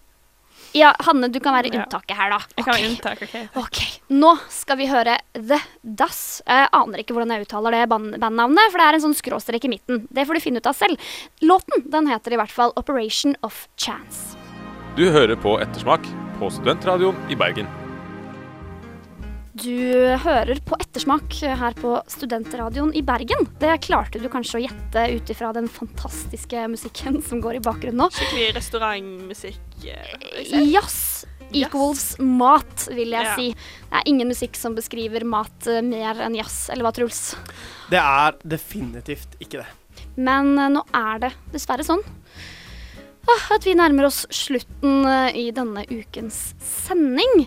ja, 0.75 0.93
Hanne, 1.07 1.29
du 1.31 1.38
kan 1.40 1.53
være 1.55 1.71
Ja. 1.73 1.85
unntaket 1.85 2.17
her, 2.17 2.31
da. 2.31 2.38
Jeg 2.57 2.64
kan 2.64 2.75
være 2.75 2.88
unntak, 2.90 3.23
OK? 3.23 3.37
Ok, 3.61 4.01
Nå 4.11 4.33
skal 4.49 4.77
vi 4.77 4.87
høre 4.87 5.19
The 5.35 5.61
Das. 5.85 6.40
Jeg 6.47 6.69
aner 6.73 6.99
ikke 7.05 7.12
hvordan 7.14 7.29
jeg 7.37 7.47
uttaler 7.47 7.71
det 7.77 7.88
bandnavnet, 7.90 8.71
for 8.73 8.79
det 8.79 8.87
er 8.88 8.95
en 8.95 9.01
sånn 9.12 9.14
skråstrek 9.21 9.64
i 9.64 9.69
midten. 9.69 10.09
Det 10.12 10.27
får 10.27 10.35
du 10.35 10.40
finne 10.40 10.57
ut 10.59 10.67
av 10.67 10.75
selv. 10.75 10.97
Låten 11.43 11.88
den 11.90 12.07
heter 12.09 12.33
i 12.33 12.37
hvert 12.40 12.51
fall 12.51 12.73
Operation 12.77 13.37
of 13.43 13.69
Chance. 13.77 14.37
Du 14.97 15.11
hører 15.11 15.37
på 15.37 15.61
Ettersmak 15.61 16.03
på 16.40 16.51
Studentradioen 16.51 17.17
i 17.31 17.35
Bergen. 17.37 17.69
Du 19.55 19.71
hører 20.19 20.59
på 20.67 20.75
Ettersmak 20.83 21.37
her 21.47 21.77
på 21.79 21.93
Studentradioen 22.11 22.90
i 22.99 23.03
Bergen. 23.07 23.47
Det 23.62 23.77
klarte 23.87 24.19
du 24.19 24.27
kanskje 24.33 24.59
å 24.59 24.62
gjette 24.64 25.05
ut 25.14 25.31
ifra 25.31 25.53
den 25.55 25.69
fantastiske 25.71 26.64
musikken 26.73 27.21
som 27.23 27.38
går 27.45 27.61
i 27.61 27.62
bakgrunnen 27.62 28.03
nå. 28.03 28.09
Skikkelig 28.17 28.49
restaurantmusikk. 28.57 29.61
eh. 29.87 30.64
Jazz 30.73 31.25
equals 31.55 32.17
mat, 32.19 32.88
vil 32.90 33.11
jeg 33.14 33.23
Ja. 33.25 33.37
si. 33.37 33.53
Det 33.53 33.93
er 34.01 34.03
ingen 34.07 34.27
musikk 34.29 34.57
som 34.57 34.75
beskriver 34.75 35.23
mat 35.25 35.67
eh, 35.69 35.81
mer 35.83 36.14
enn 36.19 36.35
jazz, 36.35 36.69
eller 36.71 36.83
hva, 36.83 36.93
Truls? 36.93 37.37
Det 37.90 38.01
er 38.03 38.35
definitivt 38.43 39.38
ikke 39.40 39.62
det. 39.62 39.67
Men 40.17 40.59
eh, 40.59 40.69
nå 40.69 40.83
er 40.92 41.19
det 41.21 41.33
dessverre 41.52 41.85
sånn 41.87 42.02
ah, 43.29 43.55
at 43.55 43.63
vi 43.65 43.75
nærmer 43.75 44.07
oss 44.11 44.27
slutten 44.31 45.07
i 45.33 45.50
denne 45.55 45.87
ukens 45.88 46.55
sending. 46.61 47.46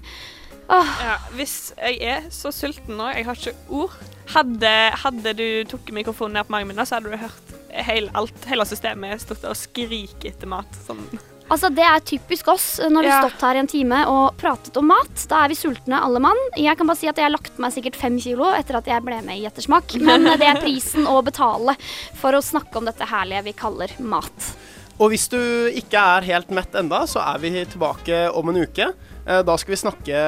Ah, 0.69 0.89
Ja, 1.03 1.15
hvis 1.37 1.71
jeg 1.77 2.01
er 2.03 2.25
så 2.33 2.51
sulten 2.51 2.97
nå, 2.99 3.07
jeg 3.15 3.25
har 3.27 3.39
ikke 3.39 3.53
ord 3.69 3.93
Hadde, 4.33 4.71
hadde 4.99 5.31
du 5.39 5.45
tatt 5.71 5.87
mikrofonen 5.95 6.33
ned 6.35 6.47
på 6.49 6.51
magen 6.51 6.67
min, 6.67 6.81
så 6.83 6.97
hadde 6.97 7.13
du 7.13 7.21
hørt 7.21 7.53
hele, 7.87 8.09
alt, 8.19 8.43
hele 8.49 8.65
systemet 8.67 9.21
stått 9.23 9.45
og 9.47 9.55
skrike 9.55 10.27
etter 10.33 10.49
mat. 10.51 10.67
Sånn. 10.83 10.99
altså, 11.47 11.69
det 11.71 11.85
er 11.87 12.03
typisk 12.03 12.49
oss 12.51 12.65
eh, 12.83 12.89
når 12.91 13.07
vi 13.07 13.13
har 13.13 13.21
Ja. 13.23 13.29
stått 13.29 13.45
her 13.47 13.55
i 13.55 13.61
en 13.63 13.71
time 13.71 14.01
og 14.11 14.35
pratet 14.41 14.75
om 14.75 14.89
mat. 14.91 15.23
Da 15.31 15.45
er 15.45 15.53
vi 15.53 15.55
sultne 15.55 16.01
alle 16.03 16.19
mann. 16.19 16.35
Jeg 16.59 16.75
kan 16.75 16.91
bare 16.91 16.99
si 16.99 17.07
at 17.07 17.15
jeg 17.15 17.23
har 17.29 17.31
lagt 17.37 17.53
på 17.55 17.63
meg 17.63 17.71
sikkert 17.77 17.95
fem 17.95 18.19
kilo 18.19 18.51
etter 18.51 18.81
at 18.81 18.91
jeg 18.91 19.05
ble 19.07 19.21
med 19.23 19.39
i 19.39 19.47
Ettersmak. 19.47 19.95
Men 20.03 20.27
eh, 20.27 20.35
det 20.43 20.51
er 20.51 20.59
prisen 20.59 21.07
å 21.07 21.21
betale 21.23 21.77
for 22.19 22.35
å 22.35 22.43
snakke 22.43 22.75
om 22.81 22.91
dette 22.91 23.07
herlige 23.07 23.45
vi 23.47 23.55
kaller 23.63 23.95
mat. 24.03 24.51
Og 24.99 25.13
hvis 25.13 25.29
du 25.31 25.39
ikke 25.71 26.03
er 26.17 26.27
helt 26.33 26.51
mett 26.51 26.75
enda, 26.75 27.05
så 27.07 27.23
er 27.23 27.39
vi 27.39 27.55
tilbake 27.63 28.25
om 28.35 28.49
en 28.51 28.65
uke. 28.67 28.91
Eh, 29.27 29.41
Da 29.43 29.57
skal 29.59 29.73
vi 29.75 29.79
snakke 29.81 30.21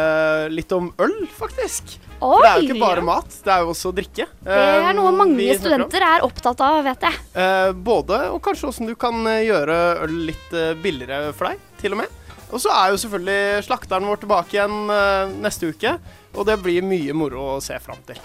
litt 0.52 0.72
om 0.76 0.92
øl, 1.00 1.16
faktisk. 1.40 1.96
Oi! 2.20 2.34
For 2.36 2.44
det 2.44 2.50
er 2.52 2.60
jo 2.60 2.68
ikke 2.68 2.82
bare 2.84 3.04
mat, 3.08 3.32
det 3.46 3.54
er 3.54 3.64
jo 3.64 3.72
også 3.72 3.94
drikke. 3.96 4.26
Det 4.44 4.60
er 4.60 4.94
noe 4.98 5.12
mange 5.16 5.46
studenter 5.56 6.04
er 6.04 6.26
opptatt 6.28 6.60
av, 6.66 6.82
vet 6.84 7.06
jeg. 7.08 7.20
Eh, 7.40 7.72
både, 7.72 8.26
og 8.34 8.42
kanskje 8.44 8.68
hvordan 8.68 8.92
du 8.92 8.96
kan 9.00 9.22
eh, 9.32 9.46
gjøre 9.48 9.78
øl 10.04 10.18
litt 10.28 10.52
eh, 10.58 10.74
billigere 10.84 11.32
for 11.38 11.48
deg, 11.54 11.64
til 11.80 11.96
og 11.96 12.02
med. 12.04 12.16
Og 12.50 12.58
så 12.60 12.72
er 12.74 12.90
jo 12.92 12.98
selvfølgelig 12.98 13.64
slakteren 13.68 14.08
vår 14.10 14.24
tilbake 14.24 14.58
igjen 14.58 14.78
eh, 14.92 15.32
neste 15.46 15.70
uke, 15.72 15.96
og 16.36 16.46
det 16.50 16.60
blir 16.62 16.84
mye 16.86 17.14
moro 17.16 17.46
å 17.56 17.60
se 17.64 17.78
fram 17.82 18.02
til. 18.10 18.20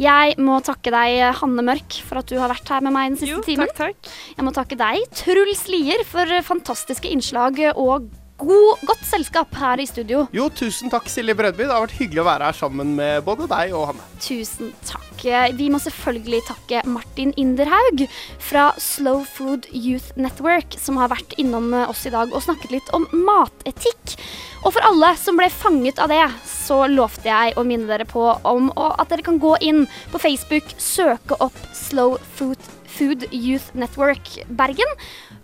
Jeg 0.00 0.36
må 0.40 0.60
takke 0.64 0.92
deg, 0.94 1.18
Hanne 1.42 1.64
Mørk, 1.66 1.98
for 2.06 2.20
at 2.22 2.30
du 2.30 2.38
har 2.40 2.52
vært 2.52 2.68
her 2.72 2.84
med 2.84 2.94
meg 2.94 3.10
den 3.10 3.18
siste 3.20 3.34
Jo, 3.34 3.42
timen. 3.44 3.68
takk, 3.74 3.98
takk. 3.98 4.14
Jeg 4.38 4.46
må 4.46 4.54
takke 4.54 4.78
deg, 4.78 5.02
Truls 5.18 5.66
Lier, 5.72 6.04
for 6.08 6.30
fantastiske 6.46 7.10
innslag 7.12 7.58
og 7.74 8.06
god, 8.46 8.82
godt 8.88 9.06
selskap 9.06 9.54
her 9.58 9.80
i 9.82 9.86
studio. 9.88 10.26
Jo, 10.34 10.48
tusen 10.52 10.92
takk, 10.92 11.08
Silje 11.10 11.36
Brødby. 11.38 11.64
Det 11.64 11.74
har 11.74 11.84
vært 11.86 11.98
hyggelig 11.98 12.22
å 12.22 12.28
være 12.28 12.50
her 12.50 12.58
sammen 12.58 12.94
med 12.98 13.24
både 13.26 13.48
deg 13.50 13.74
og 13.76 13.88
Hanne. 13.92 14.06
Tusen 14.22 14.72
takk. 14.88 15.08
Vi 15.22 15.68
må 15.70 15.78
selvfølgelig 15.78 16.40
takke 16.48 16.80
Martin 16.90 17.30
Inderhaug 17.38 18.00
fra 18.42 18.72
Slow 18.82 19.20
Food 19.22 19.68
Youth 19.70 20.10
Network, 20.18 20.74
som 20.82 20.98
har 20.98 21.12
vært 21.12 21.36
innom 21.38 21.70
oss 21.84 22.02
i 22.08 22.10
dag 22.10 22.32
og 22.34 22.42
snakket 22.42 22.74
litt 22.74 22.90
om 22.96 23.06
matetikk. 23.14 24.16
Og 24.62 24.74
for 24.74 24.82
alle 24.86 25.12
som 25.18 25.38
ble 25.38 25.46
fanget 25.50 26.02
av 26.02 26.10
det, 26.10 26.24
så 26.46 26.84
lovte 26.90 27.30
jeg 27.30 27.54
å 27.54 27.64
minne 27.66 27.86
dere 27.90 28.06
på 28.08 28.24
om 28.46 28.70
at 28.74 29.08
dere 29.10 29.26
kan 29.26 29.38
gå 29.42 29.56
inn 29.62 29.84
på 30.10 30.22
Facebook, 30.22 30.74
søke 30.78 31.38
opp 31.42 31.58
Slow 31.74 32.18
Food, 32.34 32.58
Food 32.90 33.28
Youth 33.30 33.70
Network 33.78 34.34
Bergen, 34.50 34.90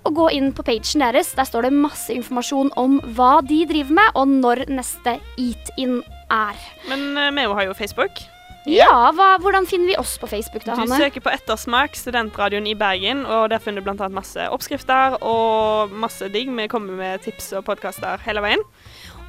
og 0.07 0.15
gå 0.19 0.31
inn 0.37 0.53
på 0.57 0.65
pagen 0.67 1.05
deres. 1.05 1.35
Der 1.37 1.49
står 1.49 1.69
det 1.69 1.75
masse 1.77 2.15
informasjon 2.15 2.73
om 2.81 2.99
hva 3.17 3.39
de 3.47 3.65
driver 3.69 4.01
med, 4.01 4.11
og 4.15 4.35
når 4.39 4.67
neste 4.71 5.19
Eat-in 5.41 6.01
er. 6.31 6.59
Men 6.89 7.11
eh, 7.17 7.33
vi 7.35 7.47
har 7.53 7.69
jo 7.69 7.77
Facebook. 7.79 8.25
Ja, 8.69 9.09
hva, 9.17 9.31
hvordan 9.41 9.65
finner 9.69 9.89
vi 9.89 9.97
oss 9.97 10.19
på 10.21 10.29
Facebook 10.29 10.65
da, 10.67 10.75
Du 10.77 10.91
søker 10.93 11.23
på 11.25 11.33
Ettersmak, 11.33 11.97
studentradioen 11.97 12.67
i 12.69 12.75
Bergen, 12.77 13.25
og 13.25 13.49
der 13.53 13.63
finner 13.65 13.81
du 13.85 13.89
annet 13.95 14.13
masse 14.13 14.49
oppskrifter 14.53 15.17
og 15.25 15.95
masse 15.97 16.29
digg. 16.35 16.51
Vi 16.53 16.69
kommer 16.69 16.99
med 16.99 17.25
tips 17.25 17.55
og 17.57 17.65
podkaster 17.71 18.21
hele 18.27 18.45
veien. 18.45 18.65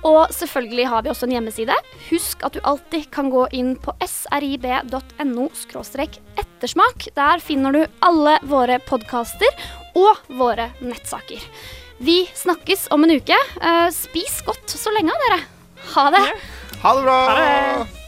Og 0.08 0.32
selvfølgelig 0.32 0.86
har 0.88 1.04
vi 1.04 1.12
også 1.12 1.28
en 1.28 1.34
hjemmeside. 1.36 1.76
Husk 2.08 2.44
at 2.48 2.56
du 2.56 2.62
alltid 2.64 3.10
kan 3.12 3.32
gå 3.32 3.46
inn 3.56 3.74
på 3.80 3.92
srib.no 4.08 5.50
ettersmak. 6.40 7.10
Der 7.16 7.44
finner 7.44 7.76
du 7.76 7.82
alle 8.08 8.38
våre 8.48 8.80
podkaster 8.88 9.60
og 10.00 10.34
våre 10.40 10.72
nettsaker. 10.82 11.44
Vi 12.00 12.22
snakkes 12.36 12.88
om 12.96 13.04
en 13.04 13.18
uke. 13.20 13.38
Eh, 13.62 13.88
spis 13.96 14.40
godt 14.48 14.72
så 14.72 14.94
lenge, 14.96 15.16
dere. 15.28 15.42
Ha 15.96 16.10
det. 16.16 16.26
Ha 16.84 16.96
det 16.96 17.08
bra! 17.08 17.22
Ha 17.28 17.40
det. 17.40 17.99